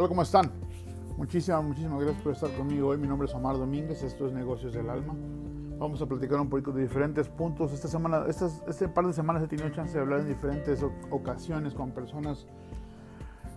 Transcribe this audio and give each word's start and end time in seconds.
Hola, 0.00 0.08
¿cómo 0.08 0.22
están? 0.22 0.50
Muchísimas, 1.18 1.62
muchísimas 1.62 2.00
gracias 2.00 2.22
por 2.22 2.32
estar 2.32 2.50
conmigo 2.52 2.88
hoy. 2.88 2.96
Mi 2.96 3.06
nombre 3.06 3.28
es 3.28 3.34
Omar 3.34 3.58
Domínguez, 3.58 4.02
esto 4.02 4.26
es 4.26 4.32
Negocios 4.32 4.72
del 4.72 4.88
Alma. 4.88 5.14
Vamos 5.78 6.00
a 6.00 6.06
platicar 6.06 6.40
un 6.40 6.48
poquito 6.48 6.72
de 6.72 6.80
diferentes 6.84 7.28
puntos. 7.28 7.70
Esta 7.70 7.86
semana, 7.86 8.24
este 8.26 8.88
par 8.88 9.06
de 9.06 9.12
semanas 9.12 9.42
he 9.42 9.46
tenido 9.46 9.68
chance 9.68 9.92
de 9.92 10.00
hablar 10.00 10.20
en 10.20 10.28
diferentes 10.28 10.82
ocasiones 11.10 11.74
con 11.74 11.90
personas, 11.90 12.46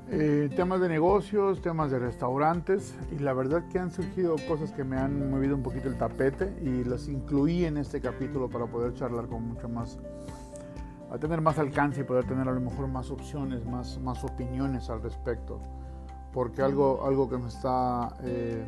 eh, 0.10 0.50
temas 0.54 0.82
de 0.82 0.90
negocios, 0.90 1.62
temas 1.62 1.92
de 1.92 2.00
restaurantes 2.00 2.94
y 3.10 3.20
la 3.20 3.32
verdad 3.32 3.70
que 3.70 3.80
han 3.80 3.90
surgido 3.90 4.36
cosas 4.46 4.74
que 4.74 4.84
me 4.84 4.98
han 4.98 5.32
movido 5.32 5.56
un 5.56 5.64
poquito 5.64 5.88
el 5.88 5.98
tapete 5.98 6.54
y 6.62 6.84
las 6.84 7.08
incluí 7.08 7.64
en 7.64 7.78
este 7.78 8.02
capítulo 8.02 8.50
para 8.50 8.66
poder 8.66 8.94
charlar 8.96 9.28
con 9.28 9.48
mucho 9.48 9.70
más, 9.70 9.98
a 11.10 11.18
tener 11.18 11.40
más 11.40 11.58
alcance 11.58 12.02
y 12.02 12.04
poder 12.04 12.26
tener 12.26 12.50
a 12.50 12.52
lo 12.52 12.60
mejor 12.60 12.90
más 12.90 13.12
opciones, 13.12 13.66
más, 13.66 13.98
más 14.02 14.26
opiniones 14.26 14.90
al 14.90 15.02
respecto 15.02 15.62
porque 16.34 16.64
algo, 16.64 17.06
algo 17.06 17.30
que 17.30 17.38
me 17.38 17.48
está 17.48 18.18
eh, 18.24 18.66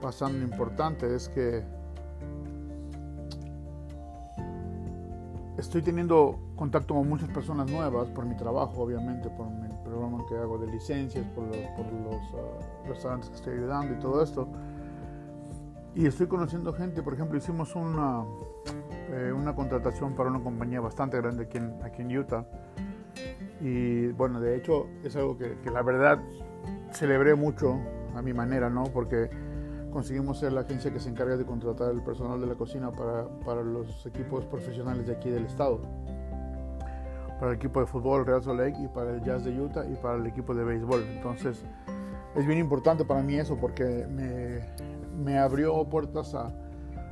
pasando 0.00 0.42
importante 0.42 1.14
es 1.14 1.28
que 1.28 1.62
estoy 5.58 5.82
teniendo 5.82 6.38
contacto 6.56 6.94
con 6.94 7.06
muchas 7.08 7.28
personas 7.28 7.70
nuevas 7.70 8.08
por 8.08 8.24
mi 8.24 8.34
trabajo, 8.36 8.82
obviamente, 8.82 9.28
por 9.28 9.48
el 9.48 9.78
programa 9.84 10.24
que 10.28 10.36
hago 10.36 10.56
de 10.56 10.68
licencias, 10.68 11.26
por 11.34 11.44
los, 11.44 11.54
ah, 12.34 12.86
restaurantes 12.88 13.28
que 13.28 13.36
estoy 13.36 13.54
ayudando 13.58 13.94
y 13.94 13.98
todo 13.98 14.22
esto. 14.22 14.48
Y 15.94 16.06
estoy 16.06 16.26
conociendo 16.28 16.72
gente, 16.72 17.02
por 17.02 17.12
ejemplo, 17.12 17.36
hicimos 17.36 17.74
una, 17.74 18.24
eh, 19.10 19.32
una 19.36 19.54
contratación 19.54 20.14
para 20.14 20.30
una 20.30 20.42
compañía 20.42 20.80
bastante 20.80 21.18
grande 21.18 21.44
aquí 21.44 21.58
en, 21.58 21.74
aquí 21.82 22.00
en 22.00 22.16
Utah 22.16 22.46
y 23.60 24.08
bueno, 24.12 24.40
de 24.40 24.56
hecho 24.56 24.86
es 25.04 25.14
algo 25.16 25.36
que, 25.36 25.56
la 25.70 25.82
verdad 25.82 26.18
celebré 26.92 27.34
mucho 27.34 27.78
a 28.14 28.22
mi 28.22 28.32
manera, 28.32 28.70
¿no? 28.70 28.84
Porque 28.84 29.30
conseguimos 29.92 30.38
ser 30.38 30.52
la 30.52 30.62
agencia 30.62 30.92
que 30.92 31.00
se 31.00 31.08
encarga 31.08 31.36
de 31.36 31.44
contratar 31.44 31.90
el 31.90 32.02
personal 32.02 32.40
de 32.40 32.46
la 32.46 32.54
cocina 32.54 32.90
para, 32.90 33.28
para 33.44 33.62
los 33.62 34.06
equipos 34.06 34.44
profesionales 34.46 35.06
de 35.06 35.14
aquí 35.14 35.30
del 35.30 35.44
estado. 35.44 35.80
Para 37.38 37.52
el 37.52 37.56
equipo 37.56 37.80
de 37.80 37.86
fútbol 37.86 38.26
Real 38.26 38.42
Salt 38.42 38.60
Lake 38.60 38.76
y 38.82 38.88
para 38.88 39.14
el 39.14 39.22
Jazz 39.22 39.44
de 39.44 39.58
Utah 39.58 39.84
y 39.86 39.94
para 39.96 40.16
el 40.16 40.26
equipo 40.26 40.54
de 40.54 40.64
béisbol. 40.64 41.04
Entonces 41.16 41.62
es 42.34 42.46
bien 42.46 42.58
importante 42.58 43.04
para 43.04 43.22
mí 43.22 43.36
eso 43.36 43.56
porque 43.56 44.06
me, 44.10 44.60
me 45.22 45.38
abrió 45.38 45.84
puertas 45.84 46.34
a, 46.34 46.52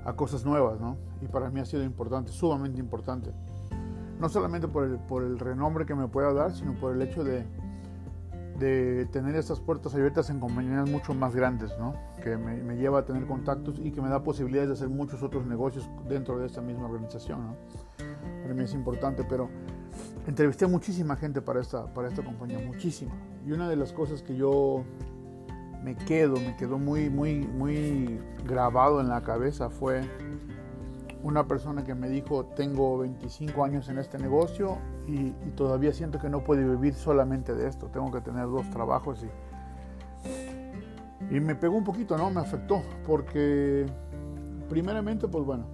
a 0.04 0.12
cosas 0.14 0.44
nuevas, 0.44 0.80
¿no? 0.80 0.96
Y 1.20 1.26
para 1.26 1.50
mí 1.50 1.60
ha 1.60 1.64
sido 1.64 1.82
importante, 1.82 2.30
sumamente 2.32 2.80
importante 2.80 3.32
no 4.20 4.28
solamente 4.28 4.68
por 4.68 4.84
el, 4.84 4.98
por 4.98 5.22
el 5.22 5.38
renombre 5.38 5.86
que 5.86 5.94
me 5.94 6.08
pueda 6.08 6.32
dar, 6.32 6.52
sino 6.52 6.74
por 6.74 6.94
el 6.94 7.02
hecho 7.02 7.24
de, 7.24 7.44
de 8.58 9.06
tener 9.06 9.34
estas 9.36 9.60
puertas 9.60 9.94
abiertas 9.94 10.30
en 10.30 10.40
compañías 10.40 10.88
mucho 10.88 11.14
más 11.14 11.34
grandes, 11.34 11.70
¿no? 11.78 11.94
que 12.22 12.36
me, 12.36 12.56
me, 12.62 12.76
lleva 12.76 13.00
a 13.00 13.04
tener 13.04 13.26
contactos 13.26 13.78
y 13.78 13.92
que 13.92 14.02
me 14.02 14.08
da 14.08 14.22
posibilidades 14.22 14.68
de 14.68 14.74
hacer 14.74 14.88
muchos 14.88 15.22
otros 15.22 15.46
negocios 15.46 15.88
dentro 16.08 16.38
de 16.38 16.46
esta 16.46 16.60
misma 16.60 16.86
organización. 16.86 17.56
Para 18.42 18.54
mí 18.54 18.64
es 18.64 18.74
importante, 18.74 19.24
pero 19.24 19.48
entrevisté 20.26 20.64
a 20.64 20.68
muchísima 20.68 21.16
gente 21.16 21.40
para 21.40 21.60
esta, 21.60 21.92
para 21.94 22.08
esta 22.08 22.22
compañía, 22.22 22.58
muchísima. 22.58 23.12
Y 23.46 23.52
una 23.52 23.68
de 23.68 23.76
las 23.76 23.92
cosas 23.92 24.22
que 24.22 24.36
yo 24.36 24.84
me 25.82 25.94
quedo, 25.96 26.36
me 26.36 26.56
quedó 26.56 26.78
muy, 26.78 27.08
muy, 27.08 27.46
muy 27.46 28.20
grabado 28.44 29.00
en 29.00 29.08
la 29.08 29.22
cabeza 29.22 29.70
fue 29.70 30.02
una 31.22 31.46
persona 31.46 31.84
que 31.84 31.94
me 31.94 32.08
dijo, 32.08 32.44
tengo 32.46 32.98
25 32.98 33.64
años 33.64 33.88
en 33.88 33.98
este 33.98 34.18
negocio 34.18 34.78
y, 35.06 35.30
todavía 35.56 35.92
siento 35.92 36.18
que 36.18 36.28
no 36.28 36.44
puedo 36.44 36.60
vivir 36.76 36.94
solamente 36.94 37.54
de 37.54 37.68
esto, 37.68 37.88
tengo 37.88 38.12
que 38.12 38.20
tener 38.20 38.46
dos 38.46 38.68
trabajos 38.70 39.24
y, 41.30 41.34
y 41.34 41.40
me 41.40 41.54
pegó 41.54 41.76
un 41.76 41.84
poquito, 41.84 42.16
¿no? 42.16 42.30
Me 42.30 42.40
afectó, 42.40 42.82
porque 43.06 43.86
primeramente, 44.68 45.26
pues 45.26 45.44
bueno, 45.44 45.64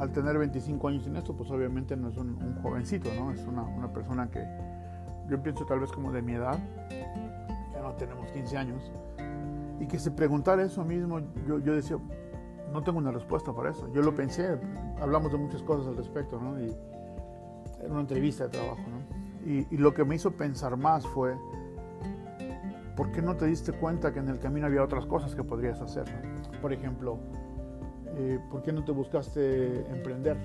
al 0.00 0.10
tener 0.12 0.38
25 0.38 0.88
años 0.88 1.06
en 1.06 1.16
esto, 1.16 1.36
pues 1.36 1.50
obviamente 1.50 1.96
no 1.96 2.08
es 2.08 2.16
un, 2.16 2.58
jovencito, 2.62 3.10
¿no? 3.14 3.32
Es 3.32 3.46
una, 3.46 3.62
una, 3.62 3.92
persona 3.92 4.30
que 4.30 4.42
yo 5.28 5.42
pienso 5.42 5.66
tal 5.66 5.80
vez 5.80 5.90
como 5.92 6.10
de 6.10 6.22
mi 6.22 6.32
edad, 6.34 6.58
ya 7.72 7.82
no 7.82 7.92
tenemos 7.94 8.30
15 8.32 8.56
años, 8.56 8.92
y 9.78 9.86
que 9.86 9.98
se 9.98 10.10
preguntara 10.10 10.62
eso 10.62 10.84
mismo, 10.84 11.20
yo, 11.46 11.58
yo 11.58 11.74
decía, 11.74 11.98
no 12.72 12.82
tengo 12.82 12.98
una 12.98 13.10
respuesta 13.10 13.52
para 13.52 13.70
eso. 13.70 13.90
Yo 13.92 14.02
lo 14.02 14.14
pensé, 14.14 14.58
hablamos 15.00 15.32
de 15.32 15.38
muchas 15.38 15.62
cosas 15.62 15.86
al 15.86 15.96
respecto, 15.96 16.40
¿no? 16.40 16.60
Y 16.60 16.74
era 17.80 17.90
una 17.90 18.00
entrevista 18.00 18.44
de 18.44 18.50
trabajo, 18.50 18.82
¿no? 18.82 19.50
Y, 19.50 19.66
y, 19.70 19.76
lo 19.76 19.92
que 19.92 20.04
me 20.04 20.14
hizo 20.14 20.30
pensar 20.30 20.76
más 20.76 21.06
fue, 21.06 21.36
¿por 22.96 23.12
qué 23.12 23.20
no 23.20 23.36
te 23.36 23.46
diste 23.46 23.72
cuenta 23.72 24.12
que 24.12 24.20
en 24.20 24.28
el 24.28 24.38
camino 24.38 24.66
había 24.66 24.82
otras 24.82 25.04
cosas 25.04 25.34
que 25.34 25.44
podrías 25.44 25.80
hacer? 25.82 26.04
Por 26.62 26.72
ejemplo, 26.72 27.18
eh, 28.16 28.38
¿por 28.50 28.62
qué 28.62 28.72
no 28.72 28.84
te 28.84 28.92
buscaste 28.92 29.80
emprender 29.90 30.36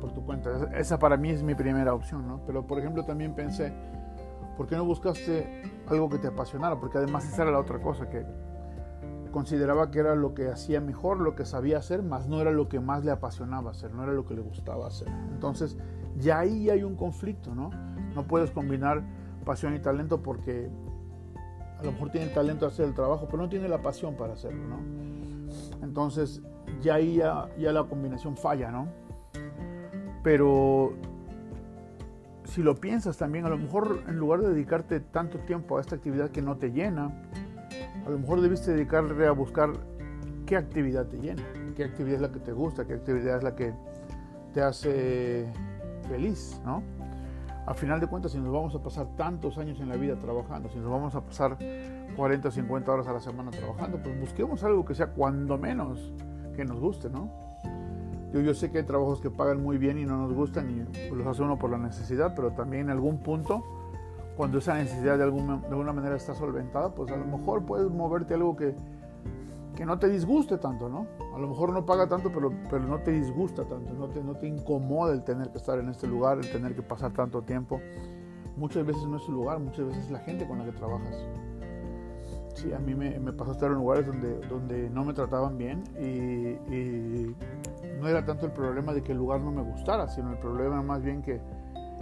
por 0.00 0.12
tu 0.12 0.24
cuenta? 0.24 0.70
Esa 0.74 0.98
para 0.98 1.16
mí 1.16 1.30
es 1.30 1.42
mi 1.42 1.54
primera 1.54 1.94
opción, 1.94 2.26
¿no? 2.26 2.40
Pero, 2.46 2.66
por 2.66 2.78
ejemplo, 2.78 3.04
también 3.04 3.34
pensé, 3.34 3.72
¿por 4.56 4.66
qué 4.66 4.76
no 4.76 4.84
buscaste 4.84 5.62
algo 5.86 6.10
que 6.10 6.18
te 6.18 6.28
apasionara? 6.28 6.78
Porque 6.78 6.98
además 6.98 7.26
esa 7.26 7.42
era 7.42 7.52
la 7.52 7.58
otra 7.58 7.80
cosa 7.80 8.08
que 8.08 8.24
consideraba 9.30 9.90
que 9.90 10.00
era 10.00 10.14
lo 10.14 10.34
que 10.34 10.48
hacía 10.48 10.80
mejor, 10.80 11.20
lo 11.20 11.34
que 11.34 11.44
sabía 11.44 11.78
hacer, 11.78 12.02
más 12.02 12.28
no 12.28 12.40
era 12.40 12.50
lo 12.50 12.68
que 12.68 12.80
más 12.80 13.04
le 13.04 13.10
apasionaba 13.10 13.70
hacer, 13.70 13.92
no 13.94 14.02
era 14.02 14.12
lo 14.12 14.26
que 14.26 14.34
le 14.34 14.40
gustaba 14.40 14.86
hacer. 14.86 15.08
Entonces, 15.32 15.76
ya 16.18 16.38
ahí 16.40 16.70
hay 16.70 16.82
un 16.82 16.96
conflicto, 16.96 17.54
¿no? 17.54 17.70
No 18.14 18.26
puedes 18.26 18.50
combinar 18.50 19.02
pasión 19.44 19.74
y 19.74 19.78
talento 19.78 20.22
porque 20.22 20.70
a 21.78 21.84
lo 21.84 21.92
mejor 21.92 22.10
tiene 22.10 22.26
el 22.26 22.32
talento 22.32 22.66
de 22.66 22.72
hacer 22.72 22.86
el 22.86 22.94
trabajo, 22.94 23.26
pero 23.30 23.42
no 23.42 23.48
tiene 23.48 23.68
la 23.68 23.80
pasión 23.80 24.16
para 24.16 24.34
hacerlo, 24.34 24.66
¿no? 24.66 24.78
Entonces, 25.82 26.42
ya 26.82 26.96
ahí 26.96 27.16
ya, 27.16 27.48
ya 27.58 27.72
la 27.72 27.84
combinación 27.84 28.36
falla, 28.36 28.70
¿no? 28.70 28.88
Pero 30.22 30.92
si 32.44 32.62
lo 32.62 32.74
piensas 32.74 33.16
también, 33.16 33.46
a 33.46 33.48
lo 33.48 33.56
mejor 33.56 34.02
en 34.08 34.16
lugar 34.16 34.40
de 34.40 34.50
dedicarte 34.50 35.00
tanto 35.00 35.38
tiempo 35.38 35.78
a 35.78 35.80
esta 35.80 35.96
actividad 35.96 36.30
que 36.30 36.42
no 36.42 36.56
te 36.56 36.72
llena, 36.72 37.12
a 38.10 38.14
lo 38.14 38.18
mejor 38.18 38.40
debiste 38.40 38.72
dedicarle 38.72 39.24
a 39.24 39.30
buscar 39.30 39.70
qué 40.44 40.56
actividad 40.56 41.06
te 41.06 41.18
llena, 41.18 41.44
qué 41.76 41.84
actividad 41.84 42.16
es 42.16 42.20
la 42.22 42.32
que 42.32 42.40
te 42.40 42.50
gusta, 42.50 42.84
qué 42.84 42.94
actividad 42.94 43.36
es 43.36 43.44
la 43.44 43.54
que 43.54 43.72
te 44.52 44.60
hace 44.62 45.46
feliz, 46.08 46.60
¿no? 46.64 46.82
A 47.66 47.72
final 47.72 48.00
de 48.00 48.08
cuentas, 48.08 48.32
si 48.32 48.38
nos 48.38 48.52
vamos 48.52 48.74
a 48.74 48.82
pasar 48.82 49.06
tantos 49.16 49.58
años 49.58 49.78
en 49.78 49.88
la 49.88 49.94
vida 49.94 50.16
trabajando, 50.16 50.68
si 50.70 50.78
nos 50.80 50.90
vamos 50.90 51.14
a 51.14 51.20
pasar 51.20 51.56
40 52.16 52.48
o 52.48 52.50
50 52.50 52.92
horas 52.92 53.06
a 53.06 53.12
la 53.12 53.20
semana 53.20 53.52
trabajando, 53.52 54.02
pues 54.02 54.18
busquemos 54.18 54.64
algo 54.64 54.84
que 54.84 54.96
sea 54.96 55.12
cuando 55.12 55.56
menos 55.56 56.12
que 56.56 56.64
nos 56.64 56.80
guste, 56.80 57.10
¿no? 57.10 57.30
Yo, 58.32 58.40
yo 58.40 58.54
sé 58.54 58.72
que 58.72 58.78
hay 58.78 58.84
trabajos 58.84 59.20
que 59.20 59.30
pagan 59.30 59.62
muy 59.62 59.78
bien 59.78 59.98
y 59.98 60.04
no 60.04 60.16
nos 60.16 60.32
gustan 60.32 60.68
y 60.68 61.14
los 61.14 61.26
hace 61.28 61.42
uno 61.42 61.60
por 61.60 61.70
la 61.70 61.78
necesidad, 61.78 62.34
pero 62.34 62.50
también 62.50 62.86
en 62.86 62.90
algún 62.90 63.18
punto 63.18 63.62
cuando 64.40 64.56
esa 64.56 64.72
necesidad 64.72 65.18
de 65.18 65.24
alguna, 65.24 65.58
de 65.58 65.66
alguna 65.66 65.92
manera 65.92 66.16
está 66.16 66.34
solventada, 66.34 66.94
pues 66.94 67.12
a 67.12 67.16
lo 67.18 67.26
mejor 67.26 67.62
puedes 67.66 67.90
moverte 67.90 68.32
algo 68.32 68.56
que, 68.56 68.74
que 69.76 69.84
no 69.84 69.98
te 69.98 70.08
disguste 70.08 70.56
tanto, 70.56 70.88
¿no? 70.88 71.06
A 71.34 71.38
lo 71.38 71.46
mejor 71.46 71.74
no 71.74 71.84
paga 71.84 72.08
tanto, 72.08 72.32
pero, 72.32 72.50
pero 72.70 72.84
no 72.84 73.00
te 73.00 73.10
disgusta 73.10 73.66
tanto, 73.66 73.92
no 73.92 74.08
te, 74.08 74.24
no 74.24 74.34
te 74.34 74.46
incomoda 74.46 75.12
el 75.12 75.24
tener 75.24 75.50
que 75.50 75.58
estar 75.58 75.78
en 75.78 75.90
este 75.90 76.06
lugar, 76.06 76.38
el 76.38 76.50
tener 76.50 76.74
que 76.74 76.80
pasar 76.80 77.12
tanto 77.12 77.42
tiempo. 77.42 77.82
Muchas 78.56 78.86
veces 78.86 79.04
no 79.06 79.18
es 79.18 79.26
tu 79.26 79.32
lugar, 79.32 79.58
muchas 79.58 79.88
veces 79.88 80.04
es 80.04 80.10
la 80.10 80.20
gente 80.20 80.48
con 80.48 80.56
la 80.56 80.64
que 80.64 80.72
trabajas. 80.72 81.14
Sí, 82.54 82.72
a 82.72 82.78
mí 82.78 82.94
me, 82.94 83.20
me 83.20 83.34
pasó 83.34 83.52
estar 83.52 83.70
en 83.70 83.76
lugares 83.76 84.06
donde, 84.06 84.38
donde 84.48 84.88
no 84.88 85.04
me 85.04 85.12
trataban 85.12 85.58
bien 85.58 85.84
y, 86.00 86.74
y 86.74 87.36
no 88.00 88.08
era 88.08 88.24
tanto 88.24 88.46
el 88.46 88.52
problema 88.52 88.94
de 88.94 89.02
que 89.02 89.12
el 89.12 89.18
lugar 89.18 89.42
no 89.42 89.52
me 89.52 89.60
gustara, 89.60 90.08
sino 90.08 90.30
el 90.30 90.38
problema 90.38 90.80
más 90.82 91.02
bien 91.02 91.20
que 91.20 91.42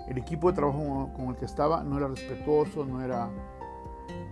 el 0.08 0.18
equipo 0.18 0.48
de 0.48 0.56
trabajo 0.56 1.10
con 1.14 1.26
el 1.26 1.36
que 1.36 1.44
estaba 1.44 1.82
no 1.82 1.98
era 1.98 2.08
respetuoso, 2.08 2.84
no 2.84 3.02
era, 3.02 3.28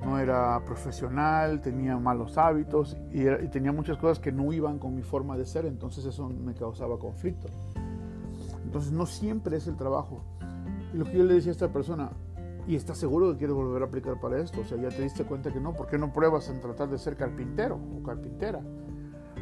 no 0.05 0.19
era 0.19 0.61
profesional, 0.65 1.61
tenía 1.61 1.99
malos 1.99 2.39
hábitos 2.39 2.97
y, 3.11 3.25
tenía 3.49 3.73
muchas 3.73 3.99
cosas 3.99 4.19
que 4.19 4.33
no 4.33 4.53
iban 4.53 4.79
con 4.79 4.95
mi 4.95 5.03
forma 5.03 5.37
de 5.37 5.45
ser, 5.45 5.67
entonces 5.67 6.05
eso 6.05 6.29
me 6.29 6.55
causaba 6.55 6.99
conflicto. 6.99 7.49
Entonces 8.65 8.93
no 8.93 9.07
siempre 9.07 9.57
es 9.57 9.67
el 9.67 9.77
trabajo. 9.77 10.23
Y 10.93 10.97
lo 10.97 11.05
que 11.05 11.19
yo 11.19 11.25
le 11.25 11.35
decía 11.35 11.51
a 11.51 11.53
esta 11.53 11.73
persona, 11.73 12.11
¿y 12.67 12.75
estás 12.75 12.99
seguro 12.99 13.33
que 13.33 13.39
quieres 13.39 13.55
volver 13.55 13.83
a 13.83 13.87
aplicar 13.87 14.19
para 14.19 14.41
esto? 14.41 14.63
O 14.63 14.65
sea, 14.65 14.79
ya 14.79 14.89
te 14.89 15.03
diste 15.03 15.25
cuenta 15.25 15.53
que 15.53 15.61
no, 15.61 15.75
¿por 15.75 15.87
qué 15.87 15.99
no 15.99 16.13
pruebas 16.13 16.49
en 16.49 16.61
tratar 16.61 16.89
de 16.89 16.99
ser 16.99 17.17
carpintero 17.17 17.77
o 17.77 18.03
carpintera? 18.03 18.61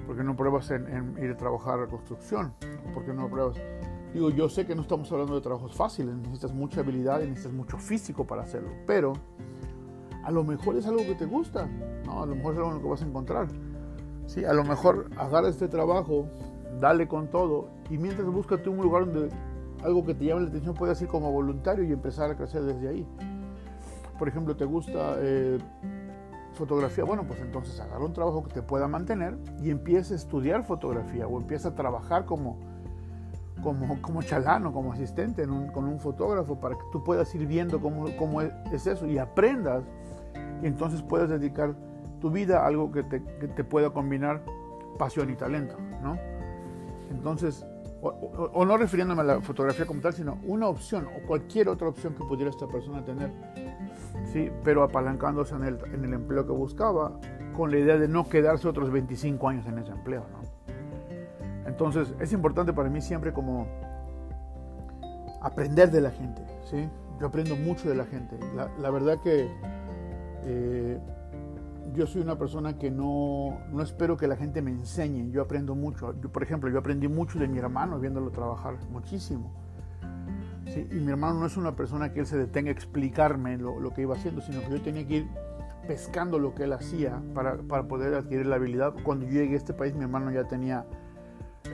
¿Por 0.06 0.16
qué 0.16 0.24
no 0.24 0.36
pruebas 0.36 0.70
en, 0.70 0.86
en 0.88 1.24
ir 1.24 1.30
a 1.30 1.36
trabajar 1.36 1.80
a 1.80 1.86
construcción? 1.86 2.52
¿Por 2.92 3.04
qué 3.04 3.14
no 3.14 3.28
pruebas? 3.28 3.56
Digo, 4.14 4.30
yo 4.30 4.48
sé 4.48 4.64
que 4.64 4.76
no 4.76 4.82
estamos 4.82 5.10
hablando 5.10 5.34
de 5.34 5.40
trabajos 5.40 5.74
fáciles, 5.74 6.14
necesitas 6.14 6.52
mucha 6.52 6.80
habilidad 6.82 7.20
y 7.20 7.26
necesitas 7.26 7.52
mucho 7.52 7.78
físico 7.78 8.24
para 8.24 8.42
hacerlo, 8.42 8.70
pero 8.86 9.14
a 10.22 10.30
lo 10.30 10.44
mejor 10.44 10.76
es 10.76 10.86
algo 10.86 11.00
que 11.00 11.16
te 11.16 11.26
gusta, 11.26 11.66
¿no? 12.06 12.22
A 12.22 12.26
lo 12.26 12.36
mejor 12.36 12.52
es 12.52 12.58
algo 12.58 12.70
en 12.70 12.76
lo 12.76 12.82
que 12.82 12.88
vas 12.88 13.02
a 13.02 13.06
encontrar. 13.06 13.48
Sí, 14.26 14.44
a 14.44 14.52
lo 14.52 14.62
mejor 14.62 15.10
agarra 15.16 15.48
este 15.48 15.66
trabajo, 15.66 16.28
dale 16.80 17.08
con 17.08 17.26
todo 17.26 17.70
y 17.90 17.98
mientras 17.98 18.26
búscate 18.28 18.70
un 18.70 18.78
lugar 18.78 19.04
donde 19.04 19.34
algo 19.82 20.04
que 20.06 20.14
te 20.14 20.26
llame 20.26 20.42
la 20.42 20.48
atención 20.48 20.74
puedas 20.76 21.02
ir 21.02 21.08
como 21.08 21.32
voluntario 21.32 21.84
y 21.84 21.92
empezar 21.92 22.30
a 22.30 22.36
crecer 22.36 22.62
desde 22.62 22.88
ahí. 22.88 23.06
por 24.16 24.28
ejemplo, 24.28 24.56
te 24.56 24.64
gusta 24.64 25.16
eh, 25.18 25.58
fotografía, 26.52 27.02
bueno, 27.02 27.24
pues 27.26 27.40
entonces 27.40 27.80
agarra 27.80 28.04
un 28.04 28.12
trabajo 28.12 28.44
que 28.44 28.54
te 28.54 28.62
pueda 28.62 28.86
mantener 28.86 29.36
y 29.60 29.70
empieza 29.70 30.14
a 30.14 30.16
estudiar 30.16 30.62
fotografía 30.62 31.26
o 31.26 31.36
empieza 31.40 31.70
a 31.70 31.74
trabajar 31.74 32.26
como, 32.26 32.73
como, 33.64 34.00
como 34.00 34.22
chalano, 34.22 34.72
como 34.72 34.92
asistente 34.92 35.44
con 35.46 35.84
un 35.84 35.98
fotógrafo 35.98 36.60
para 36.60 36.76
que 36.76 36.84
tú 36.92 37.02
puedas 37.02 37.34
ir 37.34 37.46
viendo 37.46 37.80
cómo, 37.80 38.06
cómo 38.16 38.42
es 38.42 38.86
eso 38.86 39.06
y 39.06 39.18
aprendas 39.18 39.82
y 40.62 40.66
entonces 40.66 41.02
puedes 41.02 41.28
dedicar 41.28 41.74
tu 42.20 42.30
vida 42.30 42.60
a 42.60 42.66
algo 42.66 42.92
que 42.92 43.02
te, 43.02 43.22
que 43.40 43.48
te 43.48 43.64
pueda 43.64 43.90
combinar 43.90 44.42
pasión 44.98 45.30
y 45.30 45.34
talento, 45.34 45.76
¿no? 46.02 46.16
Entonces, 47.10 47.66
o, 48.00 48.64
no 48.64 48.76
refiriéndome 48.76 49.22
a 49.22 49.24
la 49.24 49.40
fotografía 49.40 49.86
como 49.86 50.00
tal, 50.00 50.12
sino 50.12 50.38
una 50.44 50.68
opción 50.68 51.06
o 51.06 51.26
cualquier 51.26 51.68
otra 51.68 51.88
opción 51.88 52.14
que 52.14 52.24
pudiera 52.24 52.50
esta 52.50 52.66
persona 52.66 53.04
tener, 53.04 53.32
¿sí? 54.32 54.50
pero 54.62 54.82
apalancándose 54.82 55.54
en 55.54 55.64
el, 55.64 55.78
en 55.92 56.04
el 56.04 56.12
empleo 56.12 56.46
que 56.46 56.52
buscaba, 56.52 57.18
con 57.56 57.70
la 57.70 57.78
idea 57.78 57.96
de 57.96 58.08
no 58.08 58.28
quedarse 58.28 58.68
otros 58.68 58.90
25 58.90 59.48
años 59.48 59.66
en 59.66 59.78
ese 59.78 59.92
empleo. 59.92 60.26
Entonces, 61.66 62.14
es 62.20 62.32
importante 62.32 62.72
para 62.72 62.88
mí 62.88 63.00
siempre 63.00 63.32
como 63.32 63.66
aprender 65.40 65.90
de 65.90 66.00
la 66.00 66.10
gente. 66.10 66.42
¿sí? 66.70 66.88
Yo 67.20 67.26
aprendo 67.26 67.56
mucho 67.56 67.88
de 67.88 67.94
la 67.94 68.04
gente. 68.04 68.38
La, 68.54 68.68
la 68.78 68.90
verdad 68.90 69.18
que 69.22 69.48
eh, 70.44 70.98
yo 71.94 72.06
soy 72.06 72.22
una 72.22 72.36
persona 72.36 72.78
que 72.78 72.90
no, 72.90 73.58
no, 73.70 73.82
espero 73.82 74.16
que 74.16 74.26
la 74.26 74.36
gente 74.36 74.62
me 74.62 74.70
enseñe, 74.70 75.30
yo 75.30 75.42
aprendo 75.42 75.74
mucho. 75.74 76.14
Yo, 76.20 76.30
por 76.30 76.42
ejemplo, 76.42 76.70
yo 76.70 76.78
aprendí 76.78 77.08
mucho 77.08 77.38
de 77.38 77.46
mi 77.46 77.58
hermano 77.58 78.00
viéndolo 78.00 78.30
trabajar, 78.30 78.76
muchísimo. 78.90 79.52
¿Sí? 80.66 80.88
Y 80.90 80.94
mi 80.94 81.10
hermano 81.10 81.40
no 81.40 81.46
es 81.46 81.56
una 81.56 81.76
persona 81.76 82.10
que 82.10 82.20
él 82.20 82.26
se 82.26 82.36
detenga 82.38 82.70
a 82.70 82.72
explicarme 82.72 83.58
lo, 83.58 83.78
lo, 83.78 83.92
que 83.92 84.02
iba 84.02 84.14
haciendo, 84.16 84.40
sino 84.40 84.60
que 84.62 84.70
yo 84.70 84.80
tenía 84.80 85.06
que 85.06 85.16
ir 85.18 85.28
pescando 85.86 86.38
lo 86.38 86.54
que 86.54 86.64
él 86.64 86.72
hacía 86.72 87.20
para, 87.34 87.58
para, 87.58 87.86
poder 87.86 88.14
adquirir 88.14 88.46
la 88.46 88.56
habilidad. 88.56 88.94
Cuando 89.04 89.26
yo 89.26 89.32
llegué 89.32 89.54
a 89.54 89.58
este 89.58 89.74
país, 89.74 89.94
mi 89.94 90.02
hermano 90.02 90.32
ya 90.32 90.44
tenía 90.44 90.86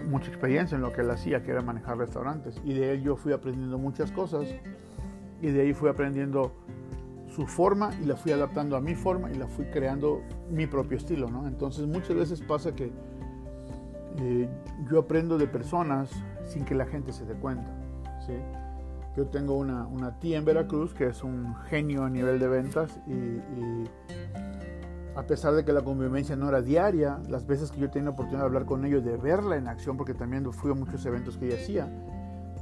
mucha 0.06 0.28
experiencia 0.28 0.76
en 0.76 0.82
lo 0.82 0.92
que 0.92 1.00
él 1.02 1.10
hacía, 1.10 1.42
que 1.42 1.50
era 1.50 1.62
manejar 1.62 1.98
restaurantes. 1.98 2.60
Y 2.64 2.74
de 2.74 2.92
él 2.92 3.02
yo 3.02 3.16
fui 3.16 3.32
aprendiendo 3.32 3.78
muchas 3.78 4.12
cosas. 4.12 4.46
Y 5.40 5.50
de 5.50 5.62
ahí 5.62 5.72
fui 5.72 5.88
aprendiendo 5.88 6.52
su 7.34 7.46
forma 7.46 7.90
y 8.02 8.06
la 8.06 8.16
fui 8.16 8.32
adaptando 8.32 8.76
a 8.76 8.80
mi 8.80 8.94
forma 8.94 9.30
y 9.30 9.34
la 9.34 9.46
fui 9.46 9.64
creando 9.66 10.22
mi 10.50 10.66
propio 10.66 10.98
estilo, 10.98 11.30
¿no? 11.30 11.46
Entonces 11.46 11.86
muchas 11.86 12.16
veces 12.16 12.40
pasa 12.42 12.74
que 12.74 12.92
eh, 14.18 14.48
yo 14.90 14.98
aprendo 14.98 15.38
de 15.38 15.46
personas 15.46 16.10
sin 16.44 16.64
que 16.64 16.74
la 16.74 16.86
gente 16.86 17.12
se 17.12 17.24
dé 17.24 17.34
cuenta, 17.34 17.70
¿sí? 18.26 18.34
Yo 19.16 19.26
tengo 19.26 19.54
una, 19.54 19.86
una, 19.86 20.18
tía 20.18 20.38
en 20.38 20.44
Veracruz 20.44 20.94
que 20.94 21.06
es 21.06 21.24
un 21.24 21.54
genio 21.68 22.04
a 22.04 22.10
nivel 22.10 22.38
de 22.38 22.48
ventas 22.48 23.00
y, 23.06 23.12
y, 23.12 23.84
a 25.16 25.26
pesar 25.26 25.54
de 25.54 25.64
que 25.64 25.72
la 25.72 25.82
convivencia 25.82 26.36
no 26.36 26.48
era 26.48 26.62
diaria, 26.62 27.18
las 27.28 27.46
veces 27.46 27.70
que 27.72 27.80
yo 27.80 27.90
tenía 27.90 28.06
la 28.06 28.10
oportunidad 28.10 28.40
de 28.40 28.46
hablar 28.46 28.64
con 28.64 28.84
ellos, 28.84 29.04
de 29.04 29.16
verla 29.16 29.56
en 29.56 29.68
acción, 29.68 29.96
porque 29.96 30.14
también 30.14 30.50
fui 30.52 30.70
a 30.70 30.74
muchos 30.74 31.04
eventos 31.04 31.36
que 31.36 31.46
ella 31.46 31.56
hacía, 31.56 31.88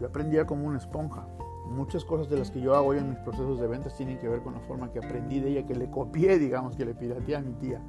yo 0.00 0.06
aprendía 0.06 0.47
como 0.47 0.67
una 0.67 0.79
esponja. 0.79 1.27
Muchas 1.67 2.05
cosas 2.05 2.31
de 2.31 2.39
las 2.39 2.50
que 2.50 2.61
yo 2.61 2.75
hago 2.75 2.89
hoy 2.89 2.99
en 2.99 3.11
mis 3.11 3.19
procesos 3.19 3.61
de 3.61 3.67
ventas 3.67 3.95
tienen 3.95 4.19
que 4.19 4.29
ver 4.29 4.41
con 4.41 4.55
la 4.55 4.61
forma 4.61 4.91
que 4.91 5.00
aprendí 5.00 5.41
de 5.41 5.50
ella, 5.50 5.67
que 5.67 5.75
le 5.75 5.91
copié, 5.91 6.39
digamos, 6.39 6.77
que 6.77 6.87
le 6.87 6.95
pirateé 6.95 7.37
a 7.37 7.41
mi 7.41 7.53
tía, 7.53 7.83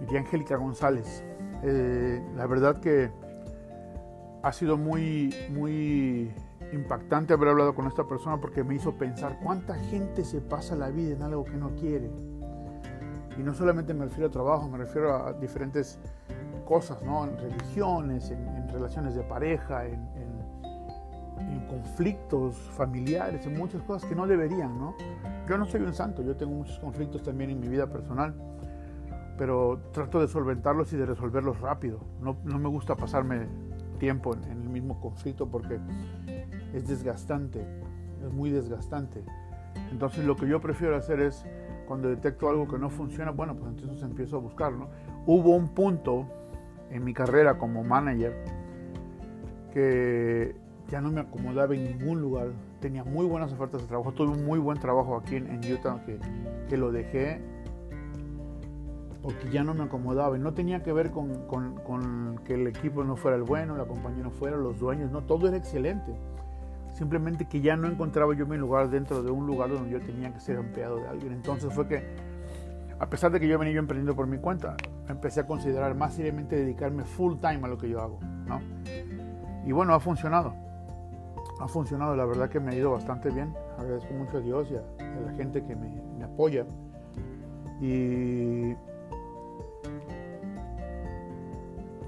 mi 0.00 0.06
tía 0.06 0.20
Angélica 0.20 0.56
González. 0.56 1.24
Eh, 1.64 2.24
la 2.36 2.46
verdad 2.46 2.78
que 2.78 3.10
ha 4.42 4.52
sido 4.52 4.76
muy, 4.76 5.34
muy 5.50 6.32
impactante 6.72 7.32
haber 7.32 7.48
hablado 7.48 7.74
con 7.74 7.86
esta 7.86 8.06
persona 8.06 8.40
porque 8.40 8.62
me 8.62 8.76
hizo 8.76 8.92
pensar 8.92 9.38
cuánta 9.42 9.74
gente 9.74 10.24
se 10.24 10.40
pasa 10.40 10.76
la 10.76 10.90
vida 10.90 11.14
en 11.14 11.22
algo 11.22 11.44
que 11.44 11.56
no 11.56 11.74
quiere. 11.74 12.10
Y 13.38 13.42
no 13.42 13.54
solamente 13.54 13.94
me 13.94 14.04
refiero 14.04 14.28
a 14.28 14.30
trabajo, 14.30 14.68
me 14.68 14.78
refiero 14.78 15.14
a 15.14 15.32
diferentes 15.32 15.98
cosas, 16.64 17.02
¿no? 17.02 17.24
En 17.24 17.36
religiones, 17.38 18.30
en, 18.30 18.46
en 18.48 18.68
relaciones 18.68 19.14
de 19.14 19.22
pareja, 19.22 19.86
en, 19.86 20.08
en 20.16 20.42
en 21.52 21.66
conflictos 21.66 22.56
familiares, 22.76 23.46
en 23.46 23.56
muchas 23.56 23.82
cosas 23.82 24.08
que 24.08 24.14
no 24.14 24.26
deberían, 24.26 24.78
¿no? 24.78 24.94
Yo 25.48 25.58
no 25.58 25.66
soy 25.66 25.82
un 25.82 25.94
santo, 25.94 26.22
yo 26.22 26.36
tengo 26.36 26.52
muchos 26.52 26.78
conflictos 26.78 27.22
también 27.22 27.50
en 27.50 27.60
mi 27.60 27.68
vida 27.68 27.86
personal, 27.86 28.34
pero 29.36 29.80
trato 29.92 30.20
de 30.20 30.28
solventarlos 30.28 30.92
y 30.92 30.96
de 30.96 31.06
resolverlos 31.06 31.60
rápido. 31.60 32.00
No, 32.20 32.36
no 32.44 32.58
me 32.58 32.68
gusta 32.68 32.96
pasarme 32.96 33.48
tiempo 33.98 34.34
en, 34.34 34.44
el 34.44 34.68
mismo 34.68 35.00
conflicto 35.00 35.48
porque 35.48 35.78
es 36.72 36.86
desgastante, 36.86 37.66
es 38.24 38.32
muy 38.32 38.50
desgastante. 38.50 39.24
Entonces 39.90 40.24
lo 40.24 40.36
que 40.36 40.46
yo 40.46 40.60
prefiero 40.60 40.96
hacer 40.96 41.20
es, 41.20 41.44
cuando 41.92 42.08
detecto 42.08 42.48
algo 42.48 42.66
que 42.66 42.78
no 42.78 42.88
funciona, 42.88 43.32
bueno, 43.32 43.54
pues 43.54 43.70
entonces 43.70 44.02
empiezo 44.02 44.38
a 44.38 44.40
buscarlo. 44.40 44.88
Hubo 45.26 45.54
un 45.54 45.68
punto 45.74 46.26
en 46.88 47.04
mi 47.04 47.12
carrera 47.12 47.58
como 47.58 47.84
manager 47.84 48.34
que 49.74 50.56
ya 50.88 51.02
no 51.02 51.10
me 51.10 51.20
acomodaba 51.20 51.74
en 51.74 51.84
ningún 51.84 52.22
lugar. 52.22 52.48
Tenía 52.80 53.04
muy 53.04 53.26
buenas 53.26 53.52
ofertas 53.52 53.82
de 53.82 53.88
trabajo. 53.88 54.10
Tuve 54.12 54.28
un 54.28 54.42
muy 54.42 54.58
buen 54.58 54.78
trabajo 54.78 55.18
aquí 55.18 55.36
en, 55.36 55.48
en 55.48 55.70
Utah 55.70 56.02
que, 56.06 56.18
que, 56.66 56.78
lo 56.78 56.92
dejé 56.92 57.42
porque 59.22 59.50
ya 59.50 59.62
no 59.62 59.74
me 59.74 59.82
acomodaba. 59.82 60.34
Y 60.34 60.40
no 60.40 60.54
tenía 60.54 60.82
que 60.82 60.94
ver 60.94 61.10
con, 61.10 61.46
con, 61.46 61.74
con, 61.84 62.40
que 62.46 62.54
el 62.54 62.68
equipo 62.68 63.04
no 63.04 63.16
fuera 63.16 63.36
el 63.36 63.42
bueno, 63.42 63.76
la 63.76 63.84
compañía 63.84 64.22
no 64.22 64.30
fuera, 64.30 64.56
los 64.56 64.78
dueños. 64.78 65.10
No, 65.10 65.24
todo 65.24 65.46
era 65.46 65.58
excelente. 65.58 66.14
Simplemente 66.92 67.46
que 67.46 67.60
ya 67.60 67.76
no 67.76 67.88
encontraba 67.88 68.34
yo 68.34 68.46
mi 68.46 68.56
lugar 68.56 68.90
dentro 68.90 69.22
de 69.22 69.30
un 69.30 69.46
lugar 69.46 69.70
donde 69.70 69.90
yo 69.90 70.00
tenía 70.00 70.32
que 70.32 70.40
ser 70.40 70.56
empleado 70.56 70.96
de 70.96 71.08
alguien. 71.08 71.32
Entonces 71.32 71.72
fue 71.72 71.88
que, 71.88 72.04
a 72.98 73.06
pesar 73.08 73.32
de 73.32 73.40
que 73.40 73.48
yo 73.48 73.58
venía 73.58 73.74
yo 73.74 73.80
emprendiendo 73.80 74.14
por 74.14 74.26
mi 74.26 74.38
cuenta, 74.38 74.76
empecé 75.08 75.40
a 75.40 75.46
considerar 75.46 75.94
más 75.94 76.14
seriamente 76.14 76.56
dedicarme 76.56 77.04
full 77.04 77.38
time 77.38 77.60
a 77.62 77.68
lo 77.68 77.78
que 77.78 77.88
yo 77.88 78.00
hago. 78.00 78.18
¿no? 78.46 78.60
Y 79.64 79.72
bueno, 79.72 79.94
ha 79.94 80.00
funcionado 80.00 80.54
ha 81.62 81.68
funcionado, 81.68 82.16
la 82.16 82.24
verdad 82.24 82.48
que 82.48 82.58
me 82.58 82.72
ha 82.72 82.74
ido 82.74 82.90
bastante 82.90 83.30
bien. 83.30 83.54
Agradezco 83.78 84.12
mucho 84.14 84.38
a 84.38 84.40
Dios 84.40 84.68
y 84.70 84.76
a, 84.76 85.20
la 85.20 85.32
gente 85.34 85.62
que 85.64 85.76
me, 85.76 85.88
me, 86.18 86.24
apoya. 86.24 86.66
Y 87.80 88.74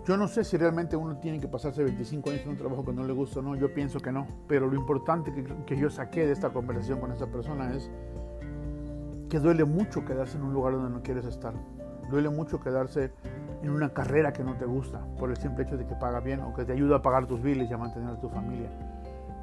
yo 0.07 0.17
no 0.19 0.29
sé 0.29 0.45
si 0.45 0.57
realmente 0.57 0.97
uno 0.97 1.17
tiene 1.17 1.41
que 1.41 1.49
pasarse 1.49 1.83
25 1.83 2.31
años 2.31 2.43
en 2.43 2.51
un 2.51 2.57
trabajo 2.57 2.85
que 2.85 2.93
no 2.93 3.05
le 3.05 3.13
gusta 3.13 3.41
o 3.41 3.43
no, 3.43 3.57
yo 3.57 3.73
pienso 3.73 4.01
que 4.01 4.13
no. 4.13 4.27
Pero 4.47 4.67
lo 4.67 4.77
importante 4.77 5.33
que, 5.33 5.45
que 5.65 5.77
yo 5.79 5.89
saqué 5.89 6.27
de 6.27 6.33
esta 6.33 6.51
conversación 6.51 7.01
con 7.01 7.11
esta 7.11 7.27
persona 7.27 7.75
es 7.75 7.91
que 9.31 9.41
duele 9.41 9.65
mucho 9.65 10.05
quedarse 10.05 10.37
en 10.37 10.45
un 10.45 10.53
lugar 10.53 10.75
donde 10.75 10.91
no 10.91 11.03
quieres 11.03 11.25
estar. 11.25 11.55
Duele 12.11 12.29
mucho 12.29 12.61
quedarse 12.61 13.13
en 13.63 13.71
una 13.71 13.95
carrera 13.95 14.33
que 14.33 14.45
no 14.45 14.57
te 14.57 14.67
gusta 14.67 15.01
por 15.19 15.31
el 15.31 15.39
simple 15.39 15.65
hecho 15.65 15.79
de 15.79 15.87
que 15.87 15.95
paga 15.95 16.21
bien 16.21 16.41
o 16.41 16.55
que 16.55 16.67
te 16.67 16.73
ayuda 16.73 16.97
a 16.97 17.03
pagar 17.03 17.27
tus 17.27 17.43
biles 17.43 17.71
y 17.71 17.73
a 17.73 17.79
mantener 17.79 18.11
a 18.11 18.21
tu 18.21 18.29
familia. 18.29 18.69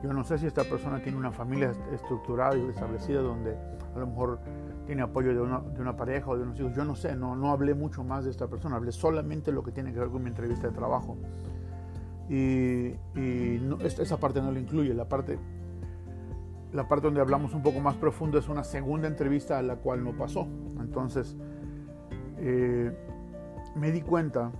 Yo 0.03 0.13
no 0.13 0.23
sé 0.23 0.37
si 0.37 0.45
esta 0.45 0.63
persona 0.63 1.01
tiene 1.01 1.17
una 1.17 1.31
familia 1.31 1.73
estructurada 1.91 2.55
y 2.55 2.67
establecida 2.69 3.21
donde 3.21 3.55
a 3.95 3.99
lo 3.99 4.07
mejor 4.07 4.39
tiene 4.85 5.01
apoyo 5.01 5.33
de 5.33 5.41
una, 5.41 5.59
de 5.59 5.81
una 5.81 5.95
pareja 5.95 6.29
o 6.29 6.37
de 6.37 6.43
unos 6.43 6.59
hijos. 6.59 6.73
Yo 6.75 6.85
no 6.85 6.95
sé, 6.95 7.15
no, 7.15 7.35
no 7.35 7.51
hablé 7.51 7.73
mucho 7.73 8.03
más 8.03 8.25
de 8.25 8.31
esta 8.31 8.47
persona, 8.47 8.75
hablé 8.75 8.91
solamente 8.91 9.51
lo 9.51 9.63
que 9.63 9.71
tiene 9.71 9.93
que 9.93 9.99
ver 9.99 10.09
con 10.09 10.23
mi 10.23 10.29
entrevista 10.29 10.67
de 10.67 10.73
trabajo. 10.73 11.17
Y, 12.29 12.95
y 13.15 13.59
no, 13.61 13.79
esa 13.81 14.17
parte 14.17 14.41
no 14.41 14.51
la 14.51 14.59
incluye, 14.59 14.93
la 14.93 15.09
parte, 15.09 15.37
la 16.71 16.87
parte 16.87 17.07
donde 17.07 17.21
hablamos 17.21 17.53
un 17.53 17.61
poco 17.61 17.79
más 17.79 17.95
profundo 17.95 18.37
es 18.37 18.47
una 18.47 18.63
segunda 18.63 19.07
entrevista 19.07 19.57
a 19.57 19.61
la 19.61 19.75
cual 19.75 20.03
no 20.03 20.13
pasó. 20.13 20.47
Entonces, 20.79 21.35
eh, 22.37 22.91
me 23.75 23.91
di 23.91 24.01
cuenta 24.01 24.51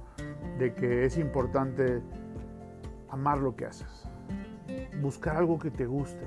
de 0.60 0.74
que 0.74 1.06
es 1.06 1.18
importante 1.18 2.02
amar 3.10 3.40
lo 3.40 3.56
que 3.56 3.66
haces 3.66 4.12
buscar 5.02 5.38
algo 5.38 5.60
que 5.60 5.72
te 5.72 5.86
guste. 5.86 6.26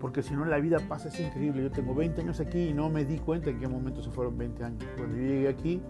Porque 0.00 0.22
si 0.22 0.34
no, 0.34 0.46
la 0.46 0.58
vida 0.58 0.78
pasa, 0.88 1.08
es 1.08 1.20
increíble. 1.20 1.62
Yo 1.62 1.70
tengo 1.70 1.94
20 1.94 2.22
años 2.22 2.40
aquí 2.40 2.68
y 2.68 2.72
no 2.72 2.88
me 2.88 3.04
di 3.04 3.18
cuenta 3.18 3.50
en 3.50 3.60
qué 3.60 3.68
momento 3.68 4.02
se 4.02 4.10
fueron 4.10 4.36
20 4.38 4.64
años. 4.64 4.84
Cuando 4.96 5.16
yo 5.16 5.22
llegué 5.22 5.48
aquí, 5.48 5.82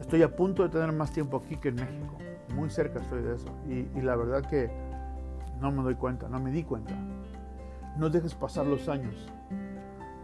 estoy 0.00 0.22
a 0.22 0.34
punto 0.34 0.62
de 0.62 0.70
tener 0.70 0.90
más 0.92 1.12
tiempo 1.12 1.36
aquí 1.36 1.56
que 1.56 1.68
en 1.68 1.76
México. 1.76 2.16
Muy 2.54 2.70
cerca 2.70 3.00
estoy 3.00 3.22
de 3.22 3.34
eso. 3.34 3.48
Y, 3.68 3.98
y 3.98 4.02
la 4.02 4.16
verdad 4.16 4.48
que 4.48 4.70
no 5.60 5.70
me 5.70 5.82
doy 5.82 5.94
cuenta, 5.96 6.28
no 6.28 6.40
me 6.40 6.50
di 6.50 6.64
cuenta. 6.64 6.94
No 7.98 8.08
dejes 8.08 8.34
pasar 8.34 8.66
los 8.66 8.88
años. 8.88 9.28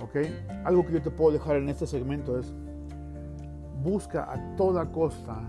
¿Ok? 0.00 0.16
Algo 0.64 0.86
que 0.86 0.94
yo 0.94 1.02
te 1.02 1.10
puedo 1.10 1.32
dejar 1.32 1.56
en 1.56 1.68
este 1.68 1.86
segmento 1.86 2.38
es, 2.38 2.54
busca 3.82 4.32
a 4.32 4.56
toda 4.56 4.90
costa 4.90 5.42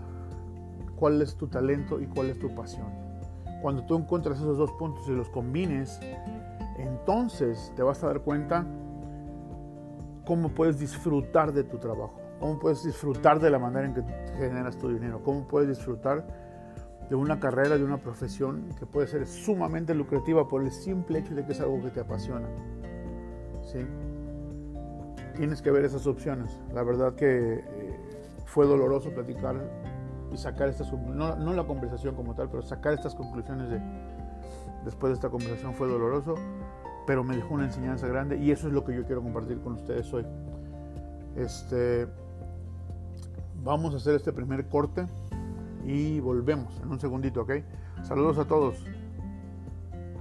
cuál 0.97 1.21
es 1.21 1.35
tu 1.37 1.47
talento 1.47 2.01
y 2.01 2.07
cuál 2.07 2.29
es 2.29 2.39
tu 2.39 2.53
pasión 2.53 3.09
cuando 3.61 3.83
tú 3.83 3.97
encuentras 3.97 4.37
esos 4.39 4.57
dos 4.57 4.71
puntos 4.73 5.07
y 5.07 5.11
los 5.11 5.29
combines, 5.29 5.99
entonces 6.79 7.71
te 7.75 7.83
vas 7.83 8.03
a 8.03 8.07
dar 8.07 8.21
cuenta 8.21 8.65
cómo 10.25 10.49
puedes 10.49 10.79
disfrutar 10.79 11.53
de 11.53 11.63
tu 11.63 11.77
trabajo, 11.77 12.19
cómo 12.39 12.59
puedes 12.59 12.83
disfrutar 12.83 13.39
de 13.39 13.49
la 13.49 13.59
manera 13.59 13.87
en 13.87 13.93
que 13.93 14.03
generas 14.37 14.77
tu 14.77 14.89
dinero, 14.89 15.21
cómo 15.23 15.47
puedes 15.47 15.69
disfrutar 15.69 16.25
de 17.09 17.15
una 17.15 17.39
carrera, 17.39 17.77
de 17.77 17.83
una 17.83 17.97
profesión 17.97 18.69
que 18.77 18.85
puede 18.85 19.07
ser 19.07 19.25
sumamente 19.25 19.95
lucrativa 19.95 20.47
por 20.47 20.61
el 20.61 20.71
simple 20.71 21.19
hecho 21.19 21.33
de 21.33 21.45
que 21.45 21.53
es 21.53 21.59
algo 21.59 21.81
que 21.81 21.89
te 21.89 22.01
apasiona. 22.01 22.47
¿sí? 23.63 23.79
tienes 25.39 25.61
que 25.61 25.71
ver 25.71 25.85
esas 25.85 26.05
opciones. 26.05 26.59
La 26.73 26.83
verdad 26.83 27.15
que 27.15 27.63
eh, 27.65 27.99
fue 28.45 28.67
doloroso 28.67 29.09
platicar 29.11 29.55
y 30.33 30.37
sacar 30.37 30.67
estas, 30.67 30.91
no, 30.91 31.37
no 31.37 31.53
la 31.53 31.63
conversación 31.63 32.13
como 32.13 32.35
tal, 32.35 32.49
pero 32.49 32.61
sacar 32.61 32.93
estas 32.93 33.15
conclusiones 33.15 33.69
de, 33.69 33.81
después 34.85 35.11
de 35.11 35.15
esta 35.15 35.29
conversación 35.29 35.73
fue 35.73 35.87
doloroso, 35.87 36.35
pero 37.05 37.23
me 37.23 37.35
dejó 37.35 37.55
una 37.55 37.65
enseñanza 37.65 38.07
grande 38.07 38.37
y 38.37 38.51
eso 38.51 38.67
es 38.67 38.73
lo 38.73 38.85
que 38.85 38.95
yo 38.95 39.05
quiero 39.05 39.21
compartir 39.21 39.59
con 39.59 39.73
ustedes 39.73 40.11
hoy. 40.13 40.25
Este, 41.35 42.07
vamos 43.63 43.93
a 43.93 43.97
hacer 43.97 44.15
este 44.15 44.33
primer 44.33 44.67
corte 44.67 45.05
y 45.85 46.19
volvemos 46.19 46.79
en 46.81 46.91
un 46.91 46.99
segundito, 46.99 47.41
¿ok? 47.41 47.51
Saludos 48.03 48.37
a 48.37 48.45
todos. 48.45 48.75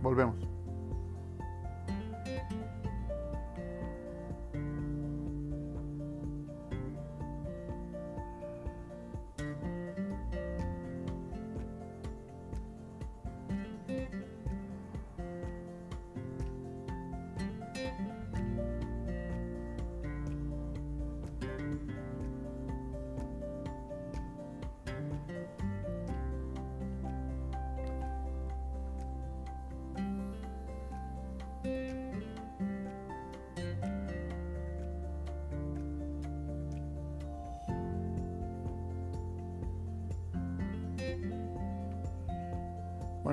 Volvemos. 0.03 0.58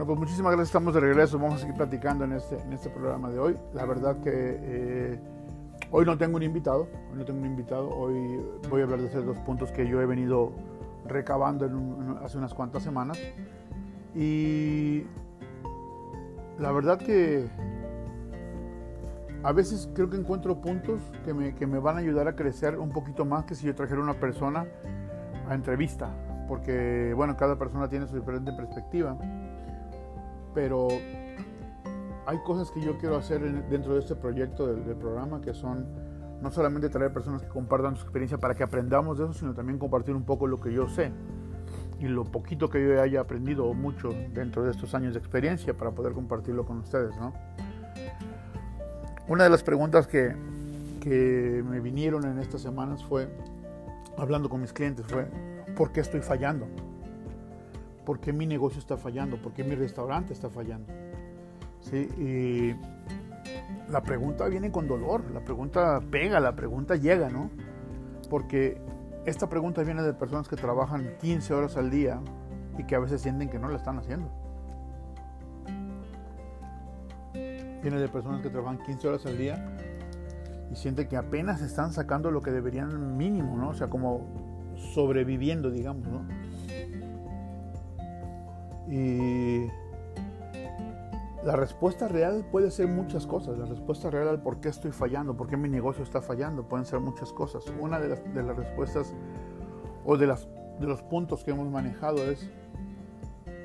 Bueno, 0.05 0.19
pues 0.19 0.29
muchísimas 0.29 0.51
gracias, 0.51 0.67
estamos 0.67 0.93
de 0.93 1.00
regreso, 1.00 1.39
vamos 1.39 1.55
a 1.55 1.57
seguir 1.62 1.74
platicando 1.74 2.25
en 2.25 2.33
este, 2.33 2.62
en 2.62 2.74
este 2.74 2.91
programa 2.91 3.31
de 3.31 3.39
hoy. 3.39 3.57
La 3.74 3.88
verdad 3.88 4.17
que 4.21 4.29
eh, 4.31 5.19
hoy 5.89 6.05
no 6.05 6.15
tengo 6.15 6.38
un 6.38 6.43
invitado, 6.43 6.88
hoy 7.12 7.17
no 7.17 7.25
tengo 7.25 7.39
un 7.39 7.47
invitado, 7.47 7.89
hoy 7.89 8.39
voy 8.69 8.81
a 8.81 8.83
hablar 8.83 9.01
de 9.01 9.07
esos 9.07 9.25
dos 9.25 9.39
puntos 9.39 9.71
que 9.71 9.88
yo 9.88 10.00
he 10.00 10.05
venido 10.05 10.51
recabando 11.07 11.67
hace 12.24 12.38
unas 12.38 12.53
cuantas 12.53 12.83
semanas. 12.83 13.17
Y 14.13 15.07
la 16.59 16.71
verdad 16.71 17.00
que 17.00 17.47
a 19.41 19.51
veces 19.53 19.89
creo 19.95 20.12
que 20.12 20.17
encuentro 20.17 20.62
puntos 20.62 21.01
que 21.24 21.33
me, 21.33 21.55
que 21.55 21.65
me 21.65 21.79
van 21.79 21.95
a 21.95 22.01
ayudar 22.01 22.27
a 22.27 22.35
crecer 22.35 22.77
un 22.77 22.89
poquito 22.89 23.25
más 23.25 23.45
que 23.45 23.55
si 23.55 23.65
yo 23.65 23.74
trajera 23.74 24.01
una 24.01 24.13
persona 24.13 24.67
a 25.50 25.55
entrevista, 25.55 26.12
porque 26.47 27.12
bueno, 27.15 27.35
cada 27.35 27.57
persona 27.57 27.89
tiene 27.89 28.05
su 28.05 28.15
diferente 28.15 28.53
perspectiva 28.53 29.17
pero 30.55 30.88
hay 32.25 32.38
cosas 32.39 32.71
que 32.71 32.81
yo 32.81 32.97
quiero 32.97 33.17
hacer 33.17 33.69
dentro 33.69 33.93
de 33.93 34.00
este 34.00 34.15
proyecto 34.15 34.65
del, 34.65 34.95
programa 34.95 35.41
que 35.41 35.53
son 35.53 35.85
no 36.41 36.50
solamente 36.50 36.89
traer 36.89 37.13
personas 37.13 37.43
que 37.43 37.50
compartan 37.50 37.95
su 37.95 38.03
experiencia 38.03 38.38
para 38.38 38.55
que 38.55 38.63
aprendamos 38.63 39.17
de 39.17 39.25
eso, 39.25 39.33
sino 39.33 39.53
también 39.53 39.77
compartir 39.77 40.15
un 40.15 40.24
poco 40.24 40.47
lo 40.47 40.59
que 40.59 40.74
yo 40.74 40.88
sé 40.88 41.12
y 42.00 42.07
lo 42.07 42.24
poquito 42.24 42.69
que 42.69 42.83
yo 42.83 43.01
haya 43.01 43.21
aprendido 43.21 43.71
mucho 43.74 44.09
dentro 44.33 44.63
de 44.63 44.71
estos 44.71 44.95
años 44.95 45.13
de 45.13 45.19
experiencia 45.19 45.75
para 45.77 45.91
poder 45.91 46.13
compartirlo 46.13 46.65
con 46.65 46.79
ustedes. 46.79 47.15
¿no? 47.17 47.33
Una 49.27 49.43
de 49.43 49.50
las 49.50 49.63
preguntas 49.63 50.07
que, 50.07 50.35
que 51.01 51.63
me 51.67 51.79
vinieron 51.79 52.25
en 52.25 52.39
estas 52.39 52.62
semanas 52.62 53.03
fue, 53.03 53.27
hablando 54.17 54.50
con 54.50 54.62
mis 54.62 54.74
clientes, 54.74 55.05
fue, 55.07 55.27
¿por 55.75 55.91
qué 55.91 56.01
estoy 56.01 56.21
fallando? 56.21 56.67
Por 58.05 58.19
qué 58.19 58.31
mi 58.31 58.45
negocio 58.45 58.79
está 58.79 58.97
fallando, 58.97 59.41
por 59.41 59.53
qué 59.53 59.63
mi 59.63 59.75
restaurante 59.75 60.33
está 60.33 60.50
fallando. 60.50 60.93
¿Sí? 61.81 61.97
Y 62.17 62.75
la 63.91 64.01
pregunta 64.01 64.47
viene 64.47 64.71
con 64.71 64.88
dolor, 64.88 65.29
la 65.31 65.41
pregunta 65.41 66.01
pega, 66.09 66.39
la 66.39 66.55
pregunta 66.55 66.95
llega, 66.95 67.29
¿no? 67.29 67.50
Porque 68.29 68.81
esta 69.25 69.50
pregunta 69.50 69.83
viene 69.83 70.01
de 70.03 70.13
personas 70.13 70.47
que 70.47 70.55
trabajan 70.55 71.15
15 71.19 71.53
horas 71.53 71.77
al 71.77 71.89
día 71.89 72.21
y 72.77 72.83
que 72.83 72.95
a 72.95 73.00
veces 73.00 73.21
sienten 73.21 73.50
que 73.50 73.59
no 73.59 73.69
la 73.69 73.77
están 73.77 73.97
haciendo. 73.97 74.29
Viene 77.33 78.00
de 78.00 78.07
personas 78.07 78.41
que 78.41 78.50
trabajan 78.50 78.79
15 78.83 79.07
horas 79.07 79.25
al 79.25 79.38
día 79.38 79.77
y 80.71 80.75
sienten 80.75 81.07
que 81.07 81.17
apenas 81.17 81.62
están 81.62 81.93
sacando 81.93 82.31
lo 82.31 82.41
que 82.41 82.51
deberían 82.51 83.17
mínimo, 83.17 83.55
¿no? 83.57 83.69
O 83.69 83.74
sea, 83.75 83.89
como 83.89 84.25
sobreviviendo, 84.75 85.69
digamos, 85.69 86.07
¿no? 86.07 86.25
Y 88.87 89.67
la 91.43 91.55
respuesta 91.55 92.07
real 92.07 92.45
puede 92.51 92.71
ser 92.71 92.87
muchas 92.87 93.27
cosas. 93.27 93.57
La 93.57 93.65
respuesta 93.65 94.09
real 94.09 94.27
al 94.27 94.41
por 94.41 94.59
qué 94.59 94.69
estoy 94.69 94.91
fallando, 94.91 95.37
por 95.37 95.47
qué 95.47 95.57
mi 95.57 95.69
negocio 95.69 96.03
está 96.03 96.21
fallando, 96.21 96.67
pueden 96.67 96.85
ser 96.85 96.99
muchas 96.99 97.31
cosas. 97.31 97.63
Una 97.79 97.99
de 97.99 98.09
las, 98.09 98.55
respuestas 98.55 99.13
o 100.05 100.17
de, 100.17 100.27
las, 100.27 100.47
de 100.79 100.87
los 100.87 101.01
puntos 101.03 101.43
que 101.43 101.51
hemos 101.51 101.69
manejado 101.69 102.17
es 102.29 102.49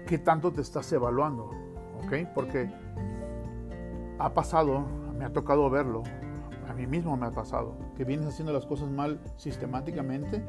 qué 0.07 0.19
tanto 0.19 0.53
te 0.53 0.61
estás 0.61 0.93
evaluando. 0.93 1.51
¿Ok? 2.05 2.29
Porque 2.35 2.71
ha 4.19 4.35
pasado, 4.35 4.85
me 5.19 5.25
ha 5.25 5.33
tocado 5.33 5.69
verlo, 5.71 6.03
a 6.69 6.75
mí 6.75 6.87
mismo 6.87 7.17
me 7.17 7.27
ha 7.27 7.31
pasado, 7.31 7.75
que 7.97 8.05
vienes 8.05 8.27
haciendo 8.27 8.53
las 8.53 8.67
cosas 8.67 8.91
mal 8.91 9.21
sistemáticamente 9.37 10.43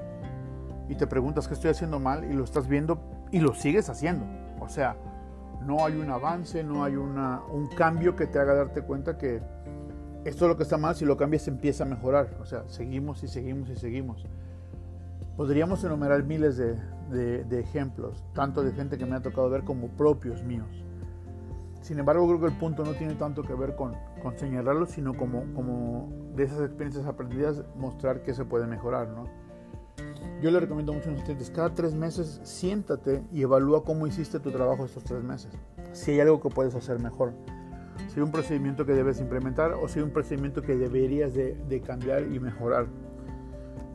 y 0.89 0.95
te 0.95 1.07
preguntas 1.07 1.47
qué 1.47 1.53
estoy 1.53 1.71
haciendo 1.71 1.99
mal 1.99 2.29
y 2.29 2.33
lo 2.33 2.43
estás 2.43 2.67
viendo 2.67 2.99
y 3.31 3.39
lo 3.39 3.53
sigues 3.53 3.89
haciendo. 3.89 4.25
O 4.61 4.69
sea, 4.69 4.95
no 5.65 5.85
hay 5.85 5.95
un 5.95 6.09
avance, 6.09 6.63
no 6.63 6.83
hay 6.83 6.95
una, 6.95 7.41
un 7.51 7.67
cambio 7.67 8.15
que 8.15 8.27
te 8.27 8.39
haga 8.39 8.53
darte 8.53 8.83
cuenta 8.83 9.17
que 9.17 9.41
esto 10.23 10.45
es 10.45 10.49
lo 10.49 10.55
que 10.55 10.63
está 10.63 10.77
mal, 10.77 10.95
si 10.95 11.03
lo 11.03 11.17
cambias 11.17 11.47
empieza 11.47 11.83
a 11.83 11.87
mejorar. 11.87 12.37
O 12.39 12.45
sea, 12.45 12.63
seguimos 12.67 13.23
y 13.23 13.27
seguimos 13.27 13.69
y 13.69 13.75
seguimos. 13.75 14.25
Podríamos 15.35 15.83
enumerar 15.83 16.23
miles 16.23 16.57
de, 16.57 16.77
de, 17.43 17.59
ejemplos, 17.59 18.23
tanto 18.33 18.63
de 18.63 18.71
gente 18.73 18.97
que 18.97 19.05
me 19.05 19.15
ha 19.15 19.21
tocado 19.21 19.49
ver 19.49 19.63
como 19.63 19.87
propios 19.89 20.43
míos. 20.43 20.85
Sin 21.81 21.97
embargo, 21.97 22.27
creo 22.27 22.39
que 22.39 22.45
el 22.45 22.59
punto 22.59 22.85
no 22.85 22.93
tiene 22.93 23.15
tanto 23.15 23.41
que 23.41 23.55
ver 23.55 23.75
con, 23.75 23.95
con 24.21 24.37
señalarlo, 24.37 24.85
sino 24.85 25.17
como, 25.17 25.51
como 25.55 26.09
de 26.35 26.43
esas 26.43 26.61
experiencias 26.61 27.07
aprendidas 27.07 27.63
mostrar 27.75 28.21
que 28.21 28.35
se 28.35 28.45
puede 28.45 28.67
mejorar, 28.67 29.07
¿no? 29.07 29.25
Yo 30.41 30.49
le 30.49 30.59
recomiendo 30.59 30.91
mucho 30.93 31.09
a 31.09 31.13
los 31.13 31.23
clientes, 31.23 31.51
cada 31.51 31.73
tres 31.73 31.93
meses 31.93 32.41
siéntate 32.43 33.23
y 33.31 33.43
evalúa 33.43 33.83
cómo 33.83 34.07
hiciste 34.07 34.39
tu 34.39 34.51
trabajo 34.51 34.85
estos 34.85 35.03
tres 35.03 35.23
meses. 35.23 35.51
Si 35.93 36.11
hay 36.11 36.19
algo 36.19 36.41
que 36.41 36.49
puedes 36.49 36.73
hacer 36.73 36.99
mejor. 36.99 37.33
Si 38.07 38.19
hay 38.19 38.23
un 38.23 38.31
procedimiento 38.31 38.85
que 38.85 38.93
debes 38.93 39.19
implementar 39.19 39.73
o 39.73 39.87
si 39.87 39.99
hay 39.99 40.05
un 40.05 40.11
procedimiento 40.11 40.63
que 40.63 40.75
deberías 40.75 41.33
de, 41.33 41.83
cambiar 41.85 42.23
y 42.23 42.39
mejorar. 42.39 42.87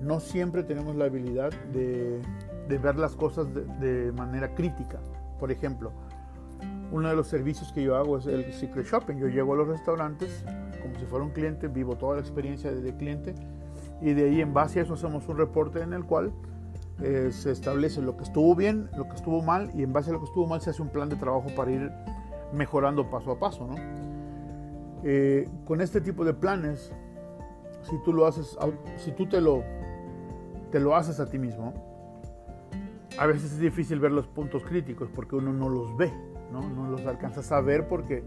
No 0.00 0.20
siempre 0.20 0.62
tenemos 0.62 0.94
la 0.94 1.06
habilidad 1.06 1.52
de, 1.72 2.20
ver 2.68 2.96
las 2.96 3.16
cosas 3.16 3.48
de, 3.52 4.12
manera 4.12 4.54
crítica. 4.54 5.00
Por 5.40 5.50
ejemplo, 5.50 5.92
uno 6.92 7.08
de 7.08 7.16
los 7.16 7.26
servicios 7.26 7.72
que 7.72 7.82
yo 7.82 7.96
hago 7.96 8.18
es 8.18 8.26
el 8.26 8.52
Secret 8.52 8.86
Shopping. 8.86 9.16
Yo 9.16 9.26
llego 9.26 9.54
a 9.54 9.56
los 9.56 9.68
restaurantes 9.68 10.44
como 10.80 10.96
si 11.00 11.06
fuera 11.06 11.24
un 11.24 11.32
cliente, 11.32 11.66
vivo 11.66 11.96
toda 11.96 12.14
la 12.14 12.20
experiencia 12.20 12.70
de 12.70 12.96
cliente 12.96 13.34
y 14.00 14.12
de 14.12 14.24
ahí 14.24 14.40
en 14.40 14.52
base 14.52 14.80
a 14.80 14.82
eso 14.82 14.94
hacemos 14.94 15.26
un 15.28 15.38
reporte 15.38 15.80
en 15.80 15.92
el 15.92 16.04
cual 16.04 16.32
eh, 17.02 17.30
se 17.30 17.50
establece 17.50 18.00
lo 18.00 18.16
que 18.16 18.24
estuvo 18.24 18.54
bien, 18.54 18.88
lo 18.96 19.08
que 19.08 19.16
estuvo 19.16 19.42
mal 19.42 19.70
y 19.74 19.82
en 19.82 19.92
base 19.92 20.10
a 20.10 20.12
lo 20.12 20.18
que 20.20 20.26
estuvo 20.26 20.46
mal 20.46 20.60
se 20.60 20.70
hace 20.70 20.82
un 20.82 20.88
plan 20.88 21.08
de 21.08 21.16
trabajo 21.16 21.46
para 21.54 21.70
ir 21.70 21.90
mejorando 22.52 23.10
paso 23.10 23.32
a 23.32 23.38
paso. 23.38 23.66
¿no? 23.66 23.74
Eh, 25.02 25.48
con 25.64 25.80
este 25.80 26.00
tipo 26.00 26.24
de 26.24 26.34
planes, 26.34 26.92
si 27.82 27.96
tú 28.02 28.12
lo 28.12 28.26
haces, 28.26 28.56
si 28.96 29.12
tú 29.12 29.26
te 29.26 29.40
lo, 29.40 29.62
te 30.70 30.80
lo 30.80 30.96
haces 30.96 31.20
a 31.20 31.26
ti 31.26 31.38
mismo, 31.38 31.74
a 33.18 33.26
veces 33.26 33.52
es 33.52 33.58
difícil 33.58 33.98
ver 33.98 34.12
los 34.12 34.26
puntos 34.26 34.62
críticos 34.62 35.08
porque 35.14 35.36
uno 35.36 35.52
no 35.52 35.68
los 35.68 35.96
ve, 35.96 36.12
no, 36.52 36.60
no 36.68 36.90
los 36.90 37.06
alcanzas 37.06 37.50
a 37.52 37.60
ver 37.60 37.88
porque 37.88 38.22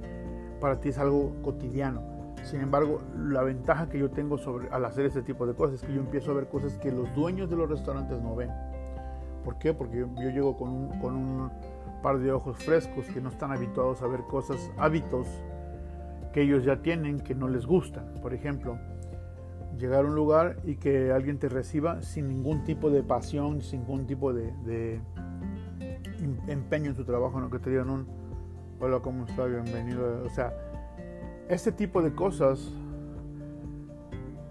para 0.59 0.79
ti 0.79 0.89
es 0.89 0.97
algo 0.97 1.31
cotidiano 1.43 2.18
sin 2.43 2.61
embargo, 2.61 3.01
la 3.17 3.43
ventaja 3.43 3.89
que 3.89 3.99
yo 3.99 4.09
tengo 4.09 4.37
al 4.71 4.85
hacer 4.85 5.05
este 5.05 5.21
tipo 5.21 5.45
de 5.45 5.53
cosas 5.53 5.81
es 5.81 5.87
que 5.87 5.93
yo 5.93 6.01
empiezo 6.01 6.31
a 6.31 6.35
ver 6.35 6.47
cosas 6.47 6.77
que 6.77 6.91
los 6.91 7.13
dueños 7.15 7.49
de 7.49 7.55
los 7.55 7.69
restaurantes 7.69 8.21
no 8.21 8.35
ven. 8.35 8.49
¿Por 9.43 9.57
qué? 9.57 9.73
Porque 9.73 9.99
yo, 9.99 10.29
llego 10.29 10.57
con 10.57 10.69
un, 10.69 11.51
par 12.01 12.19
de 12.19 12.31
ojos 12.31 12.57
frescos 12.57 13.05
que 13.07 13.19
no 13.19 13.29
están 13.29 13.51
habituados 13.51 14.01
a 14.01 14.07
ver 14.07 14.21
cosas, 14.21 14.71
hábitos 14.77 15.27
que 16.31 16.43
ellos 16.43 16.63
ya 16.63 16.81
tienen 16.81 17.19
que 17.19 17.35
no 17.35 17.47
les 17.49 17.65
gustan. 17.65 18.13
Por 18.21 18.33
ejemplo, 18.33 18.77
llegar 19.77 20.05
a 20.05 20.07
un 20.07 20.15
lugar 20.15 20.57
y 20.63 20.75
que 20.75 21.11
alguien 21.11 21.39
te 21.39 21.49
reciba 21.49 22.01
sin 22.01 22.29
ningún 22.29 22.63
tipo 22.63 22.89
de 22.89 23.03
pasión, 23.03 23.61
sin 23.61 23.81
ningún 23.81 24.07
tipo 24.07 24.33
de, 24.33 24.53
de 24.63 25.01
empeño 26.47 26.91
en 26.91 26.95
su 26.95 27.03
trabajo, 27.03 27.39
no 27.41 27.49
que 27.49 27.59
te 27.59 27.69
digan 27.69 27.89
un 27.89 28.07
hola, 28.79 28.99
¿cómo 28.99 29.25
está? 29.25 29.45
Bienvenido. 29.45 30.23
O 30.25 30.29
sea, 30.29 30.53
este 31.49 31.71
tipo 31.71 32.01
de 32.01 32.13
cosas, 32.13 32.71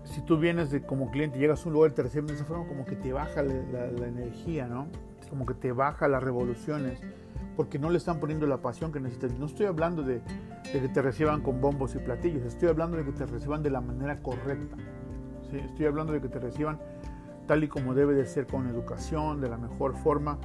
si 0.04 0.20
tú 0.22 0.38
vienes 0.38 0.70
de, 0.70 0.82
como 0.82 1.10
cliente, 1.10 1.38
llegas 1.38 1.64
a 1.64 1.68
un 1.68 1.74
lugar 1.74 1.92
te 1.92 2.02
reciben 2.02 2.26
de 2.26 2.34
esa 2.34 2.44
forma, 2.44 2.66
como 2.66 2.84
que 2.84 2.96
te 2.96 3.12
baja 3.12 3.42
la, 3.42 3.86
la 3.86 4.06
energía, 4.06 4.66
¿no? 4.66 4.88
Como 5.30 5.46
que 5.46 5.54
te 5.54 5.72
baja 5.72 6.08
las 6.08 6.22
revoluciones, 6.22 7.00
porque 7.56 7.78
no 7.78 7.90
le 7.90 7.98
están 7.98 8.18
poniendo 8.18 8.46
la 8.46 8.58
pasión 8.58 8.92
que 8.92 8.98
necesitas. 8.98 9.38
No 9.38 9.46
estoy 9.46 9.66
hablando 9.66 10.02
de, 10.02 10.20
de 10.72 10.80
que 10.80 10.88
te 10.88 11.00
reciban 11.00 11.40
con 11.42 11.60
bombos 11.60 11.94
y 11.94 11.98
platillos, 11.98 12.42
estoy 12.44 12.68
hablando 12.68 12.96
de 12.96 13.04
que 13.04 13.12
te 13.12 13.26
reciban 13.26 13.62
de 13.62 13.70
la 13.70 13.80
manera 13.80 14.20
correcta. 14.20 14.76
¿sí? 15.50 15.58
Estoy 15.58 15.86
hablando 15.86 16.12
de 16.12 16.20
que 16.20 16.28
te 16.28 16.40
reciban 16.40 16.80
tal 17.46 17.64
y 17.64 17.68
como 17.68 17.94
debe 17.94 18.14
de 18.14 18.26
ser, 18.26 18.46
con 18.46 18.68
educación, 18.68 19.40
de 19.40 19.48
la 19.48 19.56
mejor 19.56 19.96
forma. 19.96 20.38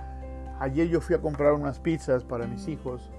Ayer 0.60 0.88
yo 0.88 1.02
fui 1.02 1.16
a 1.16 1.22
comprar 1.22 1.54
unas 1.54 1.80
pizzas 1.80 2.24
para 2.24 2.48
mis 2.48 2.68
hijos. 2.68 3.12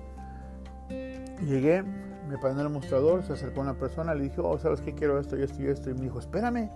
Llegué, 1.43 1.85
me 2.29 2.39
paré 2.39 2.55
en 2.55 2.61
el 2.61 2.69
mostrador, 2.71 3.23
se 3.23 3.33
acercó 3.33 3.61
una 3.61 3.75
persona, 3.75 4.15
le 4.15 4.25
dije, 4.25 4.41
oh, 4.41 4.59
¿sabes 4.59 4.81
qué? 4.81 4.95
Quiero 4.95 5.19
esto 5.19 5.39
y 5.39 5.43
esto 5.43 5.63
y 5.63 5.67
esto. 5.67 5.91
Y 5.91 5.95
me 5.95 6.03
dijo, 6.03 6.19
espérame, 6.19 6.71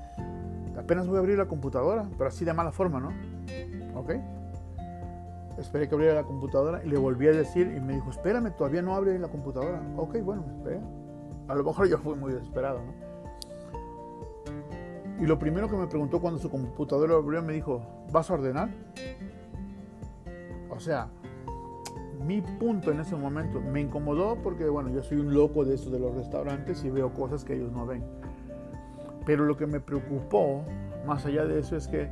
apenas 0.77 1.07
voy 1.07 1.17
a 1.17 1.21
abrir 1.21 1.39
la 1.39 1.47
computadora, 1.47 2.09
pero 2.17 2.29
así 2.29 2.45
de 2.45 2.53
mala 2.53 2.73
forma, 2.73 3.01
¿no? 3.01 3.13
¿Ok? 3.99 4.13
Esperé 5.59 5.89
que 5.89 5.95
abriera 5.95 6.15
la 6.15 6.23
computadora 6.23 6.85
y 6.85 6.89
le 6.89 6.99
volví 6.99 7.27
a 7.27 7.33
decir 7.33 7.73
y 7.77 7.81
me 7.81 7.95
dijo, 7.95 8.11
espérame, 8.11 8.55
todavía 8.57 8.83
no 8.83 8.95
abre 8.95 9.19
la 9.19 9.29
computadora. 9.29 9.83
Ok, 9.97 10.19
bueno, 10.23 10.45
espera. 10.57 10.81
A 11.49 11.55
lo 11.55 11.65
mejor 11.65 11.89
yo 11.89 11.99
fui 11.99 12.15
muy 12.15 12.33
desesperado, 12.33 12.81
¿no? 12.81 13.09
Y 15.21 15.27
lo 15.27 15.37
primero 15.39 15.69
que 15.69 15.77
me 15.77 15.89
preguntó 15.89 16.21
cuando 16.21 16.39
su 16.39 16.49
computadora 16.49 17.15
abrió 17.15 17.43
me 17.43 17.53
dijo, 17.55 17.83
¿vas 18.13 18.31
a 18.31 18.35
ordenar? 18.35 18.69
O 20.71 20.79
sea, 20.79 21.09
mi 22.25 22.41
punto 22.41 22.91
en 22.91 23.01
ese 23.01 23.17
momento 23.17 23.61
me 23.61 23.81
incomodó 23.81 24.37
porque, 24.43 24.69
bueno, 24.69 24.91
yo 24.91 25.03
soy 25.03 25.19
un 25.19 25.33
loco 25.33 25.65
de 25.65 25.75
eso 25.75 25.91
de 25.91 25.99
los 25.99 26.15
restaurantes 26.15 26.85
y 26.85 26.91
veo 26.91 27.13
cosas 27.13 27.45
que 27.45 27.55
ellos 27.55 27.73
no 27.73 27.87
ven. 27.87 28.03
Pero 29.25 29.45
lo 29.45 29.57
que 29.57 29.67
me 29.67 29.81
preocupó, 29.81 30.65
más 31.07 31.27
allá 31.27 31.45
de 31.45 31.59
eso, 31.59 31.77
es 31.77 31.87
que 31.87 32.09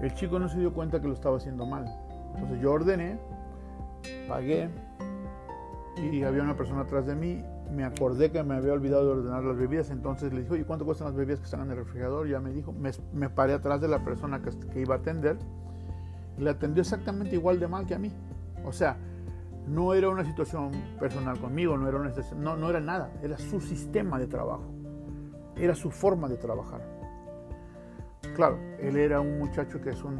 el 0.00 0.14
chico 0.14 0.38
no 0.38 0.48
se 0.48 0.58
dio 0.58 0.72
cuenta 0.72 1.00
que 1.00 1.08
lo 1.08 1.14
estaba 1.14 1.36
haciendo 1.36 1.66
mal. 1.66 1.86
Entonces 2.34 2.60
yo 2.60 2.72
ordené, 2.72 3.18
pagué 4.28 4.70
y 5.96 6.22
había 6.22 6.42
una 6.42 6.56
persona 6.56 6.82
atrás 6.82 7.06
de 7.06 7.14
mí. 7.14 7.44
Me 7.74 7.84
acordé 7.84 8.30
que 8.30 8.42
me 8.42 8.54
había 8.54 8.72
olvidado 8.72 9.04
de 9.04 9.20
ordenar 9.20 9.44
las 9.44 9.56
bebidas, 9.56 9.90
entonces 9.90 10.32
le 10.32 10.42
dije, 10.42 10.58
¿y 10.58 10.64
cuánto 10.64 10.84
cuestan 10.84 11.08
las 11.08 11.16
bebidas 11.16 11.38
que 11.38 11.44
están 11.44 11.62
en 11.62 11.70
el 11.70 11.76
refrigerador? 11.76 12.26
Ya 12.28 12.40
me 12.40 12.50
dijo, 12.50 12.72
me, 12.72 13.30
paré 13.30 13.52
atrás 13.52 13.80
de 13.80 13.88
la 13.88 14.04
persona 14.04 14.42
que, 14.42 14.50
que 14.70 14.80
iba 14.80 14.96
a 14.96 14.98
atender 14.98 15.36
y 16.36 16.42
le 16.42 16.50
atendió 16.50 16.80
exactamente 16.80 17.36
igual 17.36 17.60
de 17.60 17.68
mal 17.68 17.86
que 17.86 17.94
a 17.94 17.98
mí. 17.98 18.10
O 18.64 18.72
sea, 18.72 18.96
no 19.70 19.94
era 19.94 20.08
una 20.08 20.24
situación 20.24 20.72
personal 20.98 21.38
conmigo, 21.38 21.76
no 21.76 21.88
era, 21.88 21.98
no, 22.36 22.56
no 22.56 22.70
era 22.70 22.80
nada, 22.80 23.12
era 23.22 23.38
su 23.38 23.60
sistema 23.60 24.18
de 24.18 24.26
trabajo, 24.26 24.72
era 25.56 25.74
su 25.74 25.90
forma 25.90 26.28
de 26.28 26.36
trabajar. 26.36 26.80
Claro, 28.34 28.58
él 28.80 28.96
era 28.96 29.20
un 29.20 29.38
muchacho 29.38 29.80
que 29.80 29.90
es 29.90 30.02
un, 30.02 30.18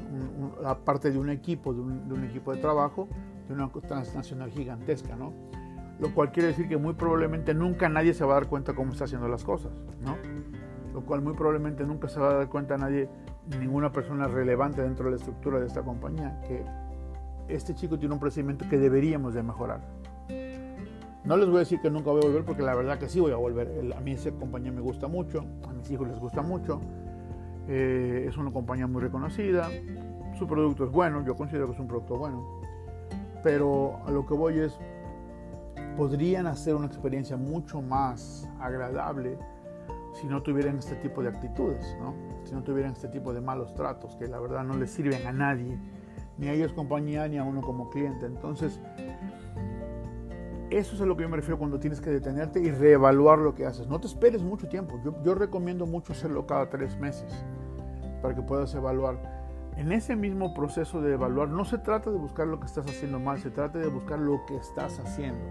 parte 0.85 1.11
de 1.11 1.19
un 1.19 1.31
equipo, 1.31 1.75
de 1.75 1.81
un, 1.81 2.25
equipo 2.25 2.55
de 2.55 2.61
trabajo, 2.61 3.09
de 3.49 3.55
una 3.55 3.69
transnacional 3.69 4.51
gigantesca, 4.51 5.17
¿no? 5.17 5.33
Lo 5.99 6.15
cual 6.15 6.31
quiere 6.31 6.49
decir 6.49 6.69
que 6.69 6.77
muy 6.77 6.95
probablemente 6.95 7.53
nunca 7.53 7.89
nadie 7.89 8.15
se 8.15 8.25
va 8.25 8.33
a 8.33 8.35
dar 8.41 8.49
cuenta 8.49 8.75
cómo 8.75 8.93
está 8.93 9.05
haciendo 9.05 9.29
las 9.29 9.45
cosas, 9.45 9.73
¿no? 10.03 10.17
Lo 10.95 11.05
cual 11.05 11.23
muy 11.23 11.35
probablemente 11.35 11.85
nunca 11.85 12.09
se 12.09 12.21
va 12.21 12.31
a 12.31 12.35
dar 12.35 12.49
cuenta 12.49 12.77
nadie, 12.77 13.09
ninguna 13.59 13.93
persona 13.93 14.29
relevante 14.29 14.83
dentro 14.83 15.07
de 15.07 15.13
la 15.13 15.17
estructura 15.17 15.61
de 15.61 15.67
esta 15.67 15.83
compañía, 15.83 16.41
que 16.47 16.65
este 17.55 17.75
chico 17.75 17.99
tiene 17.99 18.15
un 18.15 18.21
procedimiento 18.21 18.69
que 18.69 18.79
deberíamos 18.79 19.35
de 19.35 19.43
mejorar. 19.43 19.81
No 21.25 21.37
les 21.37 21.47
voy 21.49 21.57
a 21.57 21.61
decir 21.61 21.81
que 21.81 21.91
nunca 21.91 22.11
voy 22.11 22.23
a 22.23 22.27
volver 22.27 22.45
porque 22.45 22.63
la 22.63 22.75
verdad 22.75 22.99
que 22.99 23.09
sí 23.09 23.21
voy 23.21 23.33
a 23.33 23.37
volver. 23.37 23.93
A 23.97 24.01
mí 24.01 24.13
esa 24.13 24.31
compañía 24.31 24.73
me 24.73 24.81
gusta 24.81 25.07
mucho, 25.07 25.45
a 25.69 25.73
mis 25.73 25.91
hijos 25.91 26.09
les 26.09 26.19
gusta 26.19 26.43
mucho. 26.43 26.81
Eh, 27.69 28.27
es 28.29 28.37
una 28.37 28.51
compañía 28.51 28.87
muy 28.87 29.03
reconocida, 29.03 29.69
su 30.37 30.47
producto 30.47 30.85
es 30.85 30.91
bueno, 30.91 31.25
yo 31.25 31.37
considero 31.37 31.67
que 31.67 31.75
es 31.75 31.79
un 31.79 31.87
producto 31.87 32.17
bueno, 32.17 32.61
pero 33.45 34.01
a 34.07 34.11
lo 34.11 34.27
que 34.27 34.35
voy 34.35 34.59
es, 34.59 34.77
podrían 35.97 36.47
hacer 36.47 36.75
una 36.75 36.87
experiencia 36.87 37.37
mucho 37.37 37.83
más 37.83 38.49
agradable 38.59 39.39
si 40.15 40.27
no 40.27 40.43
tuvieran 40.43 40.79
este 40.79 40.97
tipo 40.97 41.23
de 41.23 41.29
actitudes, 41.29 41.97
¿no? 42.01 42.15
si 42.45 42.55
no 42.55 42.63
tuvieran 42.63 42.93
este 42.93 43.09
tipo 43.09 43.33
de 43.33 43.41
malos 43.41 43.75
tratos 43.75 44.17
que 44.17 44.27
la 44.27 44.41
verdad 44.41 44.65
no 44.65 44.77
les 44.77 44.91
sirven 44.91 45.27
a 45.27 45.33
nadie, 45.33 45.79
ni 46.41 46.49
a 46.49 46.55
ellos 46.55 46.73
compañía, 46.73 47.29
ni 47.29 47.37
a 47.37 47.45
uno 47.45 47.61
como 47.61 47.91
cliente. 47.91 48.25
Entonces, 48.25 48.81
eso 50.71 50.95
es 50.95 51.03
a 51.03 51.05
lo 51.05 51.17
que 51.17 51.25
yo 51.25 51.29
me 51.29 51.37
refiero 51.37 51.59
cuando 51.59 51.79
tienes 51.79 52.01
que 52.01 52.11
detenerte 52.11 52.61
y 52.61 52.71
reevaluar 52.71 53.39
lo 53.39 53.55
que 53.55 53.67
haces. 53.67 53.87
No 53.87 54.01
te 54.01 54.07
esperes 54.07 54.43
mucho 54.43 54.67
tiempo. 54.67 54.99
Yo, 55.23 55.35
recomiendo 55.35 55.87
mucho 55.87 56.13
hacerlo 56.15 56.47
cada 56.47 56.71
tres 56.71 56.99
meses 56.99 57.31
para 58.23 58.35
que 58.35 58.43
puedas 58.43 58.75
evaluar. 58.75 59.41
En 59.77 59.93
ese 59.93 60.17
mismo 60.17 60.55
proceso 60.55 61.03
de 61.03 61.13
evaluar 61.13 61.49
no 61.49 61.65
se 61.65 61.79
trata 61.79 62.11
de 62.11 62.19
buscar 62.19 62.47
lo 62.47 62.59
que 62.59 62.67
estás 62.67 62.87
haciendo 62.87 63.21
mal, 63.21 63.39
se 63.39 63.51
trata 63.51 63.79
de 63.79 63.89
buscar 63.89 64.19
lo 64.19 64.45
que 64.47 64.57
estás 64.57 64.99
haciendo. 64.99 65.45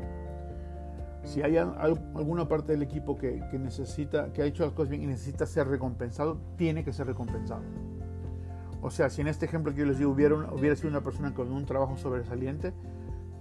Si 1.24 1.44
hay 1.44 1.58
alguna 1.58 2.48
parte 2.48 2.72
del 2.72 2.82
equipo 2.82 3.16
que, 3.16 3.42
necesita, 3.60 4.32
que 4.34 4.42
ha 4.42 4.46
hecho 4.46 4.64
las 4.64 4.74
cosas 4.74 4.90
bien 4.90 5.04
y 5.04 5.08
necesita 5.08 5.46
ser 5.46 5.68
recompensado, 5.68 6.40
tiene 6.56 6.84
que 6.84 6.94
ser 6.94 7.08
recompensado. 7.08 7.62
O 8.82 8.92
sea, 8.92 9.10
si 9.10 9.22
en 9.22 9.28
este 9.28 9.46
ejemplo 9.46 9.74
que 9.74 9.80
yo 9.80 9.86
les 9.86 9.98
digo 9.98 10.12
hubiera, 10.12 10.36
hubiera 10.36 10.76
sido 10.76 10.90
una 10.90 11.02
persona 11.02 11.34
con 11.34 11.52
un 11.52 11.66
trabajo 11.66 11.98
sobresaliente, 11.98 12.74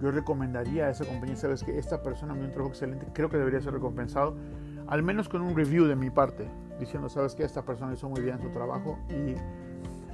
yo 0.01 0.11
recomendaría 0.11 0.85
a 0.85 0.89
esa 0.89 1.05
compañía, 1.05 1.35
sabes 1.35 1.63
que 1.63 1.77
esta 1.77 2.01
persona 2.01 2.33
me 2.33 2.39
dio 2.39 2.47
un 2.47 2.53
trabajo 2.53 2.71
excelente, 2.71 3.07
creo 3.13 3.29
que 3.29 3.37
debería 3.37 3.61
ser 3.61 3.73
recompensado, 3.73 4.35
al 4.87 5.03
menos 5.03 5.29
con 5.29 5.41
un 5.41 5.55
review 5.55 5.85
de 5.85 5.95
mi 5.95 6.09
parte 6.09 6.49
diciendo, 6.79 7.09
sabes 7.09 7.35
que 7.35 7.43
esta 7.43 7.63
persona 7.63 7.93
hizo 7.93 8.09
muy 8.09 8.21
bien 8.21 8.39
su 8.41 8.49
trabajo 8.49 8.97
y 9.09 9.35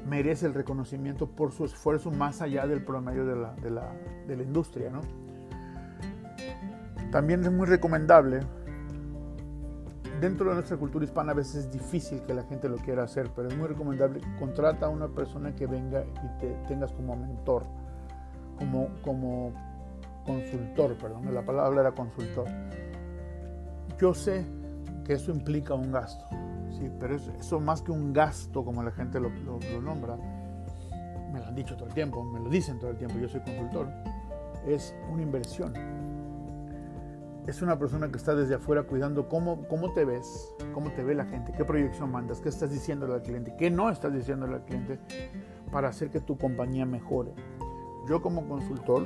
merece 0.08 0.46
el 0.48 0.54
reconocimiento 0.54 1.28
por 1.28 1.52
su 1.52 1.66
esfuerzo 1.66 2.12
más 2.12 2.42
allá 2.42 2.68
del 2.68 2.84
promedio 2.84 3.26
de 3.26 3.36
la, 3.36 3.54
de 3.54 3.70
la, 3.70 3.94
de 4.28 4.36
la 4.36 4.44
industria. 4.44 4.90
¿no? 4.90 5.02
También 7.12 7.44
es 7.44 7.52
muy 7.52 7.68
recomendable, 7.68 8.42
dentro 10.20 10.50
de 10.50 10.56
nuestra 10.56 10.78
cultura 10.78 11.06
hispana 11.06 11.32
a 11.32 11.36
veces 11.36 11.66
es 11.66 11.72
difícil 11.72 12.22
que 12.22 12.34
la 12.34 12.44
gente 12.44 12.70
lo 12.70 12.78
quiera 12.78 13.04
hacer, 13.04 13.32
pero 13.36 13.48
es 13.50 13.58
muy 13.58 13.68
recomendable, 13.68 14.22
contrata 14.40 14.88
a 14.88 14.90
una 14.90 15.08
persona 15.08 15.56
que 15.56 15.68
venga 15.68 16.04
y 16.04 16.40
te 16.40 16.50
tengas 16.68 16.92
como 16.94 17.16
mentor, 17.16 17.66
como, 18.58 18.90
como 19.04 19.52
consultor, 20.26 20.98
perdón, 20.98 21.34
la 21.34 21.46
palabra 21.46 21.82
era 21.82 21.92
consultor. 21.92 22.48
Yo 24.00 24.14
sé 24.14 24.46
que 25.06 25.14
eso 25.14 25.32
implica 25.32 25.74
un 25.74 25.92
gasto, 25.92 26.26
Sí, 26.78 26.92
pero 27.00 27.16
eso, 27.16 27.60
más 27.62 27.82
que 27.82 27.92
un 27.92 28.12
gasto, 28.12 28.66
como 28.66 28.84
la 28.84 28.92
gente 28.92 29.18
lo, 29.20 29.30
nombra, 29.82 30.18
me 31.32 31.40
lo 31.40 31.46
han 31.46 31.56
dicho 31.56 31.76
todo 31.78 31.88
el 31.88 31.94
tiempo, 31.94 32.22
me 32.24 32.40
lo 32.40 32.50
dicen 32.50 32.80
todo 32.80 32.90
el 32.92 32.98
tiempo, 32.98 33.18
yo 33.18 33.30
soy 33.30 33.40
consultor, 33.42 33.88
es 34.68 34.94
una 35.10 35.22
inversión. 35.22 35.74
Es 37.48 37.62
una 37.62 37.78
persona 37.78 38.10
que 38.10 38.18
está 38.18 38.36
desde 38.36 38.56
afuera 38.56 38.84
cuidando 38.84 39.30
cómo, 39.30 39.68
cómo 39.68 39.94
te 39.94 40.04
ves, 40.04 40.54
cómo 40.74 40.92
te 40.92 41.04
ve 41.04 41.14
la 41.14 41.26
gente, 41.26 41.54
qué 41.56 41.64
proyección 41.64 42.12
mandas, 42.12 42.42
qué 42.42 42.50
estás 42.50 42.72
diciéndole 42.72 43.14
al 43.14 43.22
cliente, 43.22 43.56
qué 43.58 43.70
no 43.70 43.90
estás 43.90 44.14
diciéndole 44.14 44.56
al 44.56 44.66
cliente 44.66 45.00
para 45.72 45.90
hacer 45.90 46.10
que 46.10 46.20
tu 46.20 46.38
compañía 46.38 46.86
mejore. 46.86 47.34
Yo 48.08 48.22
como 48.22 48.48
consultor, 48.48 49.04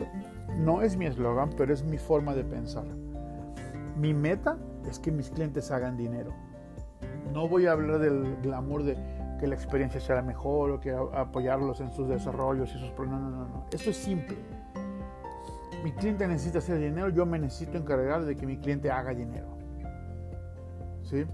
no 0.58 0.82
es 0.82 0.96
mi 0.96 1.06
eslogan, 1.06 1.50
pero 1.58 1.74
es 1.74 1.84
mi 1.84 1.98
forma 1.98 2.34
de 2.34 2.44
pensar. 2.44 2.86
Mi 3.98 4.14
meta 4.14 4.58
es 4.90 5.00
que 5.00 5.12
mis 5.12 5.30
clientes 5.30 5.72
hagan 5.72 5.98
dinero 5.98 6.34
no 7.34 7.48
voy 7.48 7.68
a 7.68 7.74
hablar 7.74 8.00
del 8.00 8.38
glamour 8.42 8.84
de 8.84 8.98
que 9.40 9.48
la 9.48 9.56
experiencia 9.56 10.02
sea 10.02 10.22
mejor 10.22 10.72
o 10.72 10.80
que 10.80 10.92
apoyarlos 10.92 11.80
en 11.80 11.92
sus 11.92 12.08
desarrollos 12.10 12.74
y 12.76 12.80
sus 12.80 12.92
problemas. 12.92 13.22
No, 13.22 13.30
no, 13.30 13.48
no. 13.48 13.66
Esto 13.72 13.90
es 13.90 13.98
simple. 13.98 14.38
Mi 15.84 15.92
cliente 15.94 16.28
necesita 16.28 16.60
hacer 16.60 16.80
dinero, 16.80 17.10
yo 17.10 17.26
me 17.26 17.40
necesito 17.40 17.78
encargar 17.78 18.26
de 18.26 18.36
que 18.36 18.46
mi 18.46 18.58
cliente 18.58 18.92
haga 18.92 19.14
dinero. 19.14 19.48
¿Sí? 21.04 21.26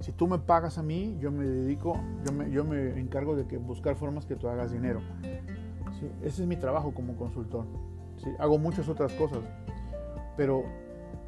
Si 0.00 0.12
tú 0.12 0.26
me 0.26 0.38
pagas 0.38 0.78
a 0.78 0.82
mí, 0.82 1.16
yo 1.20 1.30
me 1.30 1.44
dedico, 1.44 1.96
yo 2.26 2.32
me, 2.32 2.50
yo 2.50 2.64
me 2.64 2.98
encargo 2.98 3.36
de 3.36 3.46
que 3.46 3.56
buscar 3.58 3.94
formas 3.94 4.26
que 4.26 4.34
tú 4.34 4.48
hagas 4.48 4.72
dinero. 4.72 5.00
¿Sí? 6.00 6.10
Ese 6.22 6.42
es 6.42 6.48
mi 6.48 6.56
trabajo 6.56 6.92
como 6.92 7.16
consultor. 7.16 7.66
¿Sí? 8.16 8.28
Hago 8.38 8.58
muchas 8.58 8.88
otras 8.88 9.12
cosas, 9.12 9.40
pero 10.36 10.64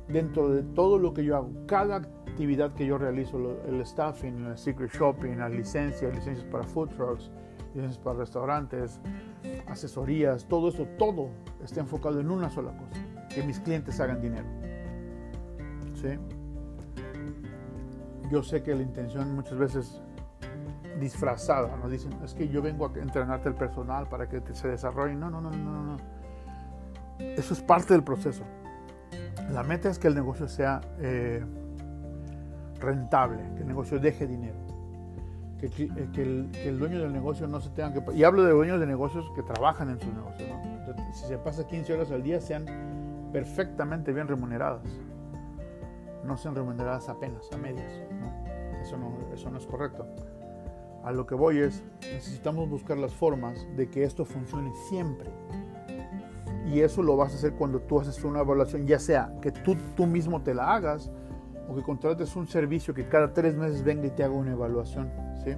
dentro 0.08 0.50
de 0.50 0.62
todo 0.62 0.98
lo 0.98 1.14
que 1.14 1.24
yo 1.24 1.36
hago, 1.36 1.50
cada 1.66 1.96
actividad 1.96 2.72
que 2.74 2.84
yo 2.84 2.98
realizo, 2.98 3.38
el 3.66 3.84
staffing, 3.86 4.46
el 4.46 4.58
secret 4.58 4.90
shopping, 4.92 5.36
las 5.36 5.52
licencias, 5.52 6.12
licencias 6.12 6.44
para 6.46 6.64
food 6.64 6.88
trucks, 6.90 7.30
para 8.02 8.18
restaurantes, 8.18 9.00
asesorías, 9.66 10.46
todo 10.46 10.68
eso, 10.68 10.86
todo 10.98 11.30
está 11.62 11.80
enfocado 11.80 12.20
en 12.20 12.30
una 12.30 12.50
sola 12.50 12.72
cosa, 12.72 13.00
que 13.28 13.42
mis 13.42 13.58
clientes 13.60 13.98
hagan 14.00 14.20
dinero. 14.20 14.46
¿Sí? 15.94 16.18
Yo 18.30 18.42
sé 18.42 18.62
que 18.62 18.74
la 18.74 18.82
intención 18.82 19.34
muchas 19.34 19.58
veces 19.58 20.00
disfrazada, 21.00 21.76
nos 21.76 21.90
dicen, 21.90 22.12
es 22.24 22.34
que 22.34 22.48
yo 22.48 22.62
vengo 22.62 22.86
a 22.86 22.98
entrenarte 22.98 23.48
el 23.48 23.54
personal 23.54 24.08
para 24.08 24.28
que 24.28 24.40
se 24.52 24.68
desarrolle. 24.68 25.14
No, 25.14 25.30
no, 25.30 25.40
no, 25.40 25.50
no, 25.50 25.82
no. 25.82 25.96
Eso 27.18 27.54
es 27.54 27.62
parte 27.62 27.94
del 27.94 28.04
proceso. 28.04 28.44
La 29.50 29.62
meta 29.62 29.90
es 29.90 29.98
que 29.98 30.08
el 30.08 30.14
negocio 30.14 30.48
sea 30.48 30.80
eh, 30.98 31.44
rentable, 32.80 33.42
que 33.54 33.62
el 33.62 33.66
negocio 33.66 33.98
deje 33.98 34.26
dinero, 34.26 34.56
que, 35.70 36.22
el, 36.22 36.78
dueño 36.78 37.00
del 37.00 37.12
negocio 37.12 37.46
no 37.46 37.60
se 37.60 37.70
tenga 37.70 37.92
que... 37.92 38.14
Y 38.14 38.24
hablo 38.24 38.42
de 38.42 38.52
dueños 38.52 38.80
de 38.80 38.86
negocios 38.86 39.30
que 39.34 39.42
trabajan 39.42 39.90
en 39.90 40.00
sus 40.00 40.12
negocios. 40.12 40.48
Si 41.12 41.26
se 41.26 41.38
pasa 41.38 41.66
15 41.66 41.94
horas 41.94 42.10
al 42.10 42.22
día, 42.22 42.40
sean 42.40 42.66
perfectamente 43.32 44.12
bien 44.12 44.28
remuneradas. 44.28 44.82
No 46.24 46.36
sean 46.36 46.54
remuneradas 46.54 47.08
apenas, 47.08 47.50
a 47.52 47.56
medias. 47.56 47.92
Eso, 48.82 48.96
no, 48.96 49.16
eso 49.32 49.50
no 49.50 49.58
es 49.58 49.66
correcto. 49.66 50.06
A 51.04 51.12
lo 51.12 51.26
que 51.26 51.34
voy 51.34 51.58
es, 51.58 51.82
necesitamos 52.00 52.68
buscar 52.68 52.96
las 52.96 53.12
formas 53.12 53.66
de 53.76 53.88
que 53.88 54.04
esto 54.04 54.24
funcione 54.24 54.72
siempre. 54.88 55.30
Y 56.66 56.80
eso 56.80 57.02
lo 57.02 57.16
vas 57.16 57.32
a 57.32 57.36
hacer 57.36 57.52
cuando 57.52 57.80
tú 57.80 58.00
haces 58.00 58.24
una 58.24 58.40
evaluación, 58.40 58.86
ya 58.86 58.98
sea 58.98 59.34
que 59.42 59.52
tú, 59.52 59.76
tú 59.96 60.06
mismo 60.06 60.42
te 60.42 60.54
la 60.54 60.74
hagas 60.74 61.10
o 61.68 61.74
que 61.74 61.82
contrates 61.82 62.34
un 62.36 62.46
servicio 62.46 62.94
que 62.94 63.06
cada 63.08 63.32
tres 63.32 63.54
meses 63.54 63.82
venga 63.82 64.06
y 64.06 64.10
te 64.10 64.24
haga 64.24 64.34
una 64.34 64.52
evaluación. 64.52 65.10
¿Sí? 65.44 65.56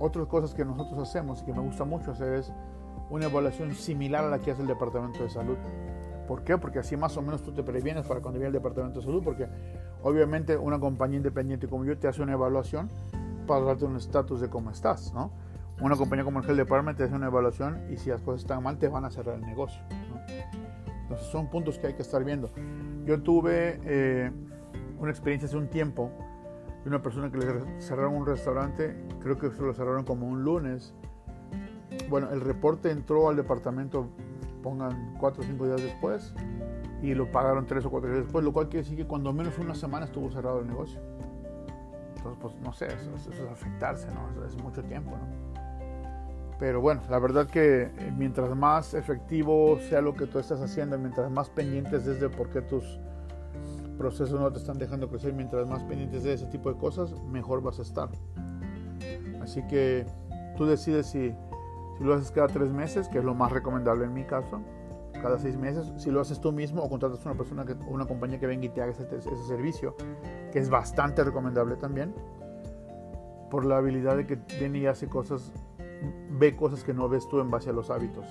Otras 0.00 0.26
cosas 0.26 0.54
que 0.54 0.64
nosotros 0.64 1.08
hacemos 1.08 1.42
y 1.42 1.44
que 1.44 1.52
me 1.52 1.60
gusta 1.60 1.84
mucho 1.84 2.12
hacer 2.12 2.34
es 2.34 2.52
una 3.10 3.26
evaluación 3.26 3.74
similar 3.74 4.24
a 4.24 4.28
la 4.28 4.38
que 4.38 4.52
hace 4.52 4.62
el 4.62 4.68
Departamento 4.68 5.22
de 5.22 5.30
Salud. 5.30 5.56
¿Por 6.26 6.44
qué? 6.44 6.58
Porque 6.58 6.78
así 6.78 6.96
más 6.96 7.16
o 7.16 7.22
menos 7.22 7.42
tú 7.42 7.52
te 7.52 7.62
previenes 7.62 8.06
para 8.06 8.20
cuando 8.20 8.38
viene 8.38 8.48
el 8.48 8.52
Departamento 8.52 9.00
de 9.00 9.06
Salud, 9.06 9.22
porque 9.24 9.48
obviamente 10.02 10.56
una 10.56 10.78
compañía 10.78 11.16
independiente 11.16 11.68
como 11.68 11.84
yo 11.84 11.98
te 11.98 12.06
hace 12.06 12.22
una 12.22 12.32
evaluación 12.32 12.90
para 13.46 13.62
darte 13.62 13.86
un 13.86 13.96
estatus 13.96 14.40
de 14.40 14.48
cómo 14.48 14.70
estás, 14.70 15.12
¿no? 15.14 15.32
Una 15.80 15.96
compañía 15.96 16.24
como 16.24 16.40
el 16.40 16.44
Health 16.44 16.58
Department 16.58 16.98
te 16.98 17.04
hace 17.04 17.14
una 17.14 17.26
evaluación 17.26 17.80
y 17.90 17.96
si 17.96 18.10
las 18.10 18.20
cosas 18.20 18.42
están 18.42 18.62
mal 18.62 18.78
te 18.78 18.88
van 18.88 19.04
a 19.04 19.10
cerrar 19.10 19.36
el 19.36 19.42
negocio, 19.42 19.80
Entonces 21.02 21.26
son 21.28 21.48
puntos 21.48 21.78
que 21.78 21.86
hay 21.86 21.94
que 21.94 22.02
estar 22.02 22.22
viendo. 22.24 22.50
Yo 23.04 23.22
tuve 23.22 23.80
eh, 23.84 24.30
una 24.98 25.10
experiencia 25.10 25.46
hace 25.46 25.56
un 25.56 25.68
tiempo 25.68 26.10
una 26.88 27.02
persona 27.02 27.30
que 27.30 27.38
le 27.38 27.80
cerraron 27.80 28.14
un 28.14 28.26
restaurante, 28.26 28.96
creo 29.20 29.38
que 29.38 29.50
se 29.50 29.62
lo 29.62 29.72
cerraron 29.72 30.04
como 30.04 30.26
un 30.26 30.42
lunes. 30.42 30.94
Bueno, 32.08 32.30
el 32.30 32.40
reporte 32.40 32.90
entró 32.90 33.28
al 33.28 33.36
departamento, 33.36 34.08
pongan 34.62 35.14
cuatro 35.18 35.42
o 35.42 35.46
cinco 35.46 35.66
días 35.66 35.82
después, 35.82 36.34
y 37.02 37.14
lo 37.14 37.30
pagaron 37.30 37.66
tres 37.66 37.84
o 37.84 37.90
cuatro 37.90 38.10
días 38.10 38.24
después, 38.24 38.44
lo 38.44 38.52
cual 38.52 38.68
quiere 38.68 38.82
decir 38.82 38.96
que 38.96 39.06
cuando 39.06 39.32
menos 39.32 39.58
una 39.58 39.74
semana 39.74 40.06
estuvo 40.06 40.30
cerrado 40.30 40.60
el 40.60 40.66
negocio. 40.66 41.00
Entonces, 42.16 42.38
pues 42.40 42.54
no 42.60 42.72
sé, 42.72 42.86
eso, 42.86 43.14
es 43.30 43.40
afectarse, 43.40 44.08
¿no? 44.08 44.44
es 44.44 44.56
mucho 44.62 44.82
tiempo, 44.82 45.12
¿no? 45.12 45.48
Pero 46.58 46.80
bueno, 46.80 47.02
la 47.08 47.20
verdad 47.20 47.46
que 47.46 47.82
eh, 47.82 48.12
mientras 48.16 48.54
más 48.56 48.94
efectivo 48.94 49.78
sea 49.88 50.00
lo 50.00 50.14
que 50.14 50.26
tú 50.26 50.40
estás 50.40 50.60
haciendo, 50.60 50.98
mientras 50.98 51.30
más 51.30 51.48
pendientes 51.50 52.04
desde 52.04 52.28
por 52.28 52.50
qué 52.50 52.62
tus 52.62 52.98
procesos 53.98 54.40
no 54.40 54.50
te 54.50 54.58
están 54.58 54.78
dejando 54.78 55.08
crecer, 55.08 55.34
mientras 55.34 55.68
más 55.68 55.82
pendientes 55.82 56.22
de 56.22 56.32
ese 56.32 56.46
tipo 56.46 56.72
de 56.72 56.78
cosas, 56.78 57.14
mejor 57.24 57.60
vas 57.60 57.78
a 57.78 57.82
estar. 57.82 58.08
Así 59.42 59.62
que 59.66 60.06
tú 60.56 60.64
decides 60.64 61.06
si, 61.06 61.34
si 61.98 62.04
lo 62.04 62.14
haces 62.14 62.30
cada 62.30 62.46
tres 62.46 62.70
meses, 62.70 63.08
que 63.08 63.18
es 63.18 63.24
lo 63.24 63.34
más 63.34 63.52
recomendable 63.52 64.04
en 64.04 64.14
mi 64.14 64.24
caso, 64.24 64.60
cada 65.20 65.38
seis 65.38 65.56
meses, 65.56 65.92
si 65.96 66.10
lo 66.10 66.20
haces 66.20 66.40
tú 66.40 66.52
mismo 66.52 66.82
o 66.82 66.88
contratas 66.88 67.26
a 67.26 67.30
una 67.30 67.38
persona, 67.38 67.64
que, 67.64 67.74
una 67.88 68.06
compañía 68.06 68.38
que 68.38 68.46
venga 68.46 68.66
y 68.66 68.68
te 68.68 68.80
haga 68.80 68.92
ese, 68.92 69.04
ese 69.16 69.46
servicio, 69.46 69.96
que 70.52 70.58
es 70.58 70.70
bastante 70.70 71.24
recomendable 71.24 71.76
también, 71.76 72.14
por 73.50 73.64
la 73.64 73.78
habilidad 73.78 74.16
de 74.16 74.26
que 74.26 74.38
viene 74.58 74.78
y 74.78 74.86
hace 74.86 75.08
cosas, 75.08 75.52
ve 76.38 76.54
cosas 76.54 76.84
que 76.84 76.94
no 76.94 77.08
ves 77.08 77.28
tú 77.28 77.40
en 77.40 77.50
base 77.50 77.70
a 77.70 77.72
los 77.72 77.90
hábitos. 77.90 78.26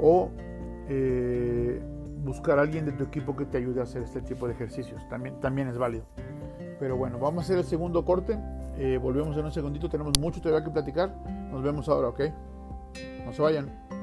O 0.00 0.30
eh, 0.88 1.82
buscar 2.24 2.58
a 2.58 2.62
alguien 2.62 2.84
de 2.84 2.92
tu 2.92 3.04
equipo 3.04 3.36
que 3.36 3.44
te 3.44 3.58
ayude 3.58 3.80
a 3.80 3.84
hacer 3.84 4.02
este 4.02 4.20
tipo 4.22 4.46
de 4.46 4.54
ejercicios. 4.54 5.06
También, 5.08 5.40
también 5.40 5.68
es 5.68 5.78
válido. 5.78 6.04
Pero 6.78 6.96
bueno, 6.96 7.18
vamos 7.18 7.42
a 7.42 7.44
hacer 7.44 7.58
el 7.58 7.64
segundo 7.64 8.04
corte. 8.04 8.38
Eh, 8.76 8.98
volvemos 9.00 9.36
en 9.36 9.44
un 9.44 9.52
segundito. 9.52 9.88
Tenemos 9.88 10.18
mucho 10.18 10.40
todavía 10.40 10.64
que 10.64 10.70
platicar. 10.70 11.14
Nos 11.50 11.62
vemos 11.62 11.88
ahora, 11.88 12.08
¿ok? 12.08 12.20
No 13.24 13.32
se 13.32 13.42
vayan. 13.42 13.97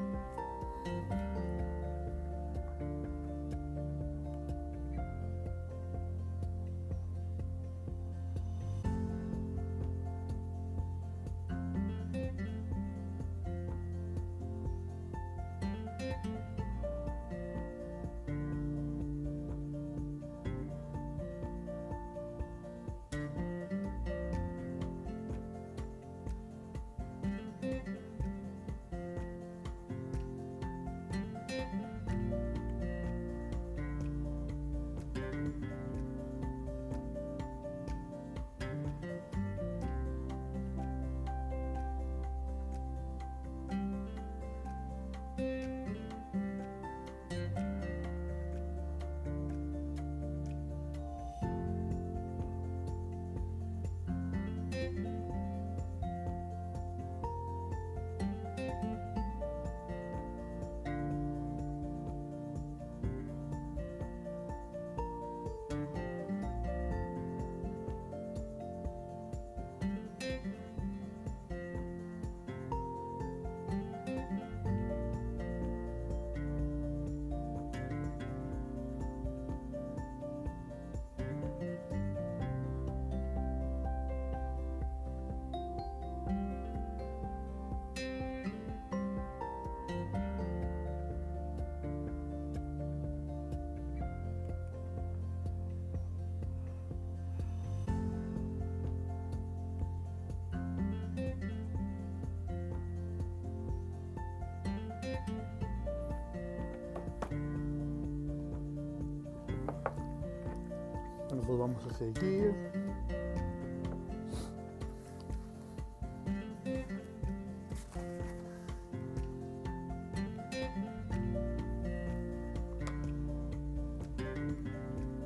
Pues 111.46 111.58
vamos 111.58 111.86
a 111.86 111.94
seguir. 111.94 112.54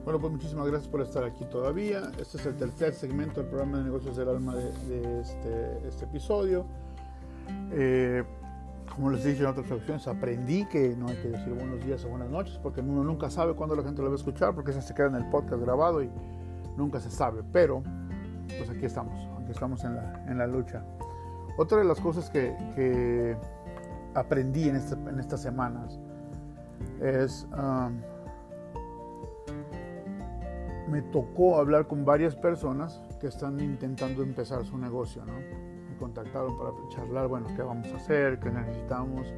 Bueno, 0.04 0.20
pues 0.20 0.32
muchísimas 0.32 0.66
gracias 0.66 0.90
por 0.90 1.00
estar 1.02 1.24
aquí 1.24 1.44
todavía. 1.44 2.10
Este 2.20 2.36
es 2.36 2.46
el 2.46 2.56
tercer 2.56 2.94
segmento 2.94 3.40
del 3.40 3.48
programa 3.48 3.78
de 3.78 3.84
negocios 3.84 4.16
del 4.16 4.28
alma 4.28 4.56
de, 4.56 5.20
este, 5.20 5.88
este, 5.88 6.04
episodio. 6.04 6.66
Eh, 7.72 8.24
como 9.00 9.12
les 9.12 9.24
dije 9.24 9.40
en 9.40 9.46
otras 9.46 9.70
ocasiones, 9.72 10.06
aprendí 10.06 10.66
que 10.66 10.94
no 10.94 11.08
hay 11.08 11.16
que 11.16 11.28
decir 11.28 11.54
buenos 11.54 11.82
días 11.82 12.04
o 12.04 12.10
buenas 12.10 12.28
noches, 12.28 12.60
porque 12.62 12.82
uno 12.82 13.02
nunca 13.02 13.30
sabe 13.30 13.54
cuándo 13.54 13.74
la 13.74 13.82
gente 13.82 14.02
lo 14.02 14.08
va 14.08 14.12
a 14.12 14.16
escuchar, 14.16 14.54
porque 14.54 14.74
se 14.74 14.94
queda 14.94 15.06
en 15.06 15.14
el 15.14 15.24
podcast 15.30 15.62
grabado 15.62 16.02
y 16.02 16.10
nunca 16.76 17.00
se 17.00 17.10
sabe. 17.10 17.42
Pero, 17.50 17.82
pues 18.58 18.68
aquí 18.68 18.84
estamos, 18.84 19.26
aquí 19.42 19.52
estamos 19.52 19.82
en 19.84 19.94
la, 19.94 20.24
en 20.28 20.36
la 20.36 20.46
lucha. 20.46 20.84
Otra 21.56 21.78
de 21.78 21.84
las 21.84 21.98
cosas 21.98 22.28
que, 22.28 22.54
que 22.74 23.38
aprendí 24.12 24.68
en, 24.68 24.76
este, 24.76 24.96
en, 24.96 25.18
estas 25.18 25.40
semanas 25.40 25.98
es, 27.00 27.48
um, 27.56 28.02
me 30.90 31.00
tocó 31.10 31.56
hablar 31.56 31.86
con 31.86 32.04
varias 32.04 32.36
personas 32.36 33.00
que 33.18 33.28
están 33.28 33.60
intentando 33.60 34.22
empezar 34.22 34.62
su 34.66 34.76
negocio, 34.76 35.24
¿no? 35.24 35.69
Contactaron 36.00 36.56
para 36.58 36.70
charlar, 36.88 37.28
bueno, 37.28 37.46
qué 37.54 37.62
vamos 37.62 37.86
a 37.92 37.96
hacer, 37.96 38.40
qué 38.40 38.50
necesitamos 38.50 39.32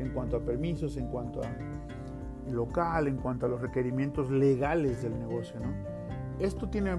en 0.00 0.08
cuanto 0.12 0.38
a 0.38 0.40
permisos, 0.40 0.96
en 0.96 1.06
cuanto 1.08 1.40
a 1.42 2.50
local, 2.50 3.06
en 3.06 3.18
cuanto 3.18 3.46
a 3.46 3.48
los 3.48 3.60
requerimientos 3.60 4.30
legales 4.30 5.02
del 5.02 5.18
negocio, 5.18 5.60
¿no? 5.60 5.68
Esto 6.40 6.68
tiene, 6.68 6.98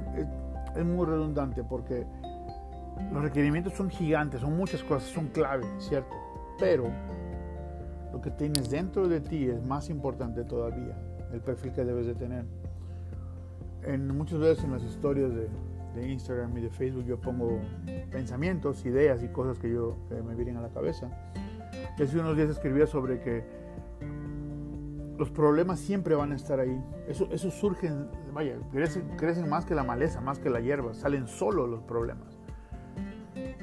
es, 0.75 0.85
muy 0.85 1.05
redundante 1.05 1.63
porque 1.63 2.05
los 3.11 3.21
requerimientos 3.23 3.73
son 3.73 3.89
gigantes, 3.89 4.41
son 4.41 4.55
muchas 4.55 4.83
cosas, 4.83 5.09
son 5.09 5.27
clave, 5.27 5.65
¿cierto? 5.79 6.15
Pero 6.59 6.85
lo 8.13 8.21
que 8.21 8.31
tienes 8.31 8.69
dentro 8.69 9.07
de 9.07 9.19
ti 9.19 9.47
es 9.47 9.61
más 9.65 9.89
importante 9.89 10.43
todavía, 10.43 10.97
el 11.33 11.41
perfil 11.41 11.73
que 11.73 11.83
debes 11.83 12.05
de 12.05 12.15
tener. 12.15 12.45
En 13.81 14.15
muchas 14.15 14.39
veces 14.39 14.63
en 14.63 14.71
las 14.71 14.83
historias 14.83 15.33
de, 15.33 15.49
de 15.93 16.09
Instagram 16.09 16.57
y 16.57 16.61
de 16.61 16.69
Facebook 16.69 17.05
yo 17.05 17.19
pongo 17.19 17.59
pensamientos, 18.11 18.85
ideas 18.85 19.23
y 19.23 19.27
cosas 19.27 19.59
que 19.59 19.69
yo 19.69 19.97
que 20.09 20.21
me 20.21 20.35
vienen 20.35 20.57
a 20.57 20.61
la 20.61 20.69
cabeza. 20.69 21.09
Y 21.97 22.03
hace 22.03 22.19
unos 22.19 22.35
días 22.35 22.49
escribía 22.49 22.87
sobre 22.87 23.19
que 23.19 23.43
los 25.17 25.29
problemas 25.29 25.79
siempre 25.79 26.15
van 26.15 26.31
a 26.31 26.35
estar 26.35 26.59
ahí. 26.59 26.83
Eso, 27.07 27.27
eso 27.31 27.51
surgen, 27.51 28.07
vaya, 28.33 28.57
crecen, 28.71 29.15
crecen 29.17 29.47
más 29.47 29.65
que 29.65 29.75
la 29.75 29.83
maleza, 29.83 30.21
más 30.21 30.39
que 30.39 30.49
la 30.49 30.59
hierba, 30.59 30.93
salen 30.93 31.27
solo 31.27 31.67
los 31.67 31.83
problemas. 31.83 32.37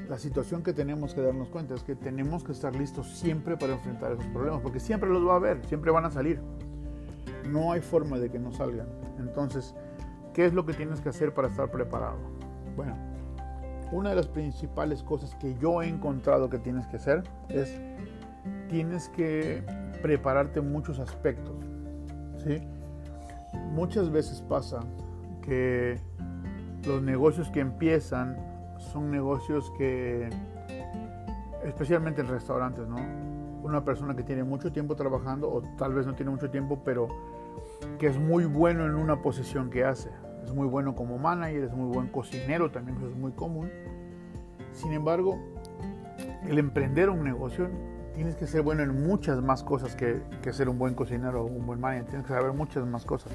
La 0.07 0.17
situación 0.17 0.63
que 0.63 0.73
tenemos 0.73 1.13
que 1.13 1.21
darnos 1.21 1.49
cuenta 1.49 1.73
es 1.73 1.83
que 1.83 1.95
tenemos 1.95 2.43
que 2.43 2.51
estar 2.51 2.75
listos 2.75 3.07
siempre 3.17 3.57
para 3.57 3.73
enfrentar 3.73 4.11
esos 4.11 4.25
problemas, 4.27 4.61
porque 4.61 4.79
siempre 4.79 5.09
los 5.09 5.25
va 5.25 5.33
a 5.33 5.35
haber, 5.37 5.65
siempre 5.65 5.91
van 5.91 6.05
a 6.05 6.11
salir. 6.11 6.41
No 7.49 7.71
hay 7.71 7.81
forma 7.81 8.19
de 8.19 8.29
que 8.29 8.39
no 8.39 8.51
salgan. 8.51 8.87
Entonces, 9.19 9.73
¿qué 10.33 10.45
es 10.45 10.53
lo 10.53 10.65
que 10.65 10.73
tienes 10.73 11.01
que 11.01 11.09
hacer 11.09 11.33
para 11.33 11.47
estar 11.47 11.69
preparado? 11.71 12.17
Bueno, 12.75 12.95
una 13.91 14.09
de 14.09 14.15
las 14.15 14.27
principales 14.27 15.03
cosas 15.03 15.35
que 15.35 15.55
yo 15.55 15.81
he 15.81 15.87
encontrado 15.87 16.49
que 16.49 16.57
tienes 16.57 16.87
que 16.87 16.97
hacer 16.97 17.23
es, 17.49 17.79
tienes 18.69 19.09
que 19.09 19.63
prepararte 20.01 20.59
en 20.59 20.71
muchos 20.71 20.99
aspectos. 20.99 21.55
¿sí? 22.37 22.57
Muchas 23.71 24.09
veces 24.09 24.41
pasa 24.41 24.79
que 25.41 25.99
los 26.85 27.01
negocios 27.01 27.49
que 27.49 27.59
empiezan 27.59 28.37
son 28.77 29.11
negocios 29.11 29.71
que, 29.77 30.29
especialmente 31.63 32.21
en 32.21 32.27
restaurantes, 32.27 32.87
¿no? 32.87 32.97
Una 33.63 33.83
persona 33.85 34.15
que 34.15 34.23
tiene 34.23 34.43
mucho 34.43 34.71
tiempo 34.71 34.95
trabajando 34.95 35.51
o 35.51 35.61
tal 35.77 35.93
vez 35.93 36.07
no 36.07 36.15
tiene 36.15 36.31
mucho 36.31 36.49
tiempo, 36.49 36.81
pero 36.83 37.07
que 37.99 38.07
es 38.07 38.17
muy 38.17 38.45
bueno 38.45 38.85
en 38.85 38.95
una 38.95 39.21
posición 39.21 39.69
que 39.69 39.83
hace. 39.83 40.09
Es 40.43 40.53
muy 40.53 40.67
bueno 40.67 40.95
como 40.95 41.17
manager, 41.17 41.63
es 41.63 41.73
muy 41.73 41.93
buen 41.93 42.07
cocinero, 42.07 42.71
también 42.71 42.97
eso 42.97 43.07
es 43.07 43.15
muy 43.15 43.31
común. 43.31 43.69
Sin 44.71 44.93
embargo, 44.93 45.39
el 46.47 46.57
emprender 46.57 47.09
un 47.09 47.23
negocio 47.23 47.69
tienes 48.13 48.35
que 48.35 48.47
ser 48.47 48.61
bueno 48.61 48.83
en 48.83 49.05
muchas 49.05 49.41
más 49.41 49.63
cosas 49.63 49.95
que, 49.95 50.21
que 50.41 50.53
ser 50.53 50.69
un 50.69 50.77
buen 50.77 50.95
cocinero 50.95 51.43
o 51.43 51.45
un 51.45 51.65
buen 51.65 51.79
manager. 51.79 52.05
Tienes 52.05 52.27
que 52.27 52.33
saber 52.33 52.53
muchas 52.53 52.85
más 52.85 53.05
cosas. 53.05 53.31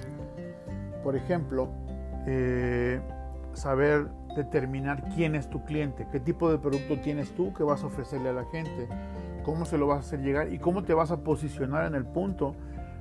Por 1.02 1.16
ejemplo, 1.16 1.68
eh, 2.26 3.00
saber 3.52 4.08
determinar 4.36 5.02
quién 5.14 5.34
es 5.34 5.48
tu 5.48 5.64
cliente, 5.64 6.06
qué 6.12 6.20
tipo 6.20 6.50
de 6.50 6.58
producto 6.58 6.98
tienes 7.00 7.30
tú 7.34 7.54
que 7.54 7.62
vas 7.62 7.82
a 7.82 7.86
ofrecerle 7.86 8.28
a 8.28 8.32
la 8.32 8.44
gente, 8.46 8.88
cómo 9.44 9.64
se 9.64 9.78
lo 9.78 9.86
vas 9.86 9.98
a 9.98 10.00
hacer 10.00 10.20
llegar 10.20 10.52
y 10.52 10.58
cómo 10.58 10.82
te 10.82 10.92
vas 10.92 11.10
a 11.10 11.18
posicionar 11.18 11.86
en 11.86 11.94
el 11.94 12.04
punto 12.04 12.54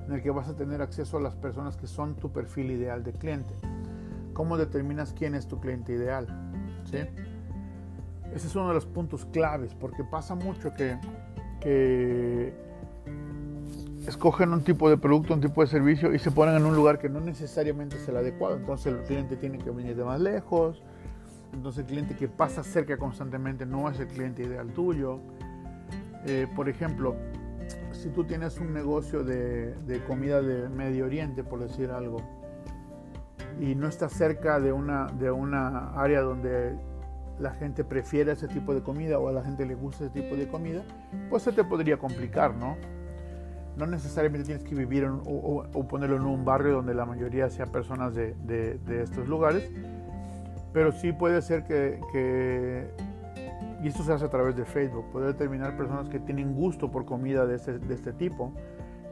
en 0.07 0.13
el 0.13 0.21
que 0.21 0.29
vas 0.29 0.47
a 0.47 0.55
tener 0.55 0.81
acceso 0.81 1.17
a 1.17 1.21
las 1.21 1.35
personas 1.35 1.77
que 1.77 1.87
son 1.87 2.15
tu 2.15 2.31
perfil 2.31 2.71
ideal 2.71 3.03
de 3.03 3.13
cliente. 3.13 3.53
¿Cómo 4.33 4.57
determinas 4.57 5.13
quién 5.13 5.35
es 5.35 5.47
tu 5.47 5.59
cliente 5.59 5.93
ideal? 5.93 6.27
¿Sí? 6.85 6.97
Ese 8.33 8.47
es 8.47 8.55
uno 8.55 8.67
de 8.67 8.73
los 8.73 8.85
puntos 8.85 9.25
claves 9.25 9.73
porque 9.73 10.03
pasa 10.03 10.35
mucho 10.35 10.73
que 10.73 10.99
escogen 14.07 14.53
un 14.53 14.63
tipo 14.63 14.89
de 14.89 14.97
producto, 14.97 15.33
un 15.33 15.41
tipo 15.41 15.61
de 15.61 15.67
servicio 15.67 16.13
y 16.13 16.19
se 16.19 16.31
ponen 16.31 16.55
en 16.55 16.65
un 16.65 16.75
lugar 16.75 16.99
que 16.99 17.09
no 17.09 17.19
necesariamente 17.19 17.97
es 17.97 18.07
el 18.07 18.17
adecuado. 18.17 18.55
Entonces 18.57 18.93
el 18.93 18.99
cliente 19.03 19.35
tiene 19.35 19.57
que 19.57 19.71
venir 19.71 19.95
de 19.95 20.03
más 20.03 20.19
lejos. 20.19 20.81
Entonces 21.53 21.81
el 21.81 21.85
cliente 21.85 22.15
que 22.15 22.27
pasa 22.27 22.63
cerca 22.63 22.97
constantemente 22.97 23.65
no 23.65 23.89
es 23.89 23.99
el 23.99 24.07
cliente 24.07 24.43
ideal 24.43 24.67
tuyo. 24.73 25.19
Eh, 26.25 26.47
por 26.55 26.69
ejemplo, 26.69 27.15
si 28.05 28.11
tú 28.11 28.23
tienes 28.23 28.59
un 28.59 28.71
negocio 28.71 29.23
de, 29.23 29.73
de, 29.87 30.03
comida 30.03 30.39
de 30.39 30.69
Medio 30.69 31.05
Oriente, 31.05 31.43
por 31.43 31.59
decir 31.59 31.89
algo, 31.89 32.21
y 33.59 33.73
no 33.73 33.87
estás 33.87 34.13
cerca 34.13 34.59
de 34.59 34.71
una, 34.71 35.07
de 35.07 35.31
una 35.31 35.89
área 35.99 36.21
donde 36.21 36.77
la 37.39 37.49
gente 37.55 37.83
prefiere 37.83 38.33
ese 38.33 38.47
tipo 38.47 38.75
de 38.75 38.83
comida 38.83 39.17
o 39.17 39.27
a 39.27 39.31
la 39.31 39.43
gente 39.43 39.65
le 39.65 39.73
gusta 39.73 40.05
ese 40.05 40.21
tipo 40.21 40.35
de 40.35 40.47
comida, 40.47 40.83
pues 41.31 41.41
se 41.41 41.51
te 41.51 41.63
podría 41.63 41.97
complicar, 41.97 42.53
¿no? 42.53 42.77
No 43.75 43.87
necesariamente 43.87 44.45
tienes 44.45 44.63
que 44.63 44.75
vivir 44.75 45.09
o, 45.09 45.87
ponerlo 45.89 46.17
en 46.17 46.25
un 46.25 46.45
barrio 46.45 46.73
donde 46.73 46.93
la 46.93 47.07
mayoría 47.07 47.49
sea 47.49 47.65
personas 47.65 48.13
de, 48.13 48.35
de, 48.35 49.01
estos 49.01 49.27
lugares, 49.27 49.67
pero 50.73 50.91
sí 50.91 51.11
puede 51.11 51.41
ser 51.41 51.63
que, 51.63 52.87
y 53.81 53.87
esto 53.87 54.03
se 54.03 54.13
hace 54.13 54.25
a 54.25 54.29
través 54.29 54.55
de 54.55 54.65
Facebook, 54.65 55.05
puede 55.11 55.27
determinar 55.27 55.75
personas 55.75 56.09
que 56.09 56.19
tienen 56.19 56.53
gusto 56.53 56.91
por 56.91 57.05
comida 57.05 57.45
de 57.45 57.55
este, 57.55 57.77
de 57.79 57.93
este 57.93 58.13
tipo 58.13 58.51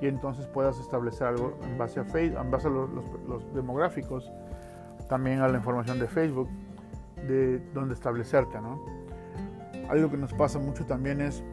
y 0.02 0.08
entonces 0.08 0.48
puedas 0.48 0.80
establecer 0.80 1.28
algo 1.28 1.58
en 1.64 1.78
base 1.78 2.00
a 2.00 2.04
Facebook, 2.04 2.40
en 2.42 2.52
base 2.52 2.68
a 2.68 2.72
los, 2.72 2.90
los 3.28 3.54
demográficos, 3.54 4.32
también 5.08 5.42
a 5.42 5.48
la 5.48 5.58
información 5.58 6.00
de 6.00 6.08
Facebook 6.08 6.50
de 7.28 7.60
donde 7.74 7.94
establecerte, 7.94 8.60
¿no? 8.60 8.84
Algo 9.90 10.10
que 10.10 10.18
nos 10.18 10.34
pasa 10.34 10.60
mucho 10.60 10.86
también 10.86 11.22
es, 11.22 11.44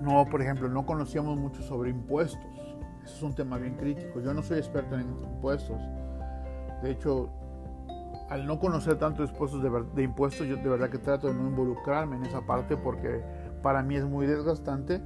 no, 0.00 0.26
por 0.30 0.42
ejemplo, 0.42 0.68
no 0.68 0.84
conocíamos 0.84 1.38
mucho 1.38 1.62
sobre 1.62 1.90
impuestos. 1.90 2.50
Eso 3.04 3.16
es 3.16 3.22
un 3.22 3.34
tema 3.34 3.58
bien 3.58 3.74
crítico. 3.74 4.20
Yo 4.20 4.32
no 4.32 4.42
soy 4.42 4.58
experto 4.58 4.94
en 4.94 5.02
impuestos. 5.02 5.80
De 6.82 6.90
hecho, 6.90 7.30
al 8.32 8.46
no 8.46 8.58
conocer 8.58 8.96
tanto 8.96 9.26
de, 9.26 9.84
de 9.94 10.02
impuestos, 10.02 10.46
yo 10.46 10.56
de 10.56 10.66
verdad 10.66 10.88
que 10.88 10.96
trato 10.96 11.26
de 11.26 11.34
no 11.34 11.48
involucrarme 11.48 12.16
en 12.16 12.24
esa 12.24 12.40
parte 12.40 12.78
porque 12.78 13.20
para 13.62 13.82
mí 13.82 13.96
es 13.96 14.06
muy 14.06 14.26
desgastante 14.26 15.02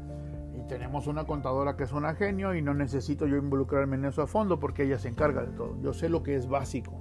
y 0.55 0.63
tenemos 0.69 1.09
una 1.09 1.25
contadora 1.25 1.77
que 1.77 1.83
es 1.83 1.93
una 1.93 2.15
genio 2.15 2.55
y 2.55 2.63
no 2.63 2.73
necesito 2.73 3.27
yo 3.27 3.37
involucrarme 3.37 3.97
en 3.97 4.05
eso 4.05 4.23
a 4.23 4.29
fondo 4.29 4.61
porque 4.61 4.85
ella 4.85 5.01
se 5.01 5.09
encarga 5.09 5.43
de 5.43 5.49
todo. 5.57 5.77
Yo 5.83 5.93
sé 5.93 6.09
lo 6.09 6.23
que 6.23 6.37
es 6.37 6.49
básico. 6.49 6.93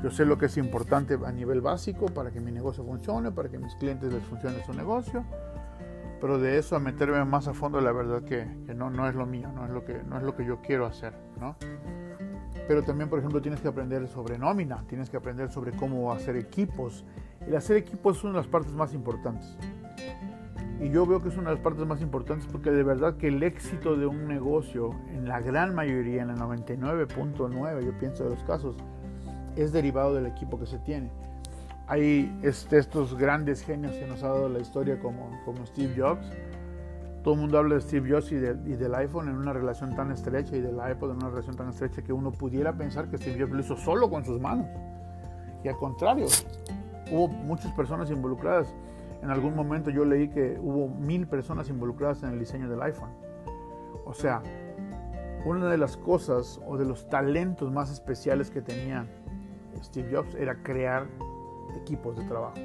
Yo 0.00 0.12
sé 0.12 0.24
lo 0.26 0.38
que 0.38 0.46
es 0.46 0.56
importante 0.56 1.18
a 1.24 1.32
nivel 1.32 1.60
básico 1.60 2.06
para 2.06 2.30
que 2.30 2.40
mi 2.40 2.52
negocio 2.52 2.84
funcione, 2.84 3.32
para 3.32 3.48
que 3.48 3.58
mis 3.58 3.74
clientes 3.74 4.12
les 4.12 4.22
funcione 4.22 4.64
su 4.64 4.72
negocio, 4.72 5.24
pero 6.20 6.38
de 6.38 6.58
eso 6.58 6.76
a 6.76 6.78
meterme 6.78 7.24
más 7.24 7.48
a 7.48 7.54
fondo, 7.54 7.80
la 7.80 7.90
verdad 7.90 8.22
que, 8.22 8.46
que, 8.64 8.74
no, 8.74 8.90
no 8.90 9.08
es 9.08 9.16
lo 9.16 9.26
mío, 9.26 9.50
no 9.52 9.64
es 9.64 9.70
lo, 9.72 9.84
que, 9.84 10.04
no 10.04 10.18
es 10.18 10.22
lo 10.22 10.36
que 10.36 10.44
yo 10.44 10.60
quiero 10.60 10.86
hacer, 10.86 11.14
¿no? 11.40 11.56
Pero 12.68 12.82
también, 12.82 13.08
por 13.08 13.18
ejemplo, 13.18 13.42
tienes 13.42 13.60
que 13.60 13.68
aprender 13.68 14.06
sobre 14.08 14.38
nómina, 14.38 14.84
tienes 14.88 15.10
que 15.10 15.16
aprender 15.16 15.50
sobre 15.50 15.72
cómo 15.72 16.12
hacer 16.12 16.36
equipos. 16.36 17.04
El 17.46 17.56
hacer 17.56 17.76
equipos 17.76 18.18
es 18.18 18.24
una 18.24 18.34
de 18.34 18.38
las 18.38 18.46
partes 18.46 18.72
más 18.72 18.94
importantes. 18.94 19.56
Y 20.80 20.90
yo 20.90 21.06
veo 21.06 21.22
que 21.22 21.28
es 21.28 21.36
una 21.36 21.50
de 21.50 21.56
las 21.56 21.62
partes 21.62 21.86
más 21.86 22.00
importantes 22.00 22.48
porque 22.50 22.72
de 22.72 22.82
verdad 22.82 23.16
que 23.16 23.28
el 23.28 23.42
éxito 23.42 23.96
de 23.96 24.06
un 24.06 24.26
negocio, 24.26 24.90
en 25.12 25.28
la 25.28 25.40
gran 25.40 25.74
mayoría, 25.74 26.22
en 26.22 26.30
el 26.30 26.38
99.9, 26.38 27.84
yo 27.84 27.98
pienso 27.98 28.24
de 28.24 28.30
los 28.30 28.42
casos, 28.44 28.76
es 29.54 29.72
derivado 29.72 30.14
del 30.14 30.26
equipo 30.26 30.58
que 30.58 30.66
se 30.66 30.78
tiene. 30.80 31.10
Hay 31.86 32.36
este, 32.42 32.78
estos 32.78 33.16
grandes 33.16 33.62
genios 33.62 33.92
que 33.92 34.06
nos 34.06 34.22
ha 34.22 34.28
dado 34.28 34.48
la 34.48 34.58
historia 34.58 34.98
como, 34.98 35.40
como 35.44 35.64
Steve 35.66 35.94
Jobs. 35.96 36.26
Todo 37.22 37.34
el 37.34 37.40
mundo 37.40 37.58
habla 37.58 37.76
de 37.76 37.80
Steve 37.80 38.10
Jobs 38.10 38.32
y, 38.32 38.36
del 38.36 38.94
iPhone 38.94 39.28
en 39.28 39.36
una 39.36 39.52
relación 39.52 39.94
tan 39.94 40.10
estrecha 40.10 40.56
y 40.56 40.60
del 40.60 40.74
iPod 40.74 41.10
en 41.12 41.16
una 41.18 41.30
relación 41.30 41.54
tan 41.54 41.68
estrecha 41.68 42.02
que 42.02 42.12
uno 42.12 42.32
pudiera 42.32 42.72
pensar 42.72 43.08
que 43.08 43.16
Steve 43.16 43.40
Jobs 43.40 43.52
lo 43.52 43.60
hizo 43.60 43.76
solo 43.76 44.10
con 44.10 44.24
sus 44.24 44.40
manos. 44.40 44.66
Y 45.62 45.68
al 45.68 45.76
contrario, 45.76 46.26
hubo 47.12 47.28
muchas 47.28 47.72
personas 47.72 48.10
involucradas. 48.10 48.74
En 49.22 49.30
algún 49.30 49.54
momento 49.54 49.90
yo 49.90 50.04
leí 50.04 50.28
que 50.28 50.58
hubo 50.60 50.88
mil 50.88 51.28
personas 51.28 51.68
involucradas 51.68 52.24
en 52.24 52.30
el 52.30 52.40
diseño 52.40 52.68
del 52.68 52.82
iPhone. 52.82 53.10
O 54.04 54.14
sea, 54.14 54.42
una 55.44 55.68
de 55.68 55.78
las 55.78 55.96
cosas 55.96 56.60
o 56.66 56.76
de 56.76 56.84
los 56.84 57.08
talentos 57.08 57.70
más 57.70 57.90
especiales 57.90 58.50
que 58.50 58.62
tenía 58.62 59.06
Steve 59.80 60.08
Jobs 60.12 60.34
era 60.34 60.56
crear 60.62 61.06
equipos 61.76 62.16
de 62.16 62.24
trabajo. 62.24 62.56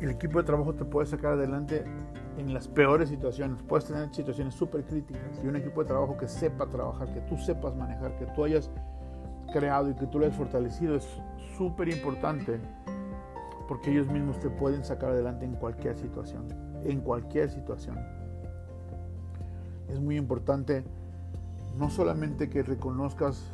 El 0.00 0.10
equipo 0.10 0.38
de 0.38 0.44
trabajo 0.44 0.74
te 0.74 0.84
puede 0.84 1.06
sacar 1.06 1.32
adelante 1.32 1.84
en 2.38 2.54
las 2.54 2.68
peores 2.68 3.08
situaciones. 3.08 3.62
Puedes 3.62 3.86
tener 3.86 4.14
situaciones 4.14 4.54
súper 4.54 4.84
críticas 4.84 5.40
y 5.42 5.46
un 5.46 5.56
equipo 5.56 5.82
de 5.82 5.88
trabajo 5.88 6.16
que 6.16 6.28
sepa 6.28 6.66
trabajar, 6.66 7.12
que 7.12 7.20
tú 7.22 7.36
sepas 7.36 7.76
manejar, 7.76 8.16
que 8.16 8.26
tú 8.26 8.44
hayas 8.44 8.70
creado 9.52 9.90
y 9.90 9.94
que 9.94 10.06
tú 10.06 10.18
lo 10.18 10.26
hayas 10.26 10.36
fortalecido 10.36 10.94
es 10.94 11.06
súper 11.56 11.88
importante 11.88 12.60
porque 13.66 13.90
ellos 13.90 14.06
mismos 14.06 14.38
te 14.38 14.48
pueden 14.48 14.84
sacar 14.84 15.10
adelante 15.10 15.44
en 15.44 15.54
cualquier 15.54 15.96
situación. 15.96 16.46
En 16.84 17.00
cualquier 17.00 17.50
situación. 17.50 17.98
Es 19.88 20.00
muy 20.00 20.16
importante 20.16 20.84
no 21.76 21.90
solamente 21.90 22.48
que 22.48 22.62
reconozcas 22.62 23.52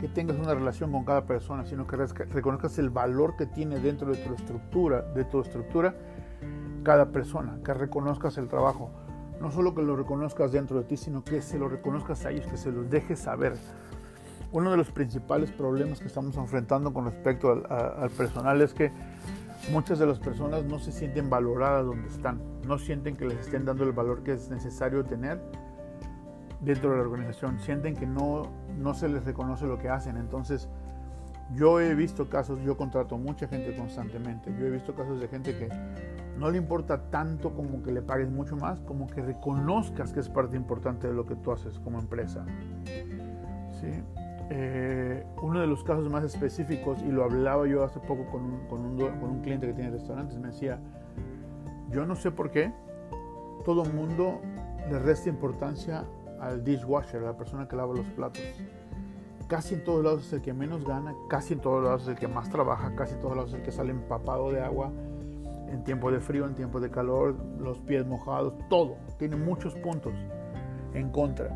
que 0.00 0.08
tengas 0.08 0.36
una 0.38 0.54
relación 0.54 0.92
con 0.92 1.04
cada 1.04 1.24
persona, 1.24 1.64
sino 1.64 1.86
que 1.86 1.96
reconozcas 1.96 2.78
el 2.78 2.90
valor 2.90 3.36
que 3.36 3.46
tiene 3.46 3.78
dentro 3.78 4.10
de 4.10 4.18
tu 4.18 4.34
estructura, 4.34 5.02
de 5.02 5.24
tu 5.24 5.40
estructura, 5.40 5.94
cada 6.84 7.06
persona, 7.06 7.58
que 7.64 7.74
reconozcas 7.74 8.38
el 8.38 8.48
trabajo. 8.48 8.90
No 9.40 9.50
solo 9.50 9.74
que 9.74 9.82
lo 9.82 9.96
reconozcas 9.96 10.52
dentro 10.52 10.78
de 10.78 10.84
ti, 10.84 10.96
sino 10.96 11.24
que 11.24 11.42
se 11.42 11.58
lo 11.58 11.68
reconozcas 11.68 12.24
a 12.24 12.30
ellos, 12.30 12.46
que 12.46 12.56
se 12.56 12.70
los 12.70 12.88
dejes 12.88 13.18
saber. 13.18 13.54
uno 14.52 14.70
de 14.70 14.76
los 14.76 14.92
principales 14.92 15.50
problemas 15.50 15.98
que 15.98 16.06
estamos 16.06 16.36
enfrentando 16.36 16.92
con 16.92 17.06
respecto 17.06 17.50
al, 17.50 17.66
al, 17.68 18.10
personal 18.10 18.62
es 18.62 18.72
que 18.72 18.92
muchas 19.72 19.98
de 19.98 20.06
las 20.06 20.20
personas 20.20 20.64
no 20.64 20.78
se 20.78 20.92
sienten 20.92 21.28
valoradas 21.28 21.84
donde 21.84 22.08
están, 22.08 22.40
no 22.64 22.78
sienten 22.78 23.16
que 23.16 23.24
les 23.24 23.40
estén 23.40 23.64
dando 23.64 23.82
el 23.82 23.90
valor 23.90 24.22
que 24.22 24.34
es 24.34 24.50
necesario 24.50 25.04
tener 25.04 25.42
dentro 26.60 26.90
de 26.90 26.96
la 26.96 27.02
organización, 27.02 27.58
sienten 27.58 27.96
que 27.96 28.06
no, 28.06 28.42
no 28.76 28.94
se 28.94 29.08
les 29.08 29.24
reconoce 29.24 29.66
lo 29.66 29.78
que 29.78 29.88
hacen. 29.88 30.16
Entonces, 30.16 30.68
yo 31.52 31.80
he 31.80 31.94
visto 31.94 32.28
casos, 32.28 32.60
yo 32.62 32.76
contrato 32.76 33.18
mucha 33.18 33.46
gente 33.46 33.76
constantemente, 33.76 34.54
yo 34.58 34.66
he 34.66 34.70
visto 34.70 34.94
casos 34.94 35.20
de 35.20 35.28
gente 35.28 35.56
que 35.56 35.68
no 36.38 36.50
le 36.50 36.58
importa 36.58 37.10
tanto 37.10 37.54
como 37.54 37.82
que 37.82 37.92
le 37.92 38.02
pagues 38.02 38.30
mucho 38.30 38.56
más, 38.56 38.80
como 38.80 39.06
que 39.06 39.22
reconozcas 39.22 40.12
que 40.12 40.20
es 40.20 40.28
parte 40.28 40.56
importante 40.56 41.06
de 41.06 41.14
lo 41.14 41.26
que 41.26 41.36
tú 41.36 41.52
haces 41.52 41.78
como 41.78 41.98
empresa. 41.98 42.44
¿Sí? 43.80 43.88
Eh, 44.50 45.24
uno 45.42 45.60
de 45.60 45.66
los 45.66 45.84
casos 45.84 46.08
más 46.10 46.24
específicos, 46.24 47.02
y 47.02 47.10
lo 47.10 47.24
hablaba 47.24 47.66
yo 47.66 47.84
hace 47.84 48.00
poco 48.00 48.26
con 48.30 48.42
un, 48.42 48.68
con 48.68 48.80
un, 48.80 48.98
con 48.98 49.30
un 49.30 49.40
cliente 49.42 49.66
que 49.66 49.74
tiene 49.74 49.90
restaurantes, 49.90 50.38
me 50.38 50.48
decía, 50.48 50.80
yo 51.90 52.04
no 52.04 52.16
sé 52.16 52.30
por 52.30 52.50
qué 52.50 52.72
todo 53.64 53.84
mundo 53.84 54.40
le 54.90 54.98
resta 54.98 55.28
importancia 55.28 56.04
al 56.40 56.62
dishwasher, 56.62 57.22
a 57.22 57.26
la 57.26 57.36
persona 57.36 57.66
que 57.66 57.76
lava 57.76 57.94
los 57.94 58.06
platos 58.08 58.42
casi 59.46 59.74
en 59.74 59.84
todos 59.84 60.04
lados 60.04 60.26
es 60.26 60.32
el 60.32 60.42
que 60.42 60.52
menos 60.52 60.84
gana, 60.84 61.14
casi 61.28 61.54
en 61.54 61.60
todos 61.60 61.84
lados 61.84 62.02
es 62.02 62.08
el 62.08 62.16
que 62.16 62.28
más 62.28 62.50
trabaja, 62.50 62.94
casi 62.94 63.14
en 63.14 63.20
todos 63.20 63.36
lados 63.36 63.50
es 63.52 63.58
el 63.58 63.62
que 63.62 63.72
sale 63.72 63.90
empapado 63.90 64.50
de 64.50 64.60
agua 64.60 64.90
en 65.68 65.82
tiempo 65.82 66.10
de 66.10 66.20
frío, 66.20 66.46
en 66.46 66.54
tiempo 66.54 66.80
de 66.80 66.90
calor, 66.90 67.34
los 67.58 67.78
pies 67.80 68.06
mojados, 68.06 68.54
todo. 68.68 68.96
Tiene 69.18 69.36
muchos 69.36 69.74
puntos 69.74 70.14
en 70.94 71.10
contra. 71.10 71.48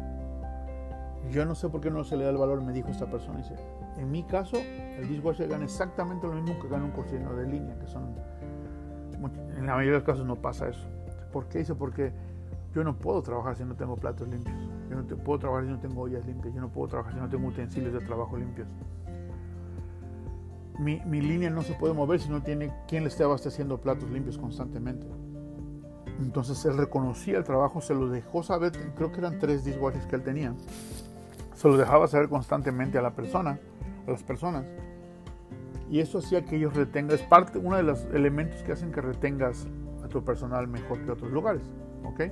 Yo 1.30 1.44
no 1.44 1.54
sé 1.54 1.68
por 1.68 1.80
qué 1.80 1.90
no 1.90 2.04
se 2.04 2.16
le 2.16 2.24
da 2.24 2.30
el 2.30 2.36
valor, 2.36 2.62
me 2.62 2.72
dijo 2.72 2.88
esta 2.88 3.06
persona. 3.06 3.38
Dice, 3.38 3.54
en 3.96 4.10
mi 4.10 4.22
caso, 4.24 4.56
el 4.56 5.08
dishwasher 5.08 5.48
gana 5.48 5.64
exactamente 5.64 6.26
lo 6.26 6.34
mismo 6.34 6.58
que 6.60 6.68
gana 6.68 6.84
un 6.84 6.90
cocinero 6.90 7.36
de 7.36 7.46
línea, 7.46 7.78
que 7.78 7.86
son... 7.86 8.14
En 9.56 9.66
la 9.66 9.74
mayoría 9.74 9.92
de 9.92 9.98
los 9.98 10.04
casos 10.04 10.24
no 10.26 10.36
pasa 10.36 10.68
eso. 10.68 10.86
¿Por 11.32 11.46
qué? 11.48 11.58
Dice, 11.58 11.74
porque 11.74 12.12
yo 12.74 12.84
no 12.84 12.96
puedo 12.96 13.22
trabajar 13.22 13.56
si 13.56 13.64
no 13.64 13.74
tengo 13.74 13.96
platos 13.96 14.28
limpios. 14.28 14.56
Yo 14.88 14.96
no 14.96 15.04
puedo 15.24 15.38
trabajar 15.38 15.66
si 15.66 15.70
no 15.70 15.78
tengo 15.80 16.02
ollas 16.02 16.24
limpias. 16.26 16.54
Yo 16.54 16.60
no 16.60 16.70
puedo 16.70 16.88
trabajar 16.88 17.14
si 17.14 17.20
no 17.20 17.28
tengo 17.28 17.48
utensilios 17.48 17.92
de 17.92 18.00
trabajo 18.00 18.36
limpios. 18.36 18.68
Mi, 20.78 21.00
mi, 21.06 21.20
línea 21.20 21.50
no 21.50 21.62
se 21.62 21.74
puede 21.74 21.92
mover 21.92 22.20
si 22.20 22.30
no 22.30 22.42
tiene 22.42 22.72
quien 22.86 23.02
le 23.02 23.08
esté 23.08 23.24
abasteciendo 23.24 23.80
platos 23.80 24.10
limpios 24.10 24.38
constantemente. 24.38 25.06
Entonces 26.20 26.64
él 26.64 26.76
reconocía 26.76 27.38
el 27.38 27.44
trabajo, 27.44 27.80
se 27.80 27.94
lo 27.94 28.08
dejó 28.08 28.42
saber, 28.42 28.72
creo 28.96 29.12
que 29.12 29.18
eran 29.18 29.38
tres 29.38 29.64
dishwashers 29.64 30.06
que 30.06 30.16
él 30.16 30.22
tenía. 30.22 30.54
Se 31.54 31.68
lo 31.68 31.76
dejaba 31.76 32.06
saber 32.06 32.28
constantemente 32.28 32.98
a 32.98 33.02
la 33.02 33.10
persona, 33.10 33.58
a 34.06 34.10
las 34.10 34.22
personas. 34.22 34.64
Y 35.90 36.00
eso 36.00 36.18
hacía 36.18 36.44
que 36.44 36.56
ellos 36.56 36.74
retengan, 36.74 37.16
es 37.16 37.22
parte, 37.22 37.58
uno 37.58 37.76
de 37.76 37.82
los 37.82 38.04
elementos 38.12 38.62
que 38.62 38.72
hacen 38.72 38.92
que 38.92 39.00
retengas 39.00 39.66
a 40.04 40.08
tu 40.08 40.22
personal 40.24 40.68
mejor 40.68 41.00
que 41.04 41.10
otros 41.10 41.30
lugares. 41.30 41.62
¿Ok? 42.04 42.24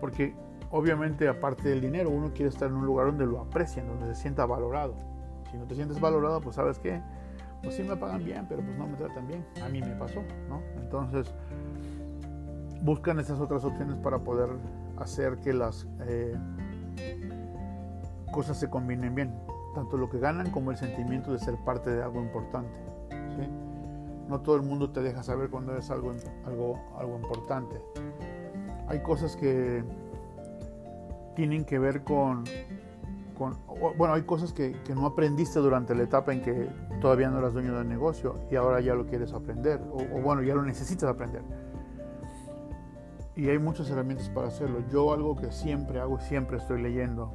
Porque 0.00 0.34
obviamente 0.72 1.28
aparte 1.28 1.68
del 1.68 1.80
dinero, 1.80 2.10
uno 2.10 2.32
quiere 2.32 2.48
estar 2.48 2.68
en 2.68 2.74
un 2.74 2.86
lugar 2.86 3.06
donde 3.06 3.26
lo 3.26 3.40
aprecien, 3.40 3.86
donde 3.86 4.06
se 4.14 4.22
sienta 4.22 4.44
valorado. 4.46 4.94
Si 5.50 5.56
no 5.56 5.66
te 5.66 5.74
sientes 5.74 6.00
valorado, 6.00 6.40
pues 6.40 6.56
sabes 6.56 6.78
qué, 6.78 7.00
pues 7.62 7.76
sí 7.76 7.82
me 7.82 7.96
pagan 7.96 8.24
bien, 8.24 8.46
pero 8.48 8.62
pues 8.62 8.76
no 8.76 8.86
me 8.86 8.96
tratan 8.96 9.28
bien. 9.28 9.46
A 9.62 9.68
mí 9.68 9.80
me 9.80 9.94
pasó, 9.94 10.22
¿no? 10.48 10.62
Entonces, 10.80 11.32
buscan 12.82 13.20
esas 13.20 13.38
otras 13.38 13.64
opciones 13.64 13.96
para 13.98 14.18
poder 14.18 14.48
hacer 14.96 15.38
que 15.38 15.52
las 15.52 15.86
eh, 16.00 16.36
cosas 18.32 18.58
se 18.58 18.68
combinen 18.68 19.14
bien. 19.14 19.34
Tanto 19.74 19.96
lo 19.96 20.08
que 20.10 20.18
ganan 20.18 20.50
como 20.50 20.70
el 20.70 20.76
sentimiento 20.78 21.32
de 21.32 21.38
ser 21.38 21.56
parte 21.64 21.90
de 21.90 22.02
algo 22.02 22.20
importante. 22.20 22.72
No 24.28 24.40
todo 24.40 24.56
el 24.56 24.62
mundo 24.62 24.90
te 24.90 25.02
deja 25.02 25.22
saber 25.22 25.50
cuando 25.50 25.76
es 25.76 25.90
algo, 25.90 26.12
algo, 26.46 26.78
algo 26.98 27.16
importante 27.16 27.76
hay 28.88 29.00
cosas 29.00 29.36
que 29.36 29.82
tienen 31.34 31.64
que 31.64 31.78
ver 31.78 32.02
con, 32.02 32.44
bueno, 33.96 34.14
hay 34.14 34.22
cosas 34.22 34.52
que, 34.52 34.76
no 34.94 35.06
aprendiste 35.06 35.58
durante 35.58 35.94
la 35.94 36.04
etapa 36.04 36.32
en 36.32 36.42
que 36.42 36.68
todavía 37.00 37.30
no 37.30 37.38
eras 37.38 37.52
dueño 37.52 37.76
del 37.76 37.88
negocio 37.88 38.36
y 38.50 38.56
ahora 38.56 38.80
ya 38.80 38.94
lo 38.94 39.06
quieres 39.06 39.32
aprender, 39.32 39.80
o, 39.90 40.20
bueno, 40.20 40.42
ya 40.42 40.54
lo 40.54 40.62
necesitas 40.62 41.08
aprender. 41.08 41.42
Y 43.34 43.48
hay 43.48 43.58
muchas 43.58 43.88
herramientas 43.88 44.28
para 44.28 44.48
hacerlo. 44.48 44.80
Yo 44.90 45.12
algo 45.12 45.34
que 45.36 45.50
siempre 45.52 46.00
hago, 46.00 46.20
siempre 46.20 46.58
estoy 46.58 46.82
leyendo. 46.82 47.32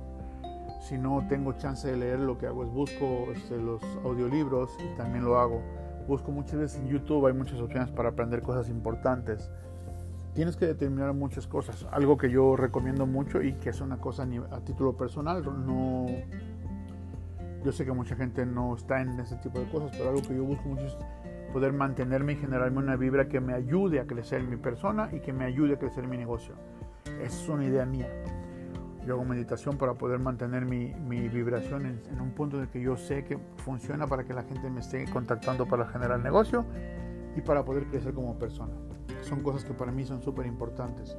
Si 0.79 0.95
no 0.95 1.25
tengo 1.27 1.53
chance 1.53 1.87
de 1.87 1.97
leer, 1.97 2.19
lo 2.19 2.37
que 2.37 2.45
hago 2.45 2.63
es 2.63 2.69
busco 2.69 3.31
este, 3.33 3.57
los 3.57 3.81
audiolibros 4.03 4.77
y 4.79 4.95
también 4.95 5.25
lo 5.25 5.39
hago. 5.39 5.59
Busco 6.07 6.31
muchas 6.31 6.59
veces 6.59 6.79
en 6.81 6.87
YouTube, 6.87 7.25
hay 7.25 7.33
muchas 7.33 7.59
opciones 7.59 7.89
para 7.89 8.09
aprender 8.09 8.43
cosas 8.43 8.69
importantes 8.69 9.49
tienes 10.37 10.55
que 10.55 10.67
determinar 10.67 11.15
muchas 11.15 11.47
cosas. 11.47 11.87
Algo 11.91 12.15
que 12.15 12.29
yo 12.29 12.55
recomiendo 12.55 13.07
mucho 13.07 13.41
y 13.41 13.53
que 13.53 13.71
es 13.71 13.81
una 13.81 13.97
cosa 13.97 14.27
a 14.51 14.59
título 14.59 14.95
personal, 14.95 15.43
no... 15.43 16.05
Yo 17.65 17.71
sé 17.71 17.85
que 17.85 17.91
mucha 17.91 18.15
gente 18.15 18.45
no 18.45 18.75
está 18.75 19.01
en 19.01 19.19
ese 19.19 19.35
tipo 19.37 19.59
de 19.59 19.67
cosas, 19.71 19.89
pero 19.97 20.09
algo 20.09 20.21
que 20.21 20.35
yo 20.35 20.43
busco 20.43 20.69
mucho 20.69 20.85
es 20.85 20.97
poder 21.51 21.73
mantenerme 21.73 22.33
y 22.33 22.35
generarme 22.35 22.77
una 22.77 22.95
vibra 22.95 23.27
que 23.27 23.39
me 23.39 23.55
ayude 23.55 23.99
a 23.99 24.05
crecer 24.05 24.43
mi 24.43 24.57
persona 24.57 25.09
y 25.11 25.21
que 25.21 25.33
me 25.33 25.43
ayude 25.43 25.73
a 25.73 25.79
crecer 25.79 26.07
mi 26.07 26.17
negocio. 26.17 26.53
Esa 27.19 27.25
es 27.25 27.49
una 27.49 27.65
idea 27.65 27.87
mía. 27.87 28.07
Yo 29.07 29.15
hago 29.15 29.25
meditación 29.25 29.79
para 29.79 29.95
poder 29.95 30.19
mantener 30.19 30.65
mi, 30.65 30.93
mi 30.93 31.29
vibración 31.29 31.87
en, 31.87 32.01
en, 32.11 32.21
un 32.21 32.29
punto 32.29 32.59
de 32.59 32.69
que 32.69 32.79
yo 32.79 32.95
sé 32.95 33.23
que 33.23 33.39
funciona 33.65 34.05
para 34.05 34.23
que 34.23 34.35
la 34.35 34.43
gente 34.43 34.69
me 34.69 34.81
esté 34.81 35.05
contactando 35.05 35.65
para 35.65 35.87
generar 35.87 36.19
negocio 36.19 36.63
y 37.35 37.41
para 37.41 37.65
poder 37.65 37.87
crecer 37.87 38.13
como 38.13 38.37
persona 38.37 38.75
son 39.21 39.41
cosas 39.41 39.63
que 39.63 39.73
para 39.73 39.91
mí 39.91 40.05
son 40.05 40.21
súper 40.21 40.45
importantes. 40.45 41.17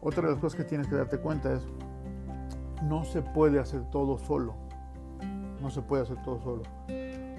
Otra 0.00 0.24
de 0.24 0.32
las 0.32 0.40
cosas 0.40 0.56
que 0.56 0.64
tienes 0.64 0.86
que 0.86 0.96
darte 0.96 1.18
cuenta 1.18 1.52
es, 1.54 1.66
no 2.82 3.04
se 3.04 3.22
puede 3.22 3.58
hacer 3.58 3.84
todo 3.90 4.18
solo. 4.18 4.54
No 5.60 5.70
se 5.70 5.80
puede 5.80 6.02
hacer 6.02 6.22
todo 6.22 6.40
solo. 6.40 6.62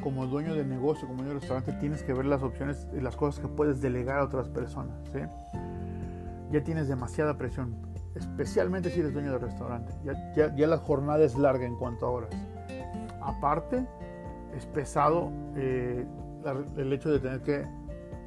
Como 0.01 0.25
dueño 0.25 0.55
de 0.55 0.65
negocio, 0.65 1.07
como 1.07 1.21
dueño 1.21 1.35
de 1.35 1.39
restaurante, 1.41 1.73
tienes 1.73 2.03
que 2.03 2.13
ver 2.13 2.25
las 2.25 2.41
opciones 2.41 2.87
y 2.97 3.01
las 3.01 3.15
cosas 3.15 3.39
que 3.39 3.47
puedes 3.47 3.81
delegar 3.81 4.19
a 4.19 4.23
otras 4.23 4.49
personas. 4.49 4.95
Ya 6.51 6.63
tienes 6.63 6.87
demasiada 6.87 7.37
presión, 7.37 7.75
especialmente 8.15 8.89
si 8.89 8.99
eres 8.99 9.13
dueño 9.13 9.31
de 9.31 9.39
restaurante. 9.39 9.93
Ya, 10.03 10.55
ya, 10.55 10.67
la 10.67 10.77
jornada 10.77 11.23
es 11.23 11.35
larga 11.37 11.65
en 11.65 11.75
cuanto 11.75 12.05
a 12.05 12.09
horas. 12.09 12.35
Aparte, 13.21 13.85
es 14.55 14.65
pesado 14.67 15.31
eh, 15.55 16.05
el 16.77 16.93
hecho 16.93 17.11
de 17.11 17.19
tener 17.19 17.41
que 17.41 17.67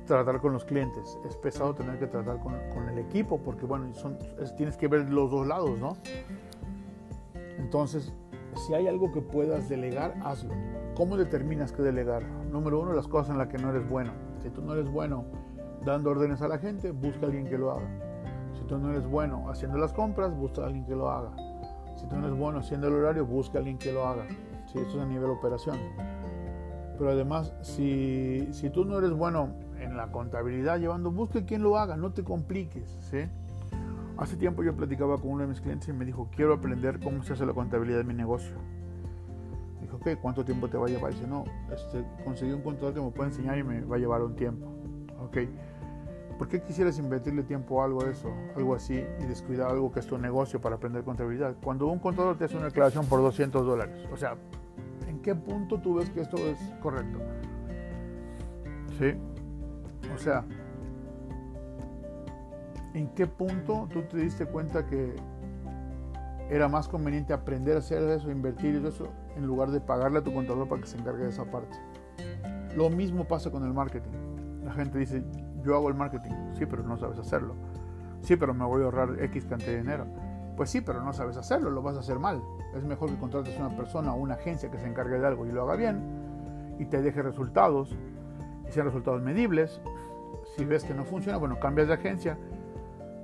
tratar 0.09 0.41
con 0.41 0.53
los 0.53 0.65
clientes, 0.65 1.19
es 1.25 1.37
pesado 1.37 1.75
tener 1.75 1.99
que 1.99 2.07
tratar 2.07 2.41
con, 2.41 2.89
el 2.89 2.99
equipo, 2.99 3.39
porque 3.39 3.67
bueno, 3.67 3.93
son, 3.95 4.19
tienes 4.57 4.77
que 4.77 4.89
ver 4.89 5.09
los 5.11 5.31
dos 5.31 5.47
lados, 5.47 5.79
¿no? 5.79 5.97
Entonces, 7.59 8.13
si 8.67 8.75
hay 8.75 8.89
algo 8.89 9.13
que 9.13 9.21
puedas 9.21 9.69
delegar, 9.69 10.15
hazlo. 10.25 10.55
¿Cómo 10.97 11.17
determinas 11.17 11.73
qué 11.73 11.83
delegar? 11.83 12.25
Número 12.51 12.81
uno, 12.81 12.93
las 12.93 13.07
cosas 13.07 13.31
en 13.31 13.39
las 13.39 13.49
que 13.49 13.59
no 13.59 13.71
eres 13.71 13.89
bueno. 13.89 14.13
Si 14.43 14.51
tú 14.51 14.63
no 14.63 14.73
eres 14.73 14.91
bueno 14.91 15.25
dando 15.85 16.11
órdenes 16.11 16.43
a 16.43 16.49
la 16.49 16.59
gente, 16.59 16.91
busca 16.91 17.27
a 17.27 17.27
alguien 17.27 17.47
que 17.47 17.59
lo 17.59 17.71
haga. 17.71 17.89
Si 18.55 18.65
tú 18.65 18.79
no 18.79 18.91
eres 18.91 19.07
bueno 19.07 19.49
haciendo 19.49 19.79
las 19.79 19.93
compras, 19.93 20.35
busca 20.35 20.63
a 20.63 20.67
alguien 20.67 20.85
que 20.87 20.97
lo 20.97 21.11
haga. 21.11 21.31
Si 21.97 22.07
tú 22.07 22.17
no 22.17 22.27
eres 22.27 22.39
bueno 22.39 22.59
haciendo 22.59 22.89
el 22.89 22.95
horario, 22.95 23.27
busca 23.27 23.59
a 23.59 23.61
alguien 23.61 23.79
que 23.79 23.93
lo 23.93 24.07
haga. 24.07 24.27
Si 24.67 24.79
eso 24.79 24.99
es 24.99 24.99
a 24.99 25.07
nivel 25.07 25.31
operación. 25.31 25.77
Pero 26.97 27.11
además, 27.11 27.55
si, 27.63 28.49
si 28.51 28.71
tú 28.71 28.85
no 28.85 28.99
eres 28.99 29.13
bueno 29.13 29.51
en 29.81 29.97
la 29.97 30.11
contabilidad 30.11 30.79
llevando, 30.79 31.11
busque 31.11 31.45
quien 31.45 31.63
lo 31.63 31.77
haga, 31.77 31.97
no 31.97 32.13
te 32.13 32.25
compliques. 32.25 32.89
¿sí? 33.11 33.19
Hace 34.17 34.37
tiempo 34.37 34.65
yo 34.65 34.75
platicaba 34.75 35.17
con 35.19 35.31
uno 35.31 35.43
de 35.43 35.49
mis 35.49 35.61
clientes 35.61 35.89
y 35.89 35.93
me 35.93 36.05
dijo, 36.05 36.29
quiero 36.35 36.55
aprender 36.55 36.99
cómo 36.99 37.23
se 37.23 37.35
hace 37.35 37.47
la 37.47 37.53
contabilidad 37.53 37.99
de 37.99 38.05
mi 38.05 38.15
negocio. 38.15 38.57
Dijo, 39.81 39.97
ok, 39.97 40.21
¿cuánto 40.21 40.45
tiempo 40.45 40.69
te 40.69 40.77
va 40.77 40.87
a 40.87 40.89
llevar? 40.89 41.13
Dice, 41.13 41.27
no, 41.27 41.45
este, 41.73 42.05
conseguí 42.25 42.53
un 42.53 42.63
contador 42.63 42.95
que 42.95 43.01
me 43.01 43.11
pueda 43.11 43.29
enseñar 43.29 43.59
y 43.59 43.63
me 43.63 43.81
va 43.83 43.95
a 43.95 43.99
llevar 43.99 44.23
un 44.23 44.35
tiempo. 44.35 44.67
Ok, 45.21 45.39
¿por 46.37 46.49
qué 46.49 46.61
quisieras 46.61 46.99
invertirle 46.99 47.45
tiempo 47.45 47.81
a 47.81 47.85
algo 47.85 48.03
de 48.03 48.11
eso, 48.11 48.33
algo 48.57 48.75
así, 48.75 49.05
y 49.21 49.25
descuidar 49.27 49.71
algo 49.71 49.93
que 49.93 50.01
es 50.01 50.07
tu 50.07 50.19
negocio 50.19 50.61
para 50.61 50.77
aprender 50.77 51.05
contabilidad? 51.05 51.55
Cuando 51.63 51.87
un 51.87 52.01
contador 52.01 52.37
te 52.37 52.45
hace 52.45 52.57
una 52.57 52.67
declaración 52.67 53.07
por 53.07 53.21
200 53.21 53.65
dólares, 53.65 54.05
o 54.13 54.17
sea, 54.17 54.35
¿en 55.07 55.21
qué 55.21 55.37
punto 55.37 55.79
tú 55.79 55.95
ves 55.95 56.11
que 56.11 56.23
esto 56.23 56.39
es 56.39 56.59
correcto? 56.83 57.21
¿Sí? 58.99 59.15
O 60.15 60.19
sea, 60.19 60.45
¿en 62.95 63.09
qué 63.15 63.27
punto 63.27 63.89
tú 63.93 64.03
te 64.03 64.19
diste 64.19 64.47
cuenta 64.47 64.87
que 64.87 65.15
era 66.51 66.69
más 66.69 66.89
conveniente 66.89 67.33
aprender 67.33 67.77
a 67.77 67.79
hacer 67.81 68.03
eso, 68.09 68.31
invertir 68.31 68.77
en 68.77 68.87
eso, 68.87 69.09
en 69.37 69.47
lugar 69.47 69.71
de 69.71 69.81
pagarle 69.81 70.19
a 70.19 70.23
tu 70.23 70.33
contador 70.33 70.69
para 70.69 70.81
que 70.81 70.89
se 70.89 70.99
encargue 70.99 71.25
de 71.25 71.31
esa 71.31 71.45
parte? 71.45 71.77
Lo 72.77 72.91
mismo 72.91 73.25
pasa 73.25 73.51
con 73.51 73.65
el 73.65 73.73
marketing. 73.73 74.13
La 74.65 74.73
gente 74.73 74.99
dice, 74.99 75.25
yo 75.63 75.75
hago 75.75 75.89
el 75.89 75.95
marketing, 75.95 76.33
sí, 76.55 76.67
pero 76.67 76.83
no 76.83 76.97
sabes 76.97 77.19
hacerlo. 77.19 77.55
Sí, 78.23 78.37
pero 78.37 78.55
me 78.55 78.65
voy 78.65 78.83
a 78.83 78.87
ahorrar 78.87 79.23
X 79.23 79.47
cantidad 79.47 79.73
de 79.73 79.79
dinero. 79.79 80.07
Pues 80.57 80.71
sí, 80.71 80.81
pero 80.81 81.03
no 81.03 81.13
sabes 81.13 81.37
hacerlo, 81.37 81.71
lo 81.71 81.83
vas 81.83 81.97
a 81.97 82.01
hacer 82.01 82.19
mal. 82.19 82.43
Es 82.75 82.85
mejor 82.85 83.11
que 83.11 83.17
contrates 83.17 83.57
a 83.59 83.67
una 83.67 83.77
persona 83.77 84.13
o 84.13 84.17
una 84.17 84.35
agencia 84.35 84.71
que 84.71 84.79
se 84.79 84.87
encargue 84.87 85.19
de 85.19 85.27
algo 85.27 85.47
y 85.47 85.53
lo 85.53 85.63
haga 85.63 85.77
bien 85.77 86.03
y 86.79 86.85
te 86.87 87.03
deje 87.03 87.23
resultados 87.23 87.97
y 88.69 88.73
sean 88.73 88.87
resultados 88.87 89.23
medibles. 89.23 89.81
Si 90.57 90.65
ves 90.65 90.85
que 90.85 90.95
no 90.95 91.05
funciona, 91.05 91.39
bueno, 91.39 91.59
cambias 91.61 91.89
de 91.89 91.95
agencia 91.95 92.39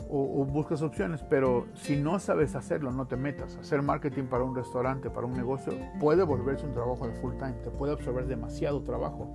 o, 0.09 0.43
o, 0.43 0.45
buscas 0.45 0.83
opciones, 0.83 1.25
pero 1.29 1.67
si 1.75 1.97
no 1.97 2.19
sabes 2.19 2.55
hacerlo, 2.55 2.93
no 2.93 3.07
te 3.07 3.17
metas. 3.17 3.57
Hacer 3.57 3.83
marketing 3.83 4.25
para 4.25 4.45
un 4.45 4.55
restaurante, 4.55 5.11
para 5.11 5.27
un 5.27 5.35
negocio, 5.35 5.73
puede 5.99 6.23
volverse 6.23 6.67
un 6.67 6.73
trabajo 6.73 7.07
de 7.07 7.15
full 7.15 7.35
time, 7.35 7.55
te 7.65 7.71
puede 7.71 7.93
absorber 7.93 8.27
demasiado 8.27 8.83
trabajo. 8.83 9.35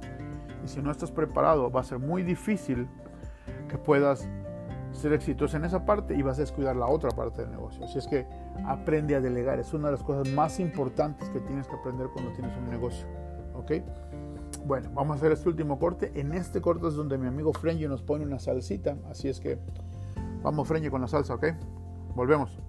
Y 0.64 0.68
si 0.68 0.82
no 0.82 0.92
estás 0.92 1.12
preparado, 1.12 1.70
va 1.72 1.82
a 1.82 1.84
ser 1.84 2.00
muy 2.00 2.24
difícil 2.24 2.88
que 3.68 3.78
puedas 3.78 4.28
ser 4.92 5.14
exitoso 5.14 5.58
en 5.58 5.66
esa 5.66 5.86
parte 5.86 6.16
y 6.16 6.22
vas 6.22 6.38
a 6.38 6.42
descuidar 6.42 6.76
la 6.76 6.88
otra 6.88 7.12
parte 7.12 7.42
del 7.42 7.52
negocio. 7.52 7.84
Así 7.86 8.00
es 8.00 8.08
que 8.08 8.26
aprende 8.66 9.16
a 9.16 9.22
delegar. 9.22 9.60
Es 9.60 9.74
una 9.74 9.88
de 9.88 9.94
las 9.94 10.04
cosas 10.04 10.34
más 10.34 10.60
importantes 10.60 11.30
que 11.30 11.40
tienes 11.40 11.68
que 11.68 11.76
aprender 11.76 12.08
cuando 12.14 12.32
tienes 12.32 12.56
un 12.58 12.70
negocio. 12.70 13.08
¿Ok? 13.54 13.72
Bueno, 14.66 14.90
vamos 14.94 15.16
a 15.16 15.18
hacer 15.18 15.32
este 15.32 15.50
último 15.50 15.80
corte. 15.80 16.12
En 16.16 16.34
este 16.34 16.62
corte 16.62 16.88
es 16.88 16.94
donde 16.94 17.18
mi 17.18 17.28
amigo 17.28 17.54
Frenji 17.54 17.88
nos 17.88 18.02
pone 18.02 18.26
una 18.26 18.40
salsita. 18.40 18.98
Así 19.10 19.28
es 19.28 19.40
que 19.40 19.58
vamos 20.44 20.68
Frenji 20.68 20.90
con 20.90 21.02
la 21.02 21.08
salsa, 21.08 21.34
¿ok? 21.34 21.48
Volvemos. 22.16 22.60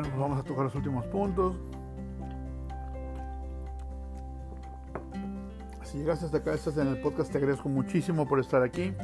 Bueno, 0.00 0.14
pues 0.16 0.28
vamos 0.30 0.40
a 0.40 0.48
tocar 0.48 0.64
los 0.64 0.74
últimos 0.74 1.06
puntos. 1.08 1.56
Si 5.82 5.98
llegaste 5.98 6.24
hasta 6.24 6.38
acá, 6.38 6.54
estás 6.54 6.78
en 6.78 6.86
el 6.86 7.02
podcast, 7.02 7.30
te 7.30 7.36
agradezco 7.36 7.68
muchísimo 7.68 8.26
por 8.26 8.40
estar 8.40 8.62
aquí. 8.62 8.94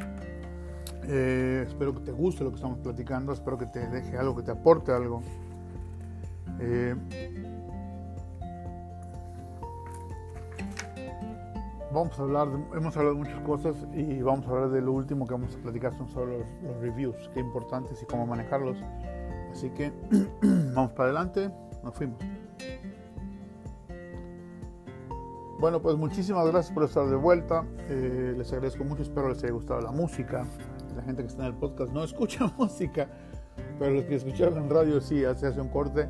Eh, 1.05 1.67
espero 1.69 1.93
que 1.93 2.01
te 2.01 2.13
guste 2.13 2.45
lo 2.45 2.49
que 2.51 2.57
estamos 2.57 2.79
platicando, 2.79 3.35
espero 3.35 3.59
que 3.59 3.67
te 3.67 3.87
deje 3.89 4.17
algo, 4.17 4.37
que 4.37 4.43
te 4.43 4.53
aporte 4.53 4.91
algo. 4.91 5.21
Eh, 6.61 6.95
vamos 11.93 12.19
a 12.19 12.23
hablar, 12.23 12.49
de, 12.49 12.79
hemos 12.79 12.97
hablado 12.97 13.17
de 13.17 13.21
muchas 13.21 13.41
cosas 13.41 13.77
y 13.93 14.23
vamos 14.23 14.47
a 14.47 14.51
hablar 14.51 14.71
de 14.71 14.81
lo 14.81 14.93
último 14.93 15.27
que 15.27 15.35
vamos 15.35 15.55
a 15.55 15.59
platicar, 15.59 15.93
son 15.93 16.09
sobre 16.09 16.39
los, 16.39 16.47
los 16.63 16.81
reviews, 16.81 17.17
qué 17.35 17.41
importantes 17.41 18.03
y 18.03 18.07
cómo 18.07 18.27
manejarlos. 18.27 18.79
Así 19.57 19.71
que 19.71 19.91
vamos 20.75 20.93
para 20.93 21.05
adelante, 21.05 21.51
nos 21.83 21.95
fuimos. 21.95 22.19
Bueno, 25.59 25.81
pues 25.81 25.97
muchísimas 25.97 26.47
gracias 26.49 26.75
por 26.75 26.85
estar 26.85 27.07
de 27.07 27.17
vuelta. 27.17 27.65
Eh, 27.89 28.35
les 28.37 28.53
agradezco 28.53 28.85
mucho, 28.85 29.01
espero 29.01 29.31
les 29.31 29.43
haya 29.43 29.55
gustado 29.55 29.81
la 29.81 29.93
música. 29.93 30.45
La 30.95 31.03
gente 31.03 31.23
que 31.23 31.29
está 31.29 31.47
en 31.47 31.55
el 31.55 31.59
podcast 31.59 31.91
no 31.91 32.05
escucha 32.05 32.53
música, 32.59 33.09
pero 33.79 33.95
los 33.95 34.05
que 34.05 34.17
escucharon 34.17 34.59
en 34.59 34.69
radio 34.69 35.01
sí, 35.01 35.21
se 35.21 35.47
hace 35.47 35.59
un 35.59 35.71
corte. 35.71 36.07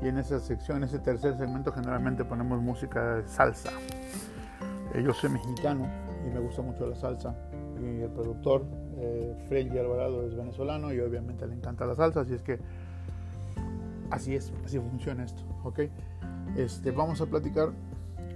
Y 0.00 0.06
en 0.06 0.18
esa 0.18 0.38
sección, 0.38 0.76
en 0.76 0.84
ese 0.84 1.00
tercer 1.00 1.36
segmento, 1.36 1.72
generalmente 1.72 2.24
ponemos 2.24 2.62
música 2.62 3.16
de 3.16 3.26
salsa. 3.26 3.70
Eh, 4.94 5.02
yo 5.02 5.12
soy 5.12 5.30
mexicano 5.30 5.88
y 6.24 6.30
me 6.30 6.38
gusta 6.38 6.62
mucho 6.62 6.86
la 6.86 6.94
salsa. 6.94 7.34
Y 7.80 8.02
el 8.02 8.10
productor, 8.10 8.64
eh, 8.98 9.36
Freddy 9.48 9.78
Alvarado, 9.78 10.26
es 10.26 10.34
venezolano 10.34 10.92
y 10.92 11.00
obviamente 11.00 11.46
le 11.46 11.54
encanta 11.54 11.86
la 11.86 11.94
salsa, 11.94 12.20
así 12.20 12.34
es 12.34 12.42
que 12.42 12.58
así 14.10 14.34
es, 14.34 14.52
así 14.64 14.78
funciona 14.78 15.24
esto, 15.24 15.42
¿ok? 15.64 15.80
Este, 16.56 16.90
vamos 16.90 17.20
a 17.20 17.26
platicar 17.26 17.70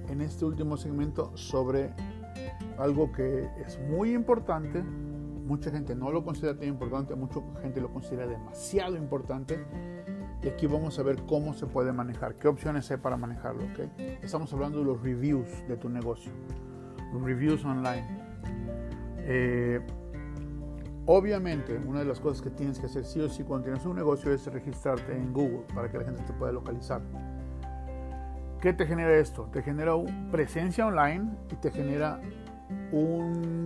en 0.08 0.20
este 0.20 0.44
último 0.44 0.76
segmento 0.76 1.36
sobre 1.36 1.90
algo 2.78 3.12
que 3.12 3.48
es 3.64 3.78
muy 3.88 4.12
importante, 4.12 4.82
mucha 4.82 5.70
gente 5.70 5.94
no 5.94 6.10
lo 6.10 6.24
considera 6.24 6.58
tan 6.58 6.68
importante, 6.68 7.14
mucha 7.14 7.40
gente 7.62 7.80
lo 7.80 7.92
considera 7.92 8.26
demasiado 8.26 8.96
importante 8.96 9.64
y 10.42 10.48
aquí 10.48 10.66
vamos 10.66 10.98
a 10.98 11.02
ver 11.02 11.22
cómo 11.26 11.54
se 11.54 11.66
puede 11.66 11.92
manejar, 11.92 12.34
qué 12.34 12.48
opciones 12.48 12.90
hay 12.90 12.96
para 12.96 13.16
manejarlo, 13.16 13.64
¿ok? 13.64 14.00
Estamos 14.22 14.52
hablando 14.52 14.78
de 14.78 14.84
los 14.84 15.02
reviews 15.02 15.48
de 15.68 15.76
tu 15.76 15.88
negocio, 15.88 16.32
los 17.12 17.22
reviews 17.22 17.64
online. 17.64 18.20
Eh, 19.32 19.80
Obviamente, 21.12 21.76
una 21.88 21.98
de 21.98 22.04
las 22.04 22.20
cosas 22.20 22.40
que 22.40 22.50
tienes 22.50 22.78
que 22.78 22.86
hacer 22.86 23.04
sí 23.04 23.20
o 23.20 23.28
sí 23.28 23.42
cuando 23.42 23.64
tienes 23.64 23.84
un 23.84 23.96
negocio 23.96 24.32
es 24.32 24.46
registrarte 24.46 25.12
en 25.12 25.32
Google 25.32 25.64
para 25.74 25.90
que 25.90 25.98
la 25.98 26.04
gente 26.04 26.22
te 26.22 26.32
pueda 26.32 26.52
localizar. 26.52 27.00
¿Qué 28.60 28.72
te 28.72 28.86
genera 28.86 29.16
esto? 29.16 29.48
Te 29.52 29.60
genera 29.60 29.94
presencia 30.30 30.86
online 30.86 31.32
y 31.50 31.56
te 31.56 31.72
genera 31.72 32.20
un, 32.92 33.64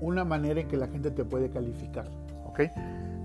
una 0.00 0.24
manera 0.24 0.62
en 0.62 0.68
que 0.68 0.78
la 0.78 0.86
gente 0.86 1.10
te 1.10 1.26
puede 1.26 1.50
calificar. 1.50 2.08
¿ok? 2.46 2.60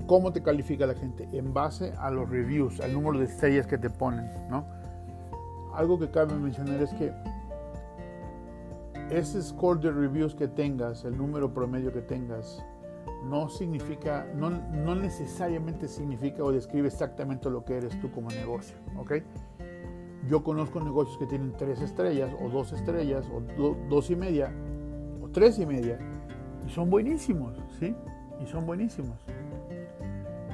¿Cómo 0.06 0.34
te 0.34 0.44
califica 0.44 0.86
la 0.86 0.96
gente? 0.96 1.30
En 1.32 1.54
base 1.54 1.94
a 2.00 2.12
los 2.12 2.30
reviews, 2.30 2.82
al 2.82 2.92
número 2.92 3.20
de 3.20 3.26
estrellas 3.26 3.66
que 3.66 3.78
te 3.78 3.90
ponen. 3.90 4.30
¿no? 4.50 4.66
Algo 5.74 5.98
que 5.98 6.12
cabe 6.12 6.34
mencionar 6.34 6.82
es 6.82 6.94
que 6.96 7.14
ese 9.18 9.42
score 9.42 9.80
de 9.80 9.92
reviews 9.92 10.34
que 10.34 10.48
tengas, 10.48 11.06
el 11.06 11.18
número 11.18 11.54
promedio 11.54 11.94
que 11.94 12.02
tengas, 12.02 12.64
no 13.24 13.48
significa, 13.48 14.28
no, 14.36 14.50
no, 14.50 14.96
necesariamente 14.96 15.88
significa 15.88 16.44
o 16.44 16.52
describe 16.52 16.88
exactamente 16.88 17.50
lo 17.50 17.64
que 17.64 17.78
eres 17.78 18.00
tú 18.02 18.12
como 18.12 18.30
negocio, 18.30 18.76
¿ok? 18.98 19.14
Yo 20.28 20.44
conozco 20.44 20.80
negocios 20.80 21.18
que 21.18 21.26
tienen 21.26 21.54
tres 21.58 21.82
estrellas 21.82 22.34
o 22.42 22.50
dos 22.50 22.72
estrellas 22.72 23.26
o 23.34 23.42
dos 23.90 24.10
y 24.10 24.16
media 24.16 24.54
o 25.22 25.30
tres 25.30 25.60
y 25.60 25.66
media 25.66 26.00
y 26.66 26.70
son 26.70 26.90
buenísimos, 26.90 27.58
¿sí? 27.80 27.96
Y 28.42 28.48
son 28.48 28.66
buenísimos. 28.66 29.20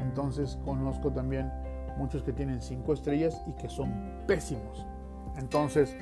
Entonces 0.03 0.57
conozco 0.66 1.12
también 1.12 1.51
muchos 1.97 2.24
que 2.24 2.34
tienen 2.34 2.62
cinco 2.62 2.93
estrellas 2.93 3.41
y 3.47 3.53
que 3.53 3.70
son 3.70 3.93
pésimos. 4.26 4.86
Entonces 5.38 5.95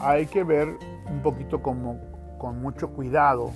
hay 0.00 0.26
que 0.26 0.44
ver 0.44 0.68
un 1.10 1.22
poquito 1.22 1.62
como 1.62 2.00
con 2.38 2.60
mucho 2.60 2.90
cuidado 2.90 3.52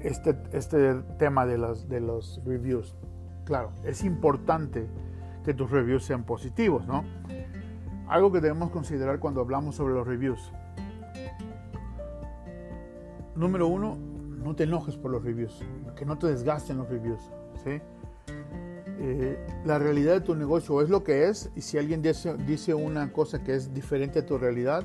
este, 0.00 0.36
este 0.52 0.94
tema 1.18 1.46
de 1.46 1.58
de 1.88 2.00
los 2.00 2.40
reviews. 2.44 2.94
Claro, 3.44 3.70
es 3.84 4.04
importante 4.04 4.86
que 5.44 5.54
tus 5.54 5.70
reviews 5.70 6.04
sean 6.04 6.24
positivos, 6.24 6.86
¿no? 6.86 7.04
Algo 8.08 8.32
que 8.32 8.40
debemos 8.40 8.70
considerar 8.70 9.20
cuando 9.20 9.40
hablamos 9.40 9.76
sobre 9.76 9.94
los 9.94 10.06
reviews. 10.06 10.52
Número 13.36 13.68
uno, 13.68 13.96
no 13.96 14.54
te 14.56 14.64
enojes 14.64 14.96
por 14.96 15.10
los 15.10 15.22
reviews, 15.22 15.64
que 15.94 16.04
no 16.04 16.18
te 16.18 16.26
desgasten 16.26 16.78
los 16.78 16.88
reviews, 16.88 17.20
¿sí? 17.62 17.80
Eh, 19.08 19.38
la 19.64 19.78
realidad 19.78 20.14
de 20.14 20.20
tu 20.20 20.34
negocio 20.34 20.82
es 20.82 20.90
lo 20.90 21.04
que 21.04 21.28
es 21.28 21.52
y 21.54 21.60
si 21.60 21.78
alguien 21.78 22.02
dice, 22.02 22.36
dice 22.38 22.74
una 22.74 23.12
cosa 23.12 23.40
que 23.44 23.54
es 23.54 23.72
diferente 23.72 24.18
a 24.18 24.26
tu 24.26 24.36
realidad, 24.36 24.82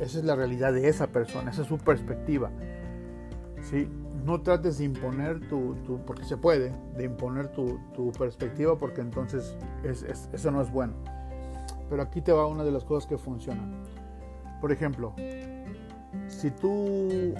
esa 0.00 0.18
es 0.18 0.24
la 0.24 0.34
realidad 0.34 0.72
de 0.72 0.88
esa 0.88 1.06
persona, 1.06 1.52
esa 1.52 1.62
es 1.62 1.68
su 1.68 1.78
perspectiva. 1.78 2.50
¿sí? 3.62 3.88
No 4.24 4.40
trates 4.42 4.78
de 4.78 4.86
imponer 4.86 5.48
tu, 5.48 5.76
porque 6.04 6.24
se 6.24 6.36
puede, 6.36 6.74
de 6.96 7.04
imponer 7.04 7.52
tu, 7.52 7.78
tu 7.94 8.10
perspectiva 8.10 8.76
porque 8.76 9.02
entonces 9.02 9.56
es, 9.84 10.02
eso 10.32 10.50
no 10.50 10.62
es 10.62 10.72
bueno. 10.72 10.94
Pero 11.88 12.02
aquí 12.02 12.22
te 12.22 12.32
va 12.32 12.48
una 12.48 12.64
de 12.64 12.72
las 12.72 12.82
cosas 12.82 13.08
que 13.08 13.18
funcionan. 13.18 13.84
Por 14.60 14.72
ejemplo, 14.72 15.14
si 16.26 16.50
tú 16.50 17.34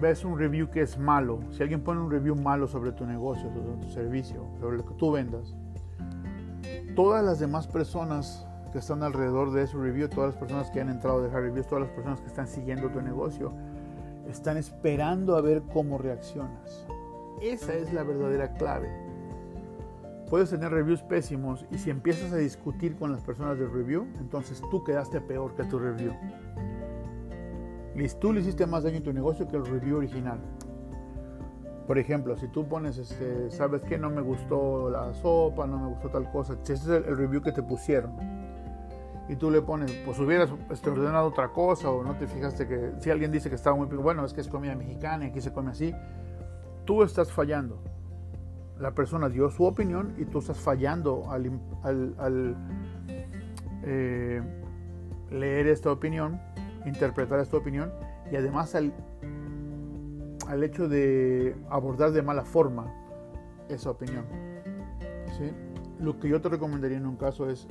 ves 0.00 0.24
un 0.24 0.38
review 0.38 0.70
que 0.70 0.82
es 0.82 0.96
malo, 0.96 1.40
si 1.50 1.60
alguien 1.60 1.82
pone 1.82 2.00
un 2.00 2.10
review 2.10 2.36
malo 2.36 2.68
sobre 2.68 2.92
tu 2.92 3.04
negocio, 3.04 3.50
sobre 3.52 3.84
tu 3.84 3.88
servicio, 3.88 4.46
sobre 4.60 4.76
lo 4.76 4.86
que 4.86 4.94
tú 4.94 5.10
vendas, 5.10 5.56
todas 6.94 7.24
las 7.24 7.38
demás 7.38 7.66
personas 7.66 8.46
que 8.72 8.78
están 8.78 9.02
alrededor 9.02 9.52
de 9.52 9.62
ese 9.62 9.76
review, 9.76 10.08
todas 10.08 10.30
las 10.30 10.38
personas 10.38 10.70
que 10.70 10.80
han 10.80 10.88
entrado 10.88 11.18
a 11.18 11.22
dejar 11.22 11.42
reviews, 11.42 11.66
todas 11.66 11.84
las 11.84 11.92
personas 11.92 12.20
que 12.20 12.28
están 12.28 12.48
siguiendo 12.48 12.88
tu 12.90 13.02
negocio, 13.02 13.52
están 14.28 14.56
esperando 14.56 15.36
a 15.36 15.40
ver 15.40 15.62
cómo 15.72 15.98
reaccionas. 15.98 16.86
Esa 17.40 17.74
es 17.74 17.92
la 17.92 18.02
verdadera 18.02 18.54
clave. 18.54 18.88
Puedes 20.30 20.50
tener 20.50 20.70
reviews 20.70 21.02
pésimos 21.02 21.66
y 21.70 21.78
si 21.78 21.90
empiezas 21.90 22.32
a 22.32 22.36
discutir 22.36 22.96
con 22.96 23.12
las 23.12 23.20
personas 23.22 23.58
del 23.58 23.70
review, 23.70 24.06
entonces 24.18 24.62
tú 24.70 24.82
quedaste 24.82 25.20
peor 25.20 25.54
que 25.54 25.64
tu 25.64 25.78
review. 25.78 26.12
Tú 28.20 28.32
le 28.32 28.40
hiciste 28.40 28.66
más 28.66 28.84
daño 28.84 28.98
a 28.98 29.02
tu 29.02 29.12
negocio 29.12 29.46
que 29.46 29.56
el 29.56 29.66
review 29.66 29.98
original. 29.98 30.40
Por 31.92 31.98
ejemplo, 31.98 32.38
si 32.38 32.48
tú 32.48 32.66
pones, 32.66 32.96
este, 32.96 33.50
sabes 33.50 33.82
que 33.82 33.98
no 33.98 34.08
me 34.08 34.22
gustó 34.22 34.88
la 34.88 35.12
sopa, 35.12 35.66
no 35.66 35.78
me 35.78 35.88
gustó 35.88 36.08
tal 36.08 36.32
cosa, 36.32 36.56
ese 36.62 36.72
es 36.72 36.86
el, 36.86 37.04
review 37.04 37.42
que 37.42 37.52
te 37.52 37.62
pusieron. 37.62 38.12
y 39.28 39.36
tú 39.36 39.50
le 39.50 39.60
pones, 39.60 39.92
pues 40.06 40.18
hubieras 40.18 40.48
este, 40.70 40.88
ordenado 40.88 41.26
otra 41.26 41.48
cosa 41.48 41.90
o 41.90 42.02
no 42.02 42.16
te 42.16 42.26
fijaste 42.26 42.66
que 42.66 42.92
si 43.00 43.10
alguien 43.10 43.30
dice 43.30 43.50
que 43.50 43.56
estaba 43.56 43.76
muy 43.76 43.86
bueno, 43.88 44.24
es 44.24 44.32
que 44.32 44.40
es 44.40 44.48
comida 44.48 44.74
mexicana 44.74 45.26
y 45.26 45.28
aquí 45.32 45.42
se 45.42 45.52
come 45.52 45.72
así, 45.72 45.94
tú 46.86 47.02
estás 47.02 47.30
fallando. 47.30 47.78
La 48.78 48.92
persona 48.92 49.28
dio 49.28 49.50
su 49.50 49.64
opinión 49.64 50.14
y 50.16 50.24
tú 50.24 50.38
estás 50.38 50.56
fallando 50.56 51.30
al, 51.30 52.56
eh, 53.82 54.40
leer 55.30 55.66
esta 55.66 55.92
opinión, 55.92 56.40
interpretar 56.86 57.38
esta 57.38 57.58
opinión 57.58 57.92
y 58.30 58.36
además 58.36 58.74
al, 58.74 58.94
al 60.52 60.62
hecho 60.62 60.86
de 60.86 61.56
abordar 61.70 62.12
de 62.12 62.20
mala 62.20 62.44
forma 62.44 62.84
esa 63.70 63.90
opinión. 63.90 64.26
Lo 65.98 66.20
que 66.20 66.28
yo 66.28 66.42
te 66.42 66.50
recomendaría 66.50 66.98
en 66.98 67.06
un 67.06 67.16
caso 67.16 67.48
es 67.48 67.66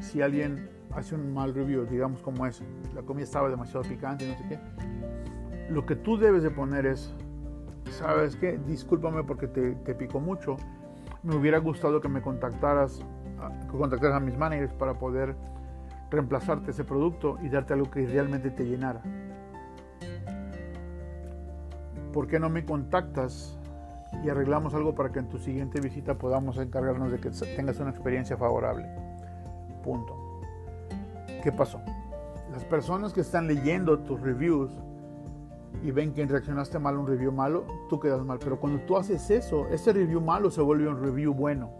si 0.00 0.20
alguien 0.20 0.68
hace 0.94 1.14
un 1.14 1.32
mal 1.32 1.54
review, 1.54 1.86
digamos 1.86 2.20
como 2.20 2.44
es, 2.44 2.62
la 2.94 3.00
comida 3.00 3.24
estaba 3.24 3.48
demasiado 3.48 3.82
picante 3.82 4.28
no 4.28 4.36
sé 4.36 4.44
qué, 4.46 4.58
lo 5.72 5.86
que 5.86 5.96
tú 5.96 6.18
debes 6.18 6.42
de 6.42 6.50
poner 6.50 6.84
es, 6.84 7.14
¿sabes 7.92 8.36
qué? 8.36 8.58
Discúlpame 8.58 9.24
porque 9.24 9.46
te, 9.46 9.72
te 9.76 9.94
picó 9.94 10.20
mucho, 10.20 10.56
me 11.22 11.34
hubiera 11.34 11.56
gustado 11.58 11.98
que 12.02 12.08
me 12.08 12.20
contactaras, 12.20 13.00
que 13.70 13.78
contactaras 13.78 14.16
a 14.16 14.20
mis 14.20 14.36
managers 14.36 14.74
para 14.74 14.98
poder 14.98 15.34
reemplazarte 16.10 16.72
ese 16.72 16.84
producto 16.84 17.38
y 17.42 17.48
darte 17.48 17.72
algo 17.72 17.90
que 17.90 18.06
realmente 18.06 18.50
te 18.50 18.64
llenara. 18.64 19.02
¿Por 22.12 22.26
qué 22.26 22.38
no 22.38 22.48
me 22.48 22.64
contactas 22.64 23.56
y 24.24 24.28
arreglamos 24.28 24.74
algo 24.74 24.94
para 24.94 25.12
que 25.12 25.18
en 25.18 25.28
tu 25.28 25.38
siguiente 25.38 25.80
visita 25.80 26.16
podamos 26.16 26.56
encargarnos 26.58 27.12
de 27.12 27.20
que 27.20 27.30
tengas 27.30 27.78
una 27.80 27.90
experiencia 27.90 28.36
favorable? 28.36 28.86
Punto. 29.82 30.16
¿Qué 31.42 31.52
pasó? 31.52 31.80
Las 32.52 32.64
personas 32.64 33.12
que 33.12 33.20
están 33.20 33.46
leyendo 33.46 33.98
tus 34.00 34.20
reviews 34.20 34.72
y 35.82 35.90
ven 35.90 36.12
que 36.12 36.26
reaccionaste 36.26 36.78
mal 36.78 36.96
a 36.96 36.98
un 36.98 37.06
review 37.06 37.30
malo, 37.30 37.64
tú 37.88 38.00
quedas 38.00 38.24
mal. 38.24 38.38
Pero 38.38 38.58
cuando 38.58 38.80
tú 38.80 38.96
haces 38.96 39.30
eso, 39.30 39.66
ese 39.68 39.92
review 39.92 40.20
malo 40.20 40.50
se 40.50 40.60
vuelve 40.60 40.88
un 40.88 41.00
review 41.00 41.32
bueno. 41.34 41.70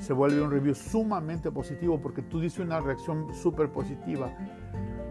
Se 0.00 0.12
vuelve 0.12 0.42
un 0.42 0.50
review 0.50 0.74
sumamente 0.74 1.50
positivo 1.50 1.98
porque 2.00 2.20
tú 2.20 2.40
dices 2.40 2.58
una 2.58 2.80
reacción 2.80 3.32
súper 3.34 3.70
positiva. 3.70 4.30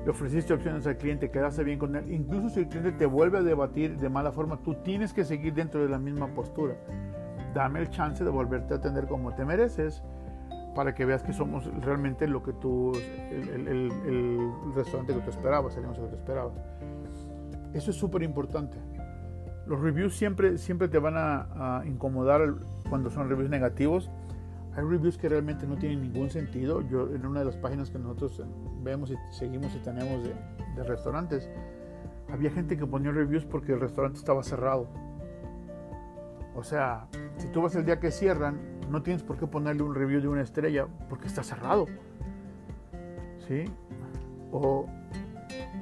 Le 0.06 0.12
ofreciste 0.12 0.54
opciones 0.54 0.86
al 0.86 0.98
cliente, 0.98 1.32
quedaste 1.32 1.64
bien 1.64 1.80
con 1.80 1.96
él. 1.96 2.12
Incluso 2.12 2.50
si 2.50 2.60
el 2.60 2.68
cliente 2.68 2.92
te 2.92 3.08
vuelve 3.08 3.40
a 3.40 3.42
debatir 3.42 3.98
de 3.98 4.08
mala 4.08 4.32
forma, 4.32 4.62
tú 4.62 4.76
tienes 4.76 5.12
que 5.14 5.26
seguir 5.26 5.56
dentro 5.56 5.82
de 5.82 5.90
la 5.90 5.98
misma 5.98 6.28
postura. 6.28 6.76
Dame 7.56 7.80
el 7.80 7.90
chance 7.90 8.24
de 8.24 8.30
volverte 8.30 8.76
a 8.76 8.78
atender 8.78 9.08
como 9.08 9.34
te 9.34 9.44
mereces 9.44 10.04
para 10.76 10.94
que 10.94 11.06
veas 11.06 11.24
que 11.24 11.34
somos 11.34 11.66
realmente 11.84 12.28
lo 12.28 12.44
que 12.44 12.54
tú, 12.54 12.92
el, 13.32 13.90
restaurante 14.76 15.14
que 15.14 15.22
tú 15.22 15.30
esperabas, 15.32 15.76
el 15.76 15.84
negocio 15.84 16.04
que 16.04 16.10
tú 16.12 16.16
esperabas. 16.18 16.54
Eso 17.74 17.90
es 17.90 17.98
súper 17.98 18.22
importante. 18.22 18.78
Los 19.66 19.80
reviews 19.80 20.16
siempre, 20.16 20.60
siempre 20.60 20.88
te 20.88 21.00
van 21.00 21.16
a, 21.18 21.82
incomodar 21.88 22.42
cuando 22.90 23.10
son 23.10 23.28
reviews 23.28 23.50
negativos. 23.50 24.12
Hay 24.76 24.84
reviews 24.84 25.18
que 25.18 25.30
realmente 25.30 25.66
no 25.66 25.78
tienen 25.78 26.02
ningún 26.02 26.30
sentido. 26.30 26.82
Yo 26.82 27.14
en 27.14 27.26
una 27.26 27.40
de 27.40 27.46
las 27.46 27.58
páginas 27.58 27.90
que 27.90 27.98
nosotros 27.98 28.44
vemos 28.84 29.12
y 29.12 29.16
seguimos 29.32 29.74
y 29.76 29.80
tenemos 29.80 30.24
de, 30.24 30.36
de 30.76 30.84
restaurantes, 30.84 31.50
había 32.30 32.52
gente 32.52 32.78
que 32.78 32.86
ponía 32.86 33.12
reviews 33.12 33.46
porque 33.46 33.74
el 33.74 33.80
restaurante 33.80 34.20
estaba 34.20 34.44
cerrado. 34.44 34.88
O 36.56 36.64
sea, 36.64 37.08
si 37.38 37.48
tú 37.50 37.62
vas 37.62 37.76
el 37.76 37.86
día 37.86 38.00
que 38.00 38.12
cierran, 38.12 38.60
no 38.90 39.02
tienes 39.02 39.24
por 39.24 39.38
qué 39.38 39.48
ponerle 39.48 39.84
un 39.84 39.96
review 39.96 40.22
de 40.22 40.28
una 40.28 40.42
estrella 40.42 40.88
porque 41.10 41.28
está 41.28 41.44
cerrado. 41.44 41.86
¿Sí? 43.48 43.66
O 44.52 44.88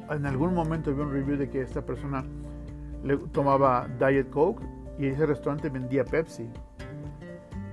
en 0.09 0.25
algún 0.25 0.53
momento 0.53 0.93
vi 0.93 1.01
un 1.01 1.11
review 1.11 1.37
de 1.37 1.49
que 1.49 1.61
esta 1.61 1.81
persona 1.85 2.23
le 3.03 3.17
tomaba 3.17 3.87
Diet 3.99 4.29
Coke 4.29 4.63
y 4.97 5.07
ese 5.07 5.25
restaurante 5.25 5.69
vendía 5.69 6.03
Pepsi. 6.03 6.49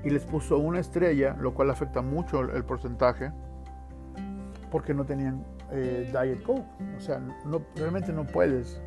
Y 0.03 0.11
les 0.11 0.25
puso 0.25 0.59
una 0.59 0.81
estrella, 0.81 1.37
lo 1.39 1.53
cual 1.53 1.71
afecta 1.71 2.01
mucho 2.01 2.41
el, 2.41 2.65
porcentaje, 2.65 3.33
porque 4.71 4.95
no 4.95 5.05
tenían 5.05 5.45
eh, 5.73 6.11
Diet 6.11 6.43
Coke. 6.43 6.65
O 6.97 7.01
sea, 7.01 7.21
no, 7.45 7.63
realmente 7.77 8.13
no 8.13 8.25
puedes 8.25 8.81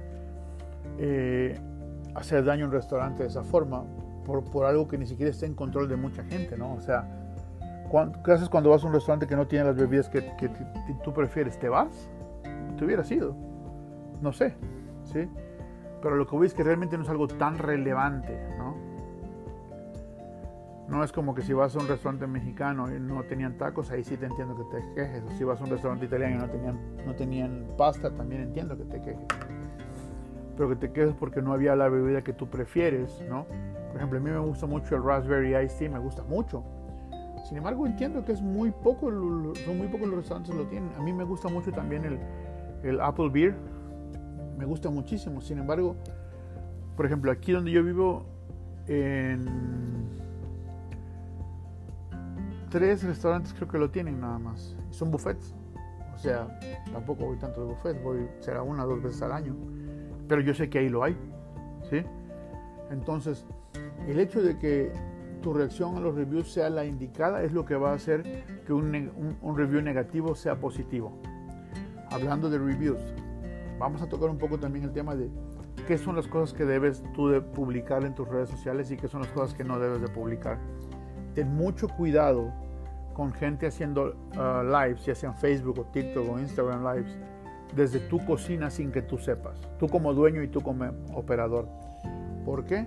eh, 0.98 1.60
hacer 2.16 2.44
daño 2.44 2.66
a 2.66 2.68
un 2.68 2.74
restaurante 2.74 3.24
de 3.24 3.30
esa 3.30 3.44
forma 3.44 3.84
por, 4.26 4.66
algo 4.66 4.88
que 4.88 4.98
ni 4.98 5.06
siquiera 5.06 5.32
está 5.32 5.46
en 5.46 5.54
control 5.54 5.88
de 5.90 5.96
mucha 5.96 6.24
gente, 6.24 6.58
¿no? 6.58 6.74
O 6.74 6.80
sea, 6.80 7.08
¿qué 8.24 8.32
haces 8.32 8.50
cuando 8.50 8.70
vas 8.70 8.84
a 8.84 8.88
un 8.88 8.94
restaurante 8.94 9.28
que 9.28 9.36
no 9.36 9.48
tiene 9.48 9.66
las 9.66 9.76
bebidas 9.76 10.10
que, 10.10 10.22
tú 11.04 11.14
prefieres? 11.14 11.60
¿Te 11.60 11.70
vas? 11.70 12.10
Te 12.78 12.86
hubiera 12.86 13.04
sido. 13.04 13.36
No 14.22 14.32
sé, 14.32 14.56
¿sí? 15.12 15.28
Pero 16.02 16.16
lo 16.16 16.26
que 16.26 16.36
voy 16.36 16.48
es 16.48 16.54
que 16.54 16.64
realmente 16.64 16.98
no 16.98 17.04
es 17.04 17.10
algo 17.10 17.28
tan 17.28 17.58
relevante, 17.58 18.38
¿no? 18.58 18.76
No 20.88 21.04
es 21.04 21.12
como 21.12 21.34
que 21.34 21.42
si 21.42 21.54
vas 21.54 21.76
a 21.76 21.80
un 21.80 21.88
restaurante 21.88 22.28
mexicano 22.28 22.94
y 22.94 23.00
no 23.00 23.24
tenían 23.24 23.58
tacos, 23.58 23.90
ahí 23.92 24.04
sí 24.04 24.18
te 24.18 24.26
entiendo 24.26 24.56
que 24.56 24.78
te 24.78 24.94
quejes. 24.94 25.24
Si 25.38 25.44
vas 25.44 25.60
a 25.62 25.64
un 25.64 25.70
restaurante 25.70 26.06
italiano 26.06 26.36
y 26.36 26.40
no 26.40 26.50
tenían, 26.50 26.80
no 27.06 27.16
tenían 27.16 27.68
pasta, 27.78 28.12
también 28.12 28.42
entiendo 28.42 28.78
que 28.78 28.84
te 28.84 29.02
quejes. 29.02 29.26
Pero 30.58 30.70
que 30.70 30.76
te 30.76 30.92
quejes 30.92 31.14
porque 31.16 31.42
no 31.42 31.54
había 31.54 31.76
la 31.76 31.88
bebida 31.88 32.22
que 32.22 32.34
tú 32.34 32.50
prefieres, 32.50 33.24
¿no? 33.30 33.46
Por 33.88 33.98
ejemplo, 33.98 34.20
a 34.20 34.22
mí 34.22 34.30
me 34.30 34.40
gusta 34.40 34.66
mucho 34.66 34.96
el 34.96 35.04
Raspberry 35.04 35.56
Ice 35.66 35.78
Tea, 35.80 35.90
me 35.90 36.00
gusta 36.00 36.24
mucho. 36.24 36.64
Sin 37.48 37.58
embargo, 37.58 37.86
entiendo 37.86 38.24
que 38.26 38.34
es 38.34 38.42
muy 38.42 38.72
poco, 38.72 39.10
son 39.10 39.78
muy 39.78 39.88
pocos 39.88 40.08
los 40.08 40.18
restaurantes 40.18 40.52
que 40.52 40.58
lo 40.58 40.68
tienen. 40.68 40.90
A 40.98 41.02
mí 41.02 41.14
me 41.14 41.24
gusta 41.24 41.48
mucho 41.48 41.72
también 41.72 42.04
el, 42.06 42.20
el 42.84 43.02
Apple 43.02 43.30
Beer, 43.30 43.56
me 44.58 44.66
gusta 44.66 44.90
muchísimo. 44.90 45.42
Sin 45.42 45.60
embargo, 45.60 45.96
por 46.96 47.06
ejemplo, 47.06 47.32
aquí 47.32 47.52
donde 47.52 47.72
yo 47.72 47.84
vivo, 47.84 48.26
en 48.88 49.46
tres 52.74 53.04
restaurantes 53.04 53.54
creo 53.54 53.68
que 53.68 53.78
lo 53.78 53.92
tienen 53.92 54.20
nada 54.20 54.40
más. 54.40 54.76
Son 54.90 55.12
buffets. 55.12 55.54
O 56.16 56.18
sea, 56.18 56.48
tampoco 56.92 57.26
voy 57.26 57.38
tanto 57.38 57.62
de 57.62 57.68
buffets, 57.68 58.02
voy 58.02 58.28
será 58.40 58.64
una 58.64 58.84
o 58.84 58.88
dos 58.88 59.04
veces 59.04 59.22
al 59.22 59.32
año. 59.32 59.56
Pero 60.28 60.42
yo 60.42 60.56
sé 60.56 60.72
que 60.72 60.80
ahí 60.80 60.90
lo 60.90 61.04
hay. 61.04 61.16
¿sí? 61.88 62.04
Entonces, 62.90 63.46
el 64.08 64.20
hecho 64.20 64.42
de 64.42 64.58
que 64.58 64.92
tu 65.44 65.54
reacción 65.54 65.98
a 65.98 66.00
los 66.00 66.16
reviews 66.16 66.52
sea 66.52 66.72
la 66.72 66.84
indicada 66.84 67.44
es 67.44 67.52
lo 67.52 67.64
que 67.64 67.76
va 67.76 67.92
a 67.92 67.94
hacer 67.94 68.44
que 68.66 68.74
un, 68.74 69.56
review 69.56 69.84
negativo 69.84 70.34
sea 70.34 70.60
positivo. 70.60 71.22
Hablando 72.10 72.50
de 72.50 72.58
reviews, 72.58 73.02
vamos 73.78 74.02
a 74.02 74.10
tocar 74.10 74.32
un 74.32 74.40
poco 74.40 74.58
también 74.58 74.86
el 74.86 74.94
tema 74.94 75.16
de 75.16 75.30
qué 75.88 76.00
son 76.00 76.16
las 76.16 76.28
cosas 76.28 76.58
que 76.58 76.66
debes 76.66 77.04
tú 77.14 77.28
de 77.28 77.40
publicar 77.40 78.04
en 78.04 78.16
tus 78.16 78.28
redes 78.28 78.50
sociales 78.50 78.90
y 78.90 78.98
qué 78.98 79.08
son 79.08 79.22
las 79.22 79.32
cosas 79.32 79.54
que 79.54 79.64
no 79.64 79.78
debes 79.78 80.02
de 80.02 80.08
publicar. 80.08 80.58
Ten 81.34 81.56
mucho 81.56 81.88
cuidado 81.88 82.52
con 83.14 83.32
gente 83.34 83.68
haciendo 83.68 84.16
uh, 84.36 84.64
lives, 84.64 85.06
ya 85.06 85.16
sean 85.16 85.36
Facebook 85.36 85.80
o 85.80 85.84
TikTok 85.86 86.30
o 86.30 86.40
Instagram 86.40 86.84
lives, 86.84 87.18
desde 87.76 88.00
tu 88.00 88.24
cocina 88.26 88.70
sin 88.70 88.92
que 88.92 89.02
tú 89.02 89.18
sepas. 89.18 89.60
Tú 89.80 89.88
como 89.88 90.14
dueño 90.14 90.42
y 90.44 90.48
tú 90.48 90.62
como 90.62 90.86
operador. 91.14 91.68
¿Por 92.46 92.66
qué? 92.66 92.86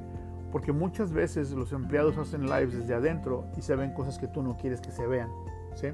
Porque 0.52 0.72
muchas 0.72 1.12
veces 1.12 1.52
los 1.52 1.72
empleados 1.72 2.16
hacen 2.18 2.46
lives 2.46 2.76
desde 2.76 2.94
adentro 2.94 3.46
y 3.56 3.62
se 3.62 3.74
ven 3.76 3.92
cosas 3.92 4.18
que 4.18 4.28
tú 4.28 4.42
no 4.42 4.56
quieres 4.56 4.80
que 4.80 4.90
se 4.90 5.06
vean. 5.06 5.30
¿sí? 5.74 5.88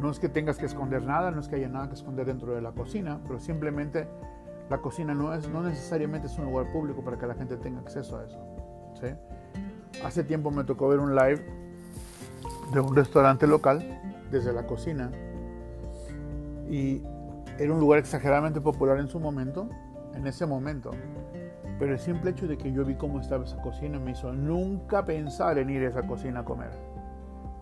No 0.00 0.10
es 0.10 0.18
que 0.18 0.28
tengas 0.28 0.58
que 0.58 0.66
esconder 0.66 1.02
nada, 1.02 1.30
no 1.30 1.40
es 1.40 1.48
que 1.48 1.56
haya 1.56 1.68
nada 1.68 1.88
que 1.88 1.94
esconder 1.94 2.26
dentro 2.26 2.54
de 2.54 2.60
la 2.60 2.72
cocina, 2.72 3.20
pero 3.26 3.38
simplemente 3.38 4.06
la 4.68 4.78
cocina 4.78 5.14
no, 5.14 5.32
es, 5.34 5.48
no 5.48 5.62
necesariamente 5.62 6.26
es 6.26 6.38
un 6.38 6.46
lugar 6.46 6.70
público 6.72 7.02
para 7.02 7.18
que 7.18 7.26
la 7.26 7.34
gente 7.34 7.56
tenga 7.56 7.80
acceso 7.80 8.18
a 8.18 8.24
eso. 8.24 8.38
¿sí? 9.00 9.06
Hace 10.02 10.24
tiempo 10.24 10.50
me 10.50 10.64
tocó 10.64 10.88
ver 10.88 10.98
un 10.98 11.14
live 11.14 11.44
de 12.72 12.80
un 12.80 12.96
restaurante 12.96 13.46
local 13.46 14.00
desde 14.30 14.52
la 14.52 14.66
cocina 14.66 15.10
y 16.68 17.02
era 17.58 17.72
un 17.72 17.80
lugar 17.80 17.98
exageradamente 18.00 18.60
popular 18.60 18.98
en 18.98 19.08
su 19.08 19.20
momento, 19.20 19.68
en 20.14 20.26
ese 20.26 20.46
momento. 20.46 20.90
Pero 21.78 21.92
el 21.92 21.98
simple 21.98 22.30
hecho 22.30 22.46
de 22.46 22.56
que 22.56 22.72
yo 22.72 22.84
vi 22.84 22.94
cómo 22.94 23.20
estaba 23.20 23.44
esa 23.44 23.60
cocina 23.60 23.98
me 23.98 24.12
hizo 24.12 24.32
nunca 24.32 25.04
pensar 25.04 25.58
en 25.58 25.70
ir 25.70 25.84
a 25.84 25.88
esa 25.88 26.02
cocina 26.06 26.40
a 26.40 26.44
comer. 26.44 26.70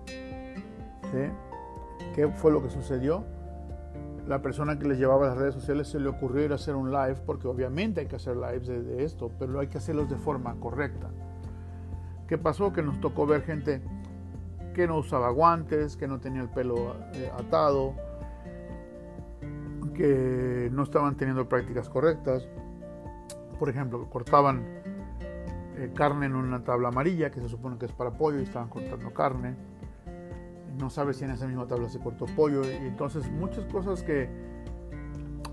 ¿Sí? 0.07 1.28
¿Qué 2.14 2.28
fue 2.28 2.53
lo 2.53 2.62
que 2.62 2.70
sucedió? 2.70 3.24
La 4.26 4.41
persona 4.41 4.78
que 4.78 4.87
les 4.87 4.99
llevaba 4.99 5.26
las 5.26 5.37
redes 5.37 5.55
sociales 5.55 5.89
se 5.89 5.99
le 5.99 6.09
ocurrió 6.09 6.45
ir 6.45 6.53
a 6.53 6.55
hacer 6.55 6.74
un 6.74 6.93
live, 6.93 7.16
porque 7.26 7.49
obviamente 7.49 8.03
hay 8.03 8.07
que 8.07 8.16
hacer 8.16 8.37
lives 8.37 8.68
de, 8.68 9.05
esto, 9.05 9.30
pero 9.39 9.59
hay 9.59 9.66
que 9.66 9.78
hacerlos 9.78 10.09
de 10.09 10.16
forma 10.16 10.55
correcta. 10.61 11.11
¿Qué 12.26 12.38
pasó? 12.38 12.72
Que 12.72 12.82
nos 12.82 13.00
tocó 13.00 13.26
ver 13.26 13.42
gente 13.42 13.82
que 14.74 14.86
no 14.86 14.98
usaba 14.98 15.30
guantes, 15.30 15.96
que 15.96 16.08
no 16.08 16.18
tenía 16.18 16.42
el 16.42 16.48
pelo 16.48 16.96
eh, 17.14 17.30
atado, 17.38 17.94
que 19.94 20.70
no 20.72 20.82
estaban 20.82 21.16
teniendo 21.16 21.48
prácticas 21.48 21.88
correctas, 21.88 22.48
por 23.58 23.68
ejemplo, 23.68 24.08
cortaban 24.10 24.64
eh, 25.76 25.92
carne 25.94 26.26
en 26.26 26.34
una 26.34 26.64
tabla 26.64 26.88
amarilla, 26.88 27.30
que 27.30 27.40
se 27.40 27.48
supone 27.48 27.78
que 27.78 27.86
es 27.86 27.92
para 27.92 28.10
pollo, 28.10 28.40
y 28.40 28.42
estaban 28.42 28.68
cortando 28.68 29.12
carne. 29.12 29.54
no 30.78 30.90
sabes 30.90 31.18
si 31.18 31.24
en 31.24 31.30
esa 31.30 31.46
misma 31.46 31.66
tabla 31.66 31.88
se 31.88 32.00
cortó 32.00 32.26
pollo. 32.26 32.62
Y 32.64 32.86
entonces 32.86 33.30
muchas 33.30 33.64
cosas 33.66 34.02
que 34.02 34.28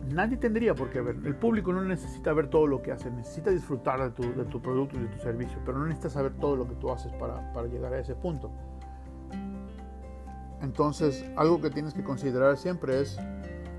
nadie 0.10 0.38
tendría 0.38 0.76
por 0.76 0.90
qué 0.90 1.02
ver. 1.02 1.16
El 1.26 1.36
público 1.36 1.74
no 1.74 1.84
necesita 1.84 2.34
ver 2.34 2.48
todo 2.48 2.68
lo 2.68 2.82
que 2.82 2.92
haces, 2.92 3.12
necesita 3.12 3.52
disfrutar 3.52 4.02
de 4.02 4.10
tu, 4.12 4.34
de 4.34 4.46
tu 4.46 4.62
producto 4.62 4.98
y 4.98 5.00
de 5.00 5.08
tu 5.08 5.20
servicio, 5.20 5.60
pero 5.66 5.78
no 5.78 5.86
necesita 5.86 6.10
saber 6.10 6.34
todo 6.34 6.56
lo 6.56 6.68
que 6.68 6.76
tú 6.76 6.92
haces 6.92 7.12
para, 7.14 7.54
para 7.54 7.68
llegar 7.68 7.94
a 7.94 8.00
ese 8.00 8.16
punto. 8.16 8.52
Entonces, 10.62 11.26
algo 11.36 11.62
que 11.62 11.70
tienes 11.70 11.94
que 11.94 12.04
considerar 12.04 12.58
siempre 12.58 13.02
es, 13.02 13.18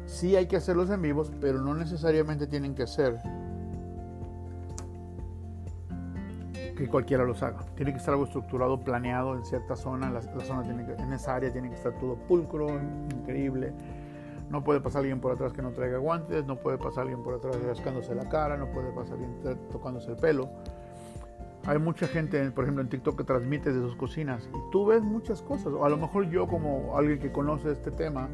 sí 0.07 0.37
hay 0.37 0.47
que 0.47 0.57
hacerlos 0.57 0.91
en 0.91 1.03
vivos, 1.03 1.31
pero 1.41 1.61
no 1.61 1.75
necesariamente 1.75 2.47
tienen 2.47 2.75
que 2.75 2.87
ser 2.87 3.21
que 6.81 6.89
cualquiera 6.89 7.25
los 7.25 7.43
haga. 7.43 7.61
Tiene 7.77 7.93
que 7.93 7.99
estar 7.99 8.15
algo 8.15 8.25
estructurado, 8.25 8.81
planeado 8.81 9.37
en 9.37 9.45
cierta 9.45 9.77
zona. 9.77 10.11
La, 10.11 10.23
zona 10.23 10.63
tiene 10.63 10.87
que, 10.87 10.95
en 10.95 11.13
esa 11.13 11.35
área 11.35 11.53
tiene 11.53 11.69
que 11.69 11.75
estar 11.75 11.93
todo 11.99 12.17
pulcro, 12.17 12.69
increíble. 13.11 13.73
No 14.51 14.65
puede 14.65 14.81
pasar 14.81 15.01
alguien 15.01 15.21
por 15.21 15.33
atrás 15.33 15.53
que 15.53 15.63
no 15.63 15.71
traiga 15.71 15.99
guantes, 15.99 16.45
no 16.45 16.57
puede 16.57 16.77
pasar 16.77 17.03
alguien 17.03 17.23
por 17.23 17.35
atrás 17.35 17.57
rascándose 17.63 18.15
la 18.15 18.29
cara, 18.29 18.57
no 18.57 18.71
puede 18.73 18.91
pasar 18.91 19.15
alguien 19.15 19.41
tocándose 19.71 20.11
el 20.11 20.17
pelo. 20.17 20.49
Hay 21.67 21.79
mucha 21.79 22.09
gente, 22.09 22.51
por 22.51 22.65
ejemplo, 22.65 22.83
en 22.83 22.89
TikTok 22.89 23.17
que 23.17 23.25
transmite 23.25 23.73
de 23.73 23.81
sus 23.81 23.95
cocinas 23.95 24.49
y 24.53 24.71
tú 24.73 24.87
ves 24.87 25.03
muchas 25.03 25.41
cosas. 25.41 25.73
O 25.73 25.85
a 25.85 25.89
lo 25.89 25.99
mejor 25.99 26.29
yo 26.31 26.49
como 26.49 26.97
alguien 26.97 27.21
que 27.21 27.31
conoce 27.31 27.71
este 27.71 27.93
tema, 27.93 28.29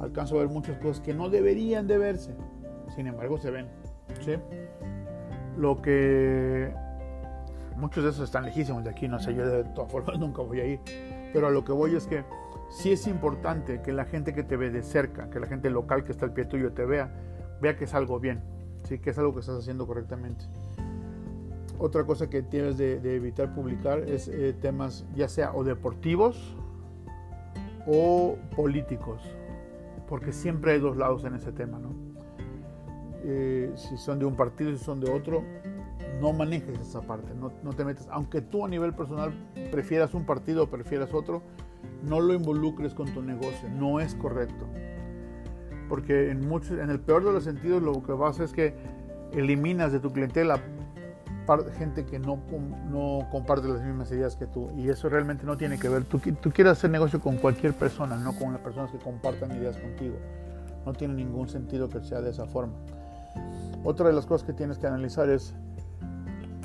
alcanzo 0.00 0.36
a 0.36 0.40
ver 0.40 0.48
muchas 0.48 0.78
cosas 0.78 1.00
que 1.00 1.12
no 1.12 1.28
deberían 1.28 1.86
de 1.88 1.98
verse. 1.98 2.34
Sin 2.94 3.06
embargo, 3.06 3.38
se 3.38 3.50
ven. 3.50 3.66
¿sí? 4.20 4.34
Lo 5.56 5.82
que 5.82 6.72
muchos 7.76 8.04
de 8.04 8.10
esos 8.10 8.24
están 8.24 8.44
lejísimos 8.44 8.84
de 8.84 8.90
aquí, 8.90 9.08
no 9.08 9.18
sé, 9.18 9.34
yo 9.34 9.46
de 9.46 9.64
todas 9.64 9.90
formas 9.90 10.18
nunca 10.20 10.42
voy 10.42 10.60
a 10.60 10.66
ir. 10.66 10.80
Pero 11.32 11.48
a 11.48 11.50
lo 11.50 11.64
que 11.64 11.72
voy 11.72 11.96
es 11.96 12.06
que 12.06 12.24
sí 12.68 12.92
es 12.92 13.06
importante 13.06 13.82
que 13.82 13.92
la 13.92 14.04
gente 14.04 14.34
que 14.34 14.42
te 14.42 14.56
ve 14.56 14.70
de 14.70 14.82
cerca, 14.82 15.30
que 15.30 15.40
la 15.40 15.46
gente 15.46 15.70
local 15.70 16.04
que 16.04 16.12
está 16.12 16.26
al 16.26 16.32
pie 16.32 16.44
tuyo 16.44 16.72
te 16.72 16.84
vea, 16.84 17.12
vea 17.60 17.76
que 17.76 17.84
es 17.84 17.94
algo 17.94 18.20
bien, 18.20 18.42
¿sí? 18.84 18.98
que 18.98 19.10
es 19.10 19.18
algo 19.18 19.34
que 19.34 19.40
estás 19.40 19.58
haciendo 19.58 19.86
correctamente. 19.86 20.44
Otra 21.78 22.04
cosa 22.04 22.28
que 22.28 22.42
tienes 22.42 22.76
de, 22.76 22.96
evitar 23.14 23.54
publicar 23.54 24.00
es 24.00 24.28
eh, 24.28 24.54
temas 24.60 25.06
ya 25.14 25.28
sea 25.28 25.54
o 25.54 25.62
deportivos 25.62 26.56
o 27.86 28.36
políticos, 28.56 29.22
porque 30.08 30.32
siempre 30.32 30.72
hay 30.72 30.80
dos 30.80 30.96
lados 30.96 31.24
en 31.24 31.34
ese 31.34 31.52
tema. 31.52 31.78
¿no? 31.78 31.94
Eh, 33.24 33.72
si 33.76 33.96
son 33.96 34.18
de 34.18 34.24
un 34.24 34.34
partido, 34.34 34.72
si 34.72 34.84
son 34.84 35.00
de 35.00 35.10
otro, 35.10 35.44
no 36.20 36.32
manejes 36.32 36.78
esa 36.80 37.00
parte, 37.00 37.32
no, 37.34 37.52
no, 37.62 37.72
te 37.72 37.84
metes, 37.84 38.08
aunque 38.10 38.40
tú 38.40 38.64
a 38.64 38.68
nivel 38.68 38.92
personal 38.92 39.32
prefieras 39.70 40.14
un 40.14 40.24
partido 40.24 40.64
o 40.64 40.66
prefieras 40.68 41.14
otro, 41.14 41.42
no 42.02 42.20
lo 42.20 42.34
involucres 42.34 42.94
con 42.94 43.12
tu 43.12 43.22
negocio, 43.22 43.68
no 43.68 44.00
es 44.00 44.14
correcto. 44.14 44.66
Porque 45.88 46.30
en, 46.30 46.46
muchos, 46.46 46.78
en 46.78 46.90
el 46.90 47.00
peor 47.00 47.24
de 47.24 47.32
los 47.32 47.44
sentidos 47.44 47.82
lo 47.82 48.02
que 48.02 48.12
vas 48.12 48.40
es 48.40 48.52
que 48.52 48.74
eliminas 49.32 49.92
de 49.92 50.00
tu 50.00 50.12
clientela 50.12 50.60
gente 51.78 52.04
que 52.04 52.18
no, 52.18 52.38
no 52.90 53.26
comparte 53.30 53.68
las 53.68 53.82
mismas 53.82 54.10
ideas 54.12 54.36
que 54.36 54.46
tú. 54.46 54.70
Y 54.76 54.90
eso 54.90 55.08
realmente 55.08 55.46
no 55.46 55.56
tiene 55.56 55.78
que 55.78 55.88
ver. 55.88 56.04
Tú, 56.04 56.18
tú 56.18 56.50
quieres 56.50 56.72
hacer 56.72 56.90
negocio 56.90 57.20
con 57.20 57.38
cualquier 57.38 57.72
persona, 57.72 58.16
no 58.16 58.34
con 58.34 58.52
las 58.52 58.60
personas 58.60 58.90
que 58.90 58.98
compartan 58.98 59.52
ideas 59.52 59.78
contigo. 59.78 60.16
No 60.84 60.92
tiene 60.92 61.14
ningún 61.14 61.48
sentido 61.48 61.88
que 61.88 62.00
sea 62.02 62.20
de 62.20 62.30
esa 62.30 62.46
forma. 62.46 62.74
Otra 63.84 64.08
de 64.08 64.12
las 64.12 64.26
cosas 64.26 64.46
que 64.46 64.52
tienes 64.52 64.78
que 64.78 64.86
analizar 64.86 65.30
es 65.30 65.54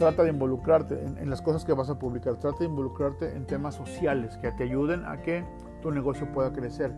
trata 0.03 0.23
de 0.23 0.31
involucrarte 0.31 1.01
en, 1.01 1.29
las 1.29 1.41
cosas 1.41 1.63
que 1.63 1.71
vas 1.71 1.89
a 1.89 1.97
publicar, 1.97 2.35
trata 2.35 2.59
de 2.59 2.65
involucrarte 2.65 3.37
en 3.37 3.45
temas 3.45 3.75
sociales 3.75 4.37
que 4.37 4.51
te 4.51 4.63
ayuden 4.63 5.05
a 5.05 5.21
que 5.21 5.45
tu 5.81 5.91
negocio 5.91 6.29
pueda 6.33 6.51
crecer. 6.51 6.93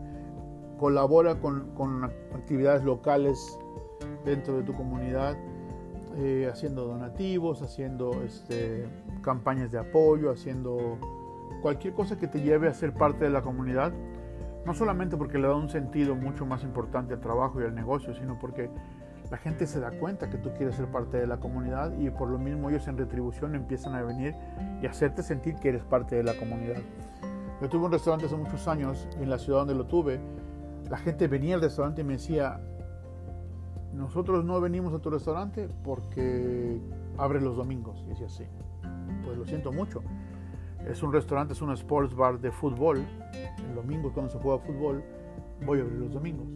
Colabora 0.80 1.40
con, 1.40 2.04
actividades 2.34 2.84
locales 2.84 3.60
dentro 4.26 4.58
de 4.58 4.64
tu 4.64 4.74
comunidad, 4.74 5.38
eh, 6.18 6.50
haciendo 6.52 6.88
donativos, 6.88 7.62
haciendo 7.62 8.24
este, 8.24 8.88
campañas 9.22 9.72
de 9.72 9.78
apoyo, 9.78 10.32
haciendo 10.32 10.98
cualquier 11.62 11.94
cosa 11.94 12.18
que 12.18 12.28
te 12.28 12.42
lleve 12.42 12.68
a 12.68 12.74
ser 12.74 12.92
parte 12.92 13.26
de 13.26 13.30
la 13.30 13.44
comunidad. 13.44 13.94
No 14.66 14.74
solamente 14.74 15.16
porque 15.16 15.38
le 15.38 15.48
da 15.48 15.56
un 15.56 15.70
sentido 15.70 16.16
mucho 16.16 16.48
más 16.48 16.64
importante 16.64 17.14
al 17.14 17.22
trabajo 17.22 17.62
y 17.62 17.66
al 17.66 17.76
negocio, 17.76 18.16
sino 18.16 18.40
porque 18.40 18.72
la 19.32 19.38
gente 19.38 19.66
se 19.66 19.80
da 19.80 19.92
cuenta 19.92 20.30
que 20.30 20.38
tú 20.38 20.52
quieres 20.54 20.76
ser 20.76 20.88
parte 20.88 21.18
de 21.18 21.28
la 21.28 21.38
comunidad 21.38 21.98
y 21.98 22.10
por 22.10 22.30
lo 22.30 22.38
mismo 22.38 22.70
ellos 22.70 22.88
en 22.88 22.98
retribución 22.98 23.56
empiezan 23.56 23.96
a 23.96 24.04
venir 24.04 24.36
y 24.82 24.86
hacerte 24.86 25.24
sentir 25.24 25.56
que 25.56 25.70
eres 25.70 25.84
parte 25.84 26.16
de 26.16 26.24
la 26.24 26.36
comunidad. 26.36 26.82
Yo 27.62 27.70
tuve 27.70 27.86
un 27.86 27.92
restaurante 27.92 28.28
hace 28.28 28.36
muchos 28.36 28.68
años 28.68 29.08
en 29.20 29.30
la 29.30 29.40
ciudad 29.40 29.60
donde 29.60 29.76
lo 29.76 29.86
tuve. 29.86 30.20
La 30.90 30.98
gente 30.98 31.28
venía 31.28 31.56
al 31.56 31.62
restaurante 31.62 32.02
y 32.02 32.04
me 32.04 32.14
decía, 32.14 32.60
nosotros 33.94 34.46
no 34.46 34.62
venimos 34.62 34.94
a 34.94 35.00
tu 35.00 35.10
restaurante 35.10 35.70
porque 35.84 36.80
abre 37.18 37.42
los 37.42 37.56
domingos. 37.56 38.04
Y 38.06 38.10
decía, 38.10 38.30
sí, 38.30 38.44
pues 39.24 39.38
lo 39.38 39.46
siento 39.46 39.72
mucho. 39.72 40.04
Es 40.88 41.02
un 41.02 41.12
restaurante, 41.12 41.54
es 41.54 41.62
un 41.62 41.72
sports 41.72 42.14
bar 42.14 42.40
de 42.40 42.52
fútbol. 42.52 43.04
El 43.68 43.74
domingo 43.74 44.14
cuando 44.14 44.32
se 44.32 44.38
juega 44.38 44.60
fútbol, 44.60 45.04
voy 45.66 45.80
a 45.80 45.82
abrir 45.82 45.98
los 45.98 46.14
domingos 46.14 46.48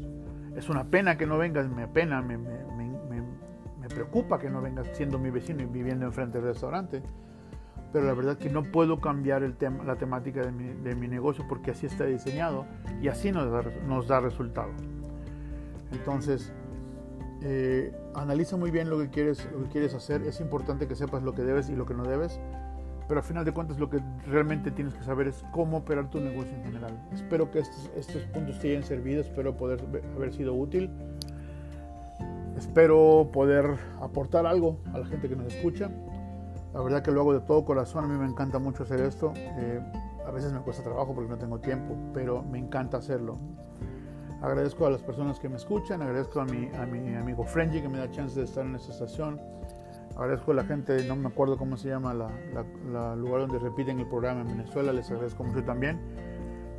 es 0.55 0.69
una 0.69 0.85
pena 0.85 1.17
que 1.17 1.25
no 1.25 1.37
vengas, 1.37 1.69
me 1.69 1.83
apena, 1.83 2.21
me, 2.21 2.37
me, 2.37 2.55
me, 2.55 3.89
preocupa 3.89 4.37
que 4.37 4.51
no 4.51 4.61
vengas 4.61 4.87
siendo 4.93 5.17
mi 5.17 5.31
vecino 5.31 5.63
y 5.63 5.65
viviendo 5.65 6.05
enfrente 6.05 6.37
del 6.37 6.47
restaurante. 6.47 7.01
Pero 7.91 8.05
la 8.05 8.13
verdad 8.13 8.37
que 8.37 8.49
no 8.49 8.63
puedo 8.63 9.01
cambiar 9.01 9.41
el 9.41 9.55
tema, 9.55 9.83
la 9.83 9.95
temática 9.95 10.41
de 10.41 10.51
mi, 10.51 10.67
de 10.67 10.93
mi, 10.93 11.07
negocio 11.07 11.43
porque 11.49 11.71
así 11.71 11.87
está 11.87 12.05
diseñado 12.05 12.67
y 13.01 13.07
así 13.07 13.31
nos 13.31 13.51
da, 13.51 13.63
nos 13.87 14.07
da 14.07 14.19
resultado. 14.19 14.69
Entonces, 15.91 16.53
eh, 17.41 17.91
analiza 18.13 18.57
muy 18.57 18.69
bien 18.69 18.91
lo 18.91 18.99
que, 18.99 19.09
quieres, 19.09 19.49
lo 19.51 19.63
que 19.63 19.69
quieres 19.69 19.95
hacer. 19.95 20.21
Es 20.21 20.39
importante 20.39 20.87
que 20.87 20.95
sepas 20.95 21.23
lo 21.23 21.33
que 21.33 21.41
debes 21.41 21.69
y 21.69 21.75
lo 21.75 21.87
que 21.87 21.95
no 21.95 22.03
debes 22.03 22.39
pero 23.09 23.21
al 23.21 23.25
final 23.25 23.43
de 23.43 23.51
cuentas 23.51 23.79
lo 23.79 23.89
que 23.89 23.99
realmente 24.27 24.69
tienes 24.69 24.93
que 24.93 25.03
saber 25.03 25.27
es 25.27 25.43
cómo 25.51 25.77
operar 25.77 26.11
tu 26.11 26.19
negocio 26.19 26.55
en 26.55 26.63
general. 26.63 26.93
Espero 27.11 27.49
que 27.49 27.57
estos, 27.57 27.89
estos 27.97 28.21
puntos 28.25 28.59
te 28.59 28.69
hayan 28.69 28.83
servido, 28.83 29.21
espero 29.21 29.57
poder 29.57 29.83
haber 30.15 30.31
sido 30.31 30.53
útil, 30.53 30.91
espero 32.55 33.31
poder 33.33 33.65
aportar 33.99 34.45
algo 34.45 34.77
a 34.93 34.99
la 34.99 35.07
gente 35.07 35.27
que 35.27 35.35
nos 35.35 35.51
escucha. 35.51 35.89
La 36.71 36.81
verdad 36.81 37.01
que 37.01 37.09
lo 37.09 37.21
hago 37.21 37.33
de 37.33 37.39
todo 37.39 37.65
corazón, 37.65 38.05
a 38.05 38.07
mí 38.07 38.15
me 38.15 38.27
encanta 38.27 38.59
mucho 38.59 38.83
hacer 38.83 39.01
esto. 39.01 39.33
Eh, 39.35 39.81
a 40.23 40.29
veces 40.29 40.53
me 40.53 40.59
cuesta 40.59 40.83
trabajo 40.83 41.15
porque 41.15 41.31
no 41.31 41.37
tengo 41.39 41.57
tiempo, 41.57 41.97
pero 42.13 42.43
me 42.43 42.59
encanta 42.59 42.97
hacerlo. 42.97 43.39
Agradezco 44.39 44.85
a 44.85 44.91
las 44.91 45.01
personas 45.01 45.39
que 45.39 45.49
me 45.49 45.55
escuchan, 45.55 46.03
agradezco 46.03 46.41
a 46.41 46.45
mi, 46.45 46.69
a 46.75 46.85
mi 46.85 47.15
amigo 47.15 47.43
Frenji 47.43 47.81
que 47.81 47.89
me 47.89 47.97
da 47.97 48.11
chance 48.11 48.37
de 48.37 48.45
estar 48.45 48.63
en 48.63 48.75
esta 48.75 48.91
estación 48.91 49.41
Agradezco 50.19 50.51
a 50.51 50.55
la 50.55 50.65
gente, 50.65 51.07
no 51.07 51.15
me 51.15 51.29
acuerdo 51.29 51.57
cómo 51.57 51.77
se 51.77 51.87
llama 51.87 52.13
la, 52.13 52.29
lugar 53.15 53.47
donde 53.47 53.57
repiten 53.57 53.99
el 53.99 54.09
programa 54.09 54.41
en 54.41 54.49
Venezuela, 54.49 54.91
les 54.91 55.09
agradezco 55.09 55.45
mucho 55.45 55.63
también. 55.63 55.97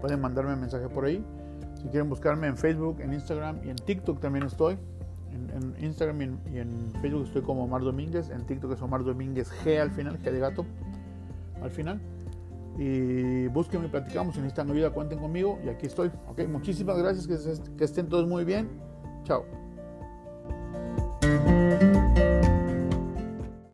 Pueden 0.00 0.20
mandarme 0.22 0.54
un 0.54 0.60
mensaje 0.60 0.88
por 0.88 1.04
ahí. 1.04 1.22
Si 1.74 1.82
quieren 1.88 2.08
buscarme 2.08 2.46
en 2.46 2.56
Facebook, 2.56 3.02
en 3.02 3.12
Instagram 3.12 3.60
y 3.62 3.68
en 3.68 3.76
TikTok 3.76 4.20
también 4.20 4.46
estoy. 4.46 4.78
En, 5.32 5.84
Instagram 5.84 6.20
y 6.52 6.58
en, 6.58 6.92
Facebook 7.00 7.26
estoy 7.26 7.42
como 7.42 7.64
Omar 7.64 7.82
Domínguez. 7.82 8.30
En 8.30 8.46
TikTok 8.46 8.72
es 8.72 8.82
Omar 8.82 9.04
Domínguez 9.04 9.50
G 9.64 9.80
al 9.80 9.90
final, 9.90 10.18
G 10.18 10.30
de 10.30 10.38
gato 10.38 10.64
al 11.62 11.70
final. 11.70 12.00
Y 12.78 13.48
búsquenme 13.48 13.86
y 13.86 13.90
platicamos. 13.90 14.34
Si 14.34 14.40
necesitan 14.40 14.70
ayuda, 14.70 14.90
cuenten 14.90 15.18
conmigo. 15.18 15.58
Y 15.64 15.68
aquí 15.68 15.86
estoy. 15.86 16.10
Ok, 16.28 16.46
muchísimas 16.48 16.96
gracias. 16.98 17.26
Que, 17.26 17.76
que 17.76 17.84
estén 17.84 18.08
todos 18.08 18.28
muy 18.28 18.44
bien. 18.44 18.68
Chao. 19.24 19.44